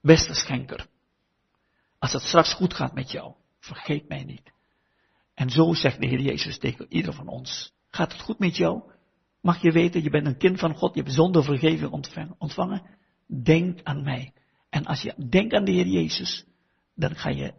Beste 0.00 0.34
schenker, 0.34 0.86
als 1.98 2.12
het 2.12 2.22
straks 2.22 2.52
goed 2.52 2.74
gaat 2.74 2.94
met 2.94 3.10
jou, 3.10 3.34
vergeet 3.58 4.08
mij 4.08 4.24
niet. 4.24 4.52
En 5.34 5.50
zo 5.50 5.74
zegt 5.74 6.00
de 6.00 6.06
Heer 6.06 6.20
Jezus 6.20 6.58
tegen 6.58 6.86
ieder 6.88 7.12
van 7.12 7.28
ons. 7.28 7.72
Gaat 7.88 8.12
het 8.12 8.20
goed 8.20 8.38
met 8.38 8.56
jou? 8.56 8.82
Mag 9.40 9.62
je 9.62 9.72
weten, 9.72 10.02
je 10.02 10.10
bent 10.10 10.26
een 10.26 10.38
kind 10.38 10.58
van 10.58 10.74
God, 10.74 10.94
je 10.94 11.00
hebt 11.00 11.14
zonder 11.14 11.44
vergeving 11.44 11.90
ontvangen. 12.38 12.82
Denk 13.42 13.80
aan 13.82 14.02
mij. 14.02 14.32
En 14.70 14.84
als 14.84 15.02
je 15.02 15.14
denkt 15.28 15.54
aan 15.54 15.64
de 15.64 15.72
Heer 15.72 15.86
Jezus, 15.86 16.44
dan 16.94 17.16
ga 17.16 17.28
je 17.28 17.54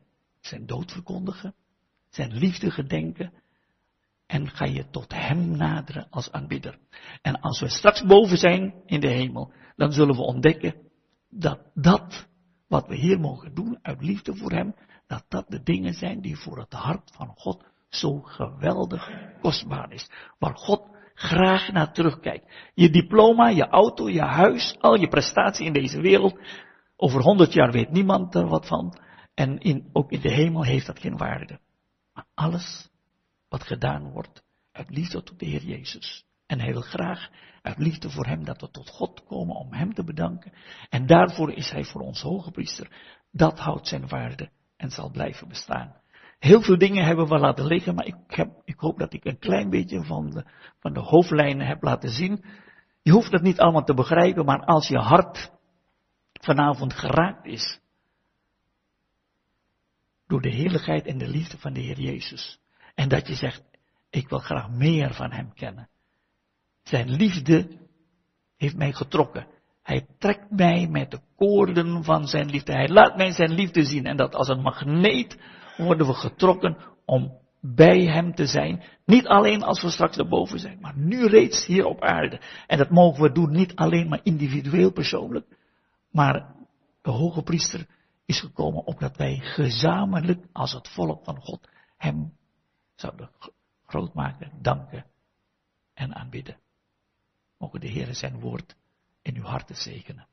zijn 0.47 0.65
dood 0.65 0.91
verkondigen, 0.91 1.55
zijn 2.09 2.33
liefde 2.33 2.71
gedenken 2.71 3.33
en 4.25 4.49
ga 4.49 4.65
je 4.65 4.89
tot 4.89 5.13
Hem 5.13 5.57
naderen 5.57 6.07
als 6.09 6.31
aanbidder. 6.31 6.77
En 7.21 7.41
als 7.41 7.59
we 7.59 7.69
straks 7.69 8.05
boven 8.05 8.37
zijn 8.37 8.73
in 8.85 8.99
de 8.99 9.07
hemel, 9.07 9.51
dan 9.75 9.91
zullen 9.91 10.15
we 10.15 10.21
ontdekken 10.21 10.75
dat 11.29 11.59
dat 11.73 12.27
wat 12.67 12.87
we 12.87 12.95
hier 12.95 13.19
mogen 13.19 13.53
doen 13.53 13.79
uit 13.81 14.01
liefde 14.01 14.35
voor 14.35 14.51
Hem, 14.51 14.75
dat 15.07 15.25
dat 15.27 15.45
de 15.47 15.63
dingen 15.63 15.93
zijn 15.93 16.21
die 16.21 16.37
voor 16.37 16.57
het 16.57 16.73
hart 16.73 17.11
van 17.13 17.27
God 17.35 17.63
zo 17.89 18.21
geweldig 18.21 19.09
kostbaar 19.41 19.91
is. 19.91 20.09
Waar 20.39 20.57
God 20.57 20.81
graag 21.13 21.71
naar 21.71 21.93
terugkijkt. 21.93 22.71
Je 22.73 22.89
diploma, 22.89 23.49
je 23.49 23.67
auto, 23.67 24.09
je 24.09 24.21
huis, 24.21 24.75
al 24.79 24.95
je 24.95 25.07
prestatie 25.07 25.65
in 25.65 25.73
deze 25.73 26.01
wereld. 26.01 26.39
Over 26.95 27.21
honderd 27.21 27.53
jaar 27.53 27.71
weet 27.71 27.91
niemand 27.91 28.35
er 28.35 28.47
wat 28.47 28.67
van. 28.67 28.97
En 29.37 29.57
in, 29.57 29.89
ook 29.93 30.11
in 30.11 30.21
de 30.21 30.31
hemel 30.31 30.63
heeft 30.63 30.85
dat 30.85 30.99
geen 30.99 31.17
waarde. 31.17 31.59
Maar 32.13 32.25
alles 32.33 32.89
wat 33.49 33.63
gedaan 33.63 34.11
wordt 34.11 34.43
uit 34.71 34.89
liefde 34.89 35.23
tot 35.23 35.39
de 35.39 35.45
Heer 35.45 35.63
Jezus. 35.63 36.25
En 36.45 36.59
hij 36.59 36.71
wil 36.71 36.81
graag 36.81 37.29
uit 37.61 37.77
liefde 37.77 38.09
voor 38.09 38.25
hem 38.25 38.43
dat 38.43 38.61
we 38.61 38.69
tot 38.71 38.89
God 38.89 39.23
komen 39.23 39.55
om 39.55 39.73
hem 39.73 39.93
te 39.93 40.03
bedanken. 40.03 40.53
En 40.89 41.05
daarvoor 41.05 41.51
is 41.51 41.69
hij 41.69 41.83
voor 41.83 42.01
ons 42.01 42.21
hoge 42.21 42.51
priester. 42.51 42.91
Dat 43.31 43.59
houdt 43.59 43.87
zijn 43.87 44.07
waarde 44.07 44.49
en 44.77 44.89
zal 44.89 45.11
blijven 45.11 45.47
bestaan. 45.47 45.95
Heel 46.39 46.61
veel 46.61 46.77
dingen 46.77 47.05
hebben 47.05 47.27
we 47.27 47.37
laten 47.37 47.65
liggen, 47.65 47.95
maar 47.95 48.05
ik, 48.05 48.15
heb, 48.27 48.61
ik 48.65 48.79
hoop 48.79 48.99
dat 48.99 49.13
ik 49.13 49.25
een 49.25 49.39
klein 49.39 49.69
beetje 49.69 50.03
van 50.03 50.29
de, 50.29 50.45
van 50.79 50.93
de 50.93 50.99
hoofdlijnen 50.99 51.67
heb 51.67 51.83
laten 51.83 52.09
zien. 52.09 52.45
Je 53.01 53.11
hoeft 53.11 53.31
het 53.31 53.41
niet 53.41 53.59
allemaal 53.59 53.83
te 53.83 53.93
begrijpen, 53.93 54.45
maar 54.45 54.65
als 54.65 54.87
je 54.87 54.97
hart 54.97 55.51
vanavond 56.33 56.93
geraakt 56.93 57.45
is 57.45 57.79
door 60.27 60.41
de 60.41 60.49
heerlijkheid 60.49 61.05
en 61.05 61.17
de 61.17 61.27
liefde 61.27 61.57
van 61.57 61.73
de 61.73 61.79
Heer 61.79 61.99
Jezus. 61.99 62.59
En 62.95 63.09
dat 63.09 63.27
je 63.27 63.35
zegt, 63.35 63.63
ik 64.09 64.29
wil 64.29 64.39
graag 64.39 64.69
meer 64.69 65.13
van 65.13 65.31
Hem 65.31 65.53
kennen. 65.53 65.89
Zijn 66.83 67.09
liefde 67.09 67.67
heeft 68.57 68.75
mij 68.75 68.93
getrokken. 68.93 69.47
Hij 69.83 70.07
trekt 70.17 70.51
mij 70.51 70.87
met 70.87 71.11
de 71.11 71.19
koorden 71.35 72.03
van 72.03 72.27
zijn 72.27 72.49
liefde. 72.49 72.71
Hij 72.71 72.89
laat 72.89 73.17
mij 73.17 73.31
zijn 73.31 73.51
liefde 73.51 73.83
zien. 73.83 74.05
En 74.05 74.17
dat 74.17 74.35
als 74.35 74.47
een 74.47 74.61
magneet 74.61 75.37
worden 75.77 76.07
we 76.07 76.13
getrokken 76.13 76.77
om 77.05 77.37
bij 77.61 78.05
hem 78.05 78.35
te 78.35 78.45
zijn. 78.45 78.83
Niet 79.05 79.27
alleen 79.27 79.63
als 79.63 79.81
we 79.81 79.89
straks 79.89 80.17
erboven 80.17 80.59
zijn, 80.59 80.77
maar 80.81 80.97
nu 80.97 81.25
reeds 81.25 81.65
hier 81.65 81.85
op 81.85 82.01
aarde. 82.01 82.41
En 82.67 82.77
dat 82.77 82.89
mogen 82.89 83.23
we 83.23 83.31
doen 83.31 83.51
niet 83.51 83.75
alleen 83.75 84.07
maar 84.07 84.19
individueel 84.23 84.91
persoonlijk, 84.91 85.45
maar 86.11 86.55
de 87.01 87.11
hoge 87.11 87.41
priester 87.41 87.87
is 88.27 88.39
gekomen 88.39 88.85
opdat 88.85 89.17
wij 89.17 89.37
gezamenlijk 89.37 90.45
als 90.51 90.71
het 90.71 90.87
volk 90.87 91.23
van 91.23 91.41
God 91.41 91.69
hem 91.97 92.33
zouden 92.95 93.29
groot 93.85 94.13
maken, 94.13 94.51
danken 94.61 95.05
en 95.93 96.15
aanbidden. 96.15 96.59
Mogen 97.57 97.79
de 97.79 97.87
Heer 97.87 98.15
zijn 98.15 98.39
woord 98.39 98.75
in 99.21 99.35
uw 99.35 99.43
harten 99.43 99.75
zegenen. 99.75 100.27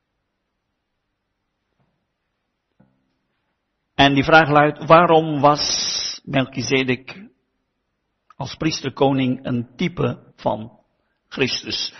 En 3.93 4.13
die 4.13 4.23
vraag 4.23 4.49
luidt, 4.49 4.85
waarom 4.85 5.39
was 5.41 5.61
Melchizedek 6.23 7.29
als 8.35 8.55
priesterkoning 8.55 9.45
een 9.45 9.75
type 9.75 10.33
van 10.35 10.79
Christus? 11.27 11.93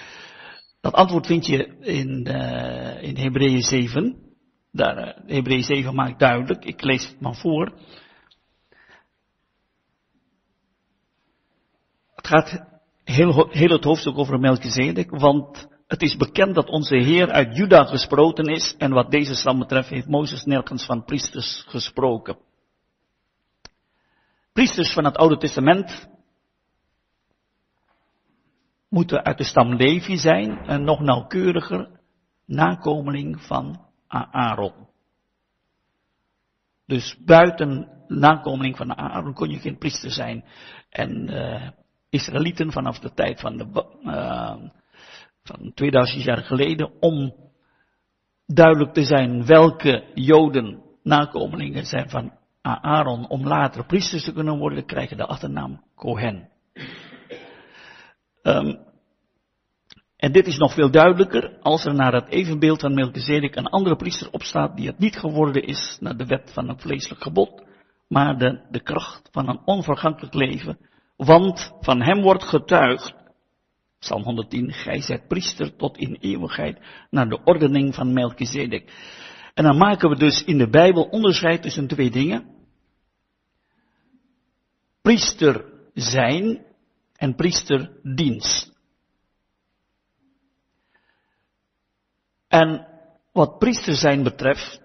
Dat 0.81 0.93
antwoord 0.93 1.25
vind 1.25 1.45
je 1.45 1.77
in, 1.79 2.27
uh, 2.27 3.01
in 3.01 3.17
Hebreeën 3.17 3.61
7. 3.61 4.24
Daar, 4.75 4.97
uh, 4.97 5.35
Hebreeën 5.35 5.63
7 5.63 5.95
maakt 5.95 6.19
duidelijk, 6.19 6.65
ik 6.65 6.81
lees 6.81 7.07
het 7.07 7.19
maar 7.19 7.35
voor. 7.35 7.73
Het 12.15 12.27
gaat 12.27 12.63
heel, 13.03 13.49
het 13.49 13.83
hoofdstuk 13.83 14.17
over 14.17 14.39
Melchizedek, 14.39 15.09
want 15.09 15.67
het 15.87 16.01
is 16.01 16.17
bekend 16.17 16.55
dat 16.55 16.69
onze 16.69 16.95
Heer 16.95 17.31
uit 17.31 17.55
Juda 17.55 17.83
gesproken 17.83 18.45
is 18.45 18.75
en 18.77 18.91
wat 18.91 19.11
deze 19.11 19.35
stam 19.35 19.59
betreft 19.59 19.89
heeft 19.89 20.07
Mozes 20.07 20.43
nergens 20.43 20.85
van 20.85 21.05
priesters 21.05 21.63
gesproken. 21.67 22.37
Priesters 24.53 24.93
van 24.93 25.05
het 25.05 25.17
Oude 25.17 25.37
Testament 25.37 26.09
moeten 28.89 29.23
uit 29.23 29.37
de 29.37 29.43
stam 29.43 29.75
Levi 29.75 30.17
zijn 30.17 30.57
en 30.57 30.83
nog 30.83 30.99
nauwkeuriger 30.99 31.89
nakomeling 32.45 33.41
van 33.41 33.85
Aaron. 34.23 34.87
Dus 36.85 37.17
buiten 37.25 37.89
nakomeling 38.07 38.77
van 38.77 38.97
Aaron 38.97 39.33
kon 39.33 39.49
je 39.49 39.59
geen 39.59 39.77
priester 39.77 40.11
zijn. 40.11 40.43
En 40.89 41.31
uh, 41.31 41.69
Israëlieten 42.09 42.71
vanaf 42.71 42.99
de 42.99 43.13
tijd 43.13 43.39
van 43.39 43.57
de 43.57 43.85
uh, 44.03 44.55
van 45.43 45.71
2000 45.73 46.23
jaar 46.23 46.37
geleden 46.37 46.91
om 46.99 47.33
duidelijk 48.45 48.93
te 48.93 49.03
zijn 49.03 49.45
welke 49.45 50.11
Joden 50.13 50.83
nakomelingen 51.03 51.85
zijn 51.85 52.09
van 52.09 52.33
Aaron 52.61 53.29
om 53.29 53.47
later 53.47 53.85
priesters 53.85 54.23
te 54.23 54.33
kunnen 54.33 54.57
worden, 54.57 54.85
krijgen 54.85 55.17
de 55.17 55.25
achternaam 55.25 55.83
Kohen. 55.95 56.49
Um, 58.41 58.77
en 60.25 60.31
dit 60.31 60.47
is 60.47 60.57
nog 60.57 60.73
veel 60.73 60.91
duidelijker 60.91 61.57
als 61.61 61.85
er 61.85 61.93
naar 61.93 62.13
het 62.13 62.29
evenbeeld 62.29 62.79
van 62.81 62.93
Melchizedek 62.93 63.55
een 63.55 63.67
andere 63.67 63.95
priester 63.95 64.31
opstaat 64.31 64.75
die 64.75 64.87
het 64.87 64.99
niet 64.99 65.17
geworden 65.17 65.63
is 65.63 65.97
naar 65.99 66.17
de 66.17 66.25
wet 66.25 66.51
van 66.53 66.69
een 66.69 66.79
vleeselijk 66.79 67.21
gebod, 67.21 67.63
maar 68.07 68.37
de, 68.37 68.65
de 68.69 68.81
kracht 68.81 69.29
van 69.31 69.49
een 69.49 69.61
onvergankelijk 69.65 70.33
leven. 70.33 70.77
Want 71.15 71.73
van 71.79 72.01
hem 72.01 72.21
wordt 72.21 72.43
getuigd 72.43 73.15
Psalm 73.99 74.23
110, 74.23 74.71
gij 74.71 75.01
zijt 75.01 75.27
priester 75.27 75.75
tot 75.75 75.97
in 75.97 76.17
eeuwigheid 76.19 76.79
naar 77.09 77.29
de 77.29 77.43
ordening 77.43 77.95
van 77.95 78.13
Melchizedek. 78.13 78.93
En 79.53 79.63
dan 79.63 79.77
maken 79.77 80.09
we 80.09 80.15
dus 80.15 80.43
in 80.43 80.57
de 80.57 80.69
Bijbel 80.69 81.03
onderscheid 81.03 81.61
tussen 81.61 81.87
twee 81.87 82.09
dingen. 82.09 82.45
Priester 85.01 85.65
zijn 85.93 86.65
en 87.15 87.35
priesterdienst. 87.35 88.74
En 92.55 92.87
wat 93.31 93.57
priester 93.57 93.95
zijn 93.95 94.23
betreft, 94.23 94.81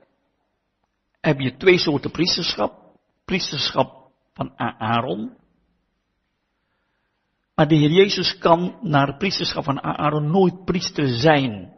heb 1.20 1.40
je 1.40 1.56
twee 1.56 1.78
soorten 1.78 2.10
priesterschap. 2.10 2.78
Priesterschap 3.24 4.10
van 4.34 4.52
Aaron, 4.56 5.36
maar 7.54 7.68
de 7.68 7.74
Heer 7.74 7.90
Jezus 7.90 8.38
kan 8.38 8.78
naar 8.80 9.06
het 9.06 9.18
priesterschap 9.18 9.64
van 9.64 9.82
Aaron 9.82 10.30
nooit 10.30 10.64
priester 10.64 11.08
zijn. 11.08 11.72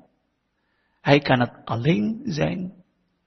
Hij 1.00 1.18
kan 1.18 1.40
het 1.40 1.52
alleen 1.64 2.20
zijn 2.24 2.72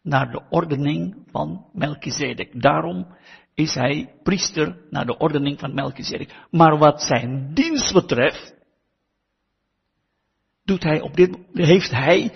naar 0.01 0.31
de 0.31 0.41
ordening 0.49 1.23
van 1.31 1.65
Melchizedek. 1.73 2.61
Daarom 2.61 3.07
is 3.53 3.73
hij 3.73 4.13
priester 4.23 4.85
naar 4.89 5.05
de 5.05 5.17
ordening 5.17 5.59
van 5.59 5.73
Melchizedek. 5.73 6.35
Maar 6.51 6.77
wat 6.77 7.01
zijn 7.01 7.53
dienst 7.53 7.93
betreft, 7.93 8.55
doet 10.63 10.83
hij 10.83 11.01
op 11.01 11.15
dit, 11.15 11.37
heeft 11.53 11.91
hij 11.91 12.33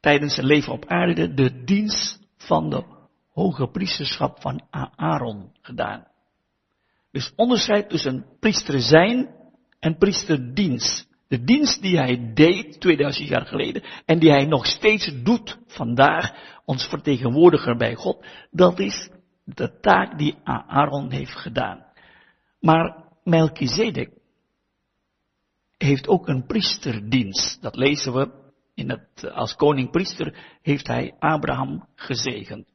tijdens 0.00 0.34
zijn 0.34 0.46
leven 0.46 0.72
op 0.72 0.86
aarde 0.86 1.34
de 1.34 1.64
dienst 1.64 2.18
van 2.36 2.70
de 2.70 2.84
hoge 3.32 3.70
priesterschap 3.70 4.40
van 4.40 4.62
Aaron 4.96 5.50
gedaan. 5.60 6.06
Dus 7.10 7.32
onderscheid 7.36 7.88
tussen 7.88 8.26
priester 8.40 8.80
zijn 8.80 9.28
en 9.78 9.96
priesterdienst. 9.96 11.08
De 11.28 11.44
dienst 11.44 11.82
die 11.82 11.96
hij 11.96 12.32
deed 12.34 12.80
2000 12.80 13.28
jaar 13.28 13.46
geleden 13.46 13.82
en 14.04 14.18
die 14.18 14.30
hij 14.30 14.46
nog 14.46 14.66
steeds 14.66 15.12
doet 15.22 15.58
vandaag, 15.66 16.32
ons 16.64 16.84
vertegenwoordiger 16.84 17.76
bij 17.76 17.94
God, 17.94 18.26
dat 18.50 18.78
is 18.78 19.10
de 19.44 19.78
taak 19.80 20.18
die 20.18 20.36
Aaron 20.44 21.10
heeft 21.10 21.36
gedaan. 21.36 21.84
Maar 22.60 23.04
Melchizedek 23.24 24.10
heeft 25.78 26.08
ook 26.08 26.28
een 26.28 26.46
priesterdienst. 26.46 27.62
Dat 27.62 27.76
lezen 27.76 28.12
we 28.12 28.47
in 28.78 28.90
het, 28.90 29.30
als 29.32 29.54
koning-priester 29.54 30.58
heeft 30.62 30.86
hij 30.86 31.14
Abraham 31.18 31.88
gezegend. 31.94 32.68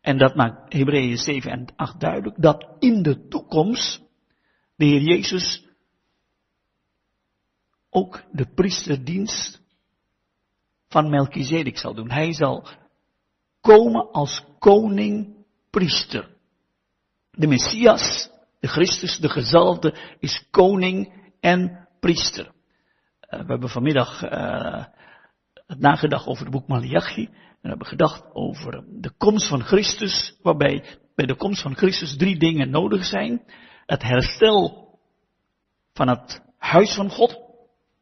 En 0.00 0.18
dat 0.18 0.34
maakt 0.34 0.72
Hebreeën 0.72 1.16
7 1.16 1.50
en 1.50 1.66
8 1.76 2.00
duidelijk, 2.00 2.42
dat 2.42 2.76
in 2.78 3.02
de 3.02 3.28
toekomst 3.28 4.02
de 4.76 4.84
Heer 4.84 5.00
Jezus 5.00 5.66
ook 7.90 8.22
de 8.32 8.46
priesterdienst 8.54 9.62
van 10.88 11.10
Melchizedek 11.10 11.78
zal 11.78 11.94
doen. 11.94 12.10
Hij 12.10 12.32
zal 12.32 12.68
komen 13.60 14.10
als 14.12 14.44
koning-priester. 14.58 16.36
De 17.30 17.46
Messias, 17.46 18.30
de 18.60 18.68
Christus, 18.68 19.18
de 19.18 19.28
gezalfde, 19.28 20.16
is 20.18 20.46
koning 20.50 21.12
en 21.40 21.88
priester. 22.00 22.46
Uh, 22.46 23.40
we 23.40 23.46
hebben 23.46 23.68
vanmiddag 23.68 24.22
uh, 24.22 24.84
nagedacht 25.66 26.26
over 26.26 26.42
het 26.42 26.52
boek 26.52 26.66
Malachi. 26.66 27.28
We 27.60 27.68
hebben 27.68 27.86
gedacht 27.86 28.24
over 28.32 28.84
de 29.00 29.10
komst 29.16 29.48
van 29.48 29.62
Christus, 29.62 30.38
waarbij 30.42 30.84
bij 31.14 31.26
de 31.26 31.36
komst 31.36 31.62
van 31.62 31.76
Christus 31.76 32.16
drie 32.16 32.38
dingen 32.38 32.70
nodig 32.70 33.04
zijn. 33.04 33.42
Het 33.86 34.02
herstel 34.02 34.88
van 35.92 36.08
het 36.08 36.42
huis 36.58 36.94
van 36.94 37.10
God, 37.10 37.40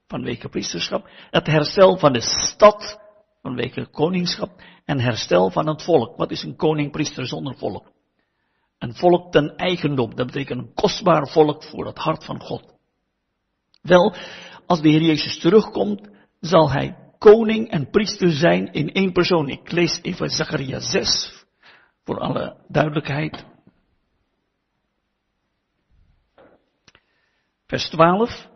vanwege 0.07 0.49
priesterschap. 0.49 1.09
Het 1.31 1.47
herstel 1.47 1.99
van 1.99 2.13
de 2.13 2.21
stad, 2.21 3.01
vanwege 3.43 3.87
koningschap. 3.87 4.63
En 4.85 5.01
herstel 5.01 5.51
van 5.51 5.69
het 5.69 5.83
volk. 5.83 6.17
Wat 6.17 6.31
is 6.31 6.43
een 6.43 6.57
koning-priester 6.57 7.27
zonder 7.27 7.57
volk? 7.57 7.93
Een 8.79 8.95
volk 8.95 9.33
ten 9.33 9.57
eigendom, 9.57 10.15
dat 10.15 10.27
betekent 10.27 10.61
een 10.61 10.75
kostbaar 10.75 11.29
volk 11.29 11.65
voor 11.65 11.87
het 11.87 11.99
hart 11.99 12.25
van 12.25 12.41
God. 12.41 12.75
Wel, 13.83 14.15
als 14.67 14.81
de 14.81 14.89
Heer 14.89 15.03
Jezus 15.03 15.39
terugkomt, 15.39 16.09
zal 16.41 16.71
hij 16.71 16.97
koning 17.23 17.71
en 17.71 17.91
priester 17.91 18.31
zijn 18.31 18.73
in 18.73 18.93
één 18.93 19.13
persoon. 19.13 19.49
Ik 19.49 19.71
lees 19.71 19.99
even 20.03 20.31
Zacharia 20.31 20.81
6 20.81 21.45
voor 22.05 22.19
alle 22.19 22.57
duidelijkheid. 22.69 23.45
Vers 27.67 27.89
12. 27.89 28.49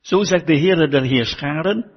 Zo 0.00 0.24
zegt 0.24 0.46
de 0.46 0.58
Heere 0.58 0.88
der 0.88 1.02
Heerscharen, 1.02 1.92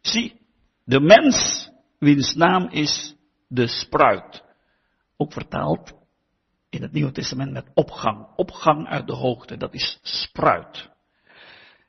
zie, 0.00 0.40
de 0.84 1.00
mens 1.00 1.70
wiens 1.98 2.34
naam 2.34 2.68
is 2.68 3.16
de 3.48 3.66
spruit. 3.66 4.44
Ook 5.16 5.32
vertaald 5.32 5.92
in 6.70 6.82
het 6.82 6.92
Nieuwe 6.92 7.12
Testament 7.12 7.52
met 7.52 7.70
opgang. 7.74 8.26
Opgang 8.36 8.86
uit 8.86 9.06
de 9.06 9.14
hoogte, 9.14 9.56
dat 9.56 9.74
is 9.74 9.98
spruit. 10.02 10.93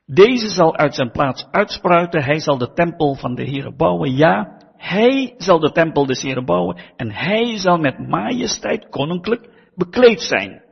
Deze 0.06 0.48
zal 0.48 0.76
uit 0.76 0.94
zijn 0.94 1.10
plaats 1.10 1.46
uitspruiten, 1.50 2.24
hij 2.24 2.38
zal 2.38 2.58
de 2.58 2.72
tempel 2.72 3.14
van 3.14 3.34
de 3.34 3.44
Heere 3.44 3.76
bouwen. 3.76 4.16
Ja, 4.16 4.56
hij 4.76 5.34
zal 5.36 5.58
de 5.58 5.72
tempel 5.72 6.06
des 6.06 6.22
Heeren 6.22 6.44
bouwen 6.44 6.76
en 6.96 7.10
hij 7.10 7.56
zal 7.56 7.78
met 7.78 8.08
majesteit 8.08 8.88
koninklijk 8.88 9.70
bekleed 9.74 10.20
zijn. 10.20 10.62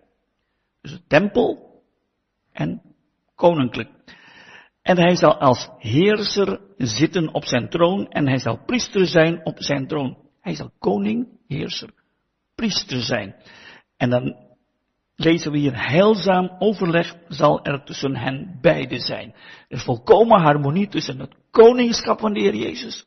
Dus 0.81 1.01
tempel 1.07 1.81
en 2.53 2.83
koninklijk. 3.35 3.91
En 4.83 4.99
hij 4.99 5.17
zal 5.17 5.39
als 5.39 5.71
heerser 5.79 6.61
zitten 6.77 7.35
op 7.35 7.45
zijn 7.45 7.69
troon 7.69 8.09
en 8.09 8.29
hij 8.29 8.39
zal 8.39 8.65
priester 8.67 9.07
zijn 9.07 9.47
op 9.47 9.63
zijn 9.63 9.87
troon. 9.87 10.17
Hij 10.41 10.55
zal 10.55 10.71
koning, 10.79 11.29
heerser, 11.47 11.91
priester 12.55 13.01
zijn. 13.01 13.35
En 13.97 14.11
dan 14.11 14.37
lezen 15.17 15.53
we 15.53 15.59
hier 15.59 15.89
heilzaam 15.89 16.57
overleg 16.59 17.17
zal 17.29 17.65
er 17.65 17.85
tussen 17.85 18.17
hen 18.17 18.59
beiden 18.61 19.01
zijn. 19.01 19.35
Er 19.69 19.77
is 19.77 19.83
volkomen 19.83 20.41
harmonie 20.41 20.89
tussen 20.89 21.19
het 21.19 21.35
koningschap 21.51 22.21
van 22.21 22.33
de 22.33 22.41
Heer 22.41 22.55
Jezus 22.55 23.07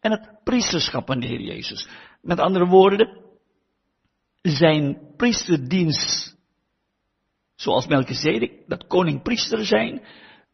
en 0.00 0.10
het 0.10 0.44
priesterschap 0.44 1.06
van 1.06 1.20
de 1.20 1.26
Heer 1.26 1.40
Jezus. 1.40 1.88
Met 2.22 2.40
andere 2.40 2.66
woorden, 2.66 3.26
zijn 4.42 4.98
priesterdienst, 5.16 6.36
zoals 7.54 7.86
Melchizedek, 7.86 8.52
dat 8.66 8.86
koning-priester 8.86 9.66
zijn, 9.66 10.02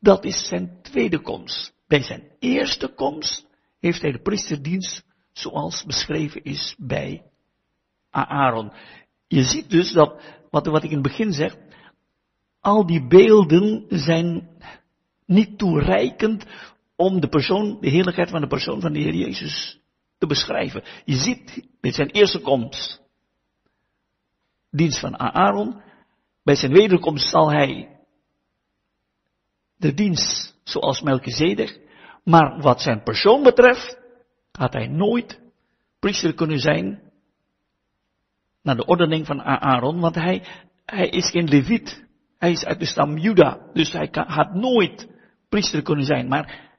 dat 0.00 0.24
is 0.24 0.46
zijn 0.48 0.78
tweede 0.82 1.20
komst. 1.20 1.74
Bij 1.86 2.02
zijn 2.02 2.30
eerste 2.38 2.88
komst 2.88 3.46
heeft 3.80 4.02
hij 4.02 4.12
de 4.12 4.22
priesterdienst 4.22 5.04
zoals 5.32 5.84
beschreven 5.84 6.42
is 6.42 6.74
bij 6.78 7.22
Aaron. 8.10 8.72
Je 9.26 9.42
ziet 9.42 9.70
dus 9.70 9.92
dat, 9.92 10.22
wat, 10.54 10.66
wat 10.66 10.84
ik 10.84 10.90
in 10.90 10.98
het 10.98 11.06
begin 11.06 11.32
zeg, 11.32 11.56
al 12.60 12.86
die 12.86 13.06
beelden 13.06 13.84
zijn 13.88 14.48
niet 15.26 15.58
toereikend 15.58 16.46
om 16.96 17.20
de 17.20 17.28
persoon, 17.28 17.78
de 17.80 17.88
heerlijkheid 17.88 18.30
van 18.30 18.40
de 18.40 18.46
persoon 18.46 18.80
van 18.80 18.92
de 18.92 18.98
Heer 18.98 19.14
Jezus 19.14 19.80
te 20.18 20.26
beschrijven. 20.26 20.84
Je 21.04 21.16
ziet 21.16 21.68
bij 21.80 21.92
zijn 21.92 22.10
eerste 22.10 22.40
komst, 22.40 23.02
dienst 24.70 25.00
van 25.00 25.18
Aaron, 25.18 25.82
bij 26.42 26.54
zijn 26.56 26.72
wederkomst 26.72 27.28
zal 27.28 27.50
hij 27.50 27.98
de 29.76 29.94
dienst 29.94 30.58
zoals 30.64 31.00
Melchizedek, 31.00 31.80
maar 32.24 32.60
wat 32.60 32.80
zijn 32.80 33.02
persoon 33.02 33.42
betreft, 33.42 33.98
had 34.52 34.72
hij 34.72 34.86
nooit 34.86 35.40
priester 35.98 36.34
kunnen 36.34 36.58
zijn 36.58 37.03
naar 38.64 38.76
de 38.76 38.86
ordening 38.86 39.26
van 39.26 39.42
Aaron, 39.42 40.00
want 40.00 40.14
hij, 40.14 40.46
hij 40.84 41.08
is 41.08 41.30
geen 41.30 41.48
leviet. 41.48 42.04
Hij 42.38 42.50
is 42.50 42.64
uit 42.64 42.78
de 42.78 42.86
stam 42.86 43.16
Juda, 43.18 43.70
dus 43.72 43.92
hij 43.92 44.08
kan, 44.08 44.26
had 44.26 44.54
nooit 44.54 45.08
priester 45.48 45.82
kunnen 45.82 46.04
zijn. 46.04 46.28
Maar 46.28 46.72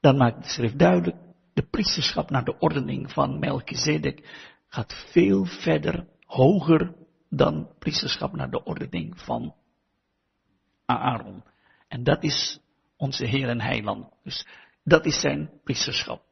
dan 0.00 0.16
maakt 0.16 0.42
de 0.42 0.48
schrift 0.48 0.78
duidelijk, 0.78 1.16
de 1.54 1.62
priesterschap 1.62 2.30
naar 2.30 2.44
de 2.44 2.58
ordening 2.58 3.12
van 3.12 3.38
Melchizedek 3.38 4.50
gaat 4.68 5.06
veel 5.10 5.44
verder, 5.44 6.06
hoger 6.26 6.94
dan 7.30 7.68
priesterschap 7.78 8.32
naar 8.32 8.50
de 8.50 8.64
ordening 8.64 9.20
van 9.20 9.54
Aaron. 10.86 11.44
En 11.88 12.04
dat 12.04 12.22
is 12.22 12.60
onze 12.96 13.26
Heer 13.26 13.48
en 13.48 13.60
Heiland. 13.60 14.06
Dus 14.22 14.46
dat 14.84 15.06
is 15.06 15.20
zijn 15.20 15.50
priesterschap. 15.64 16.22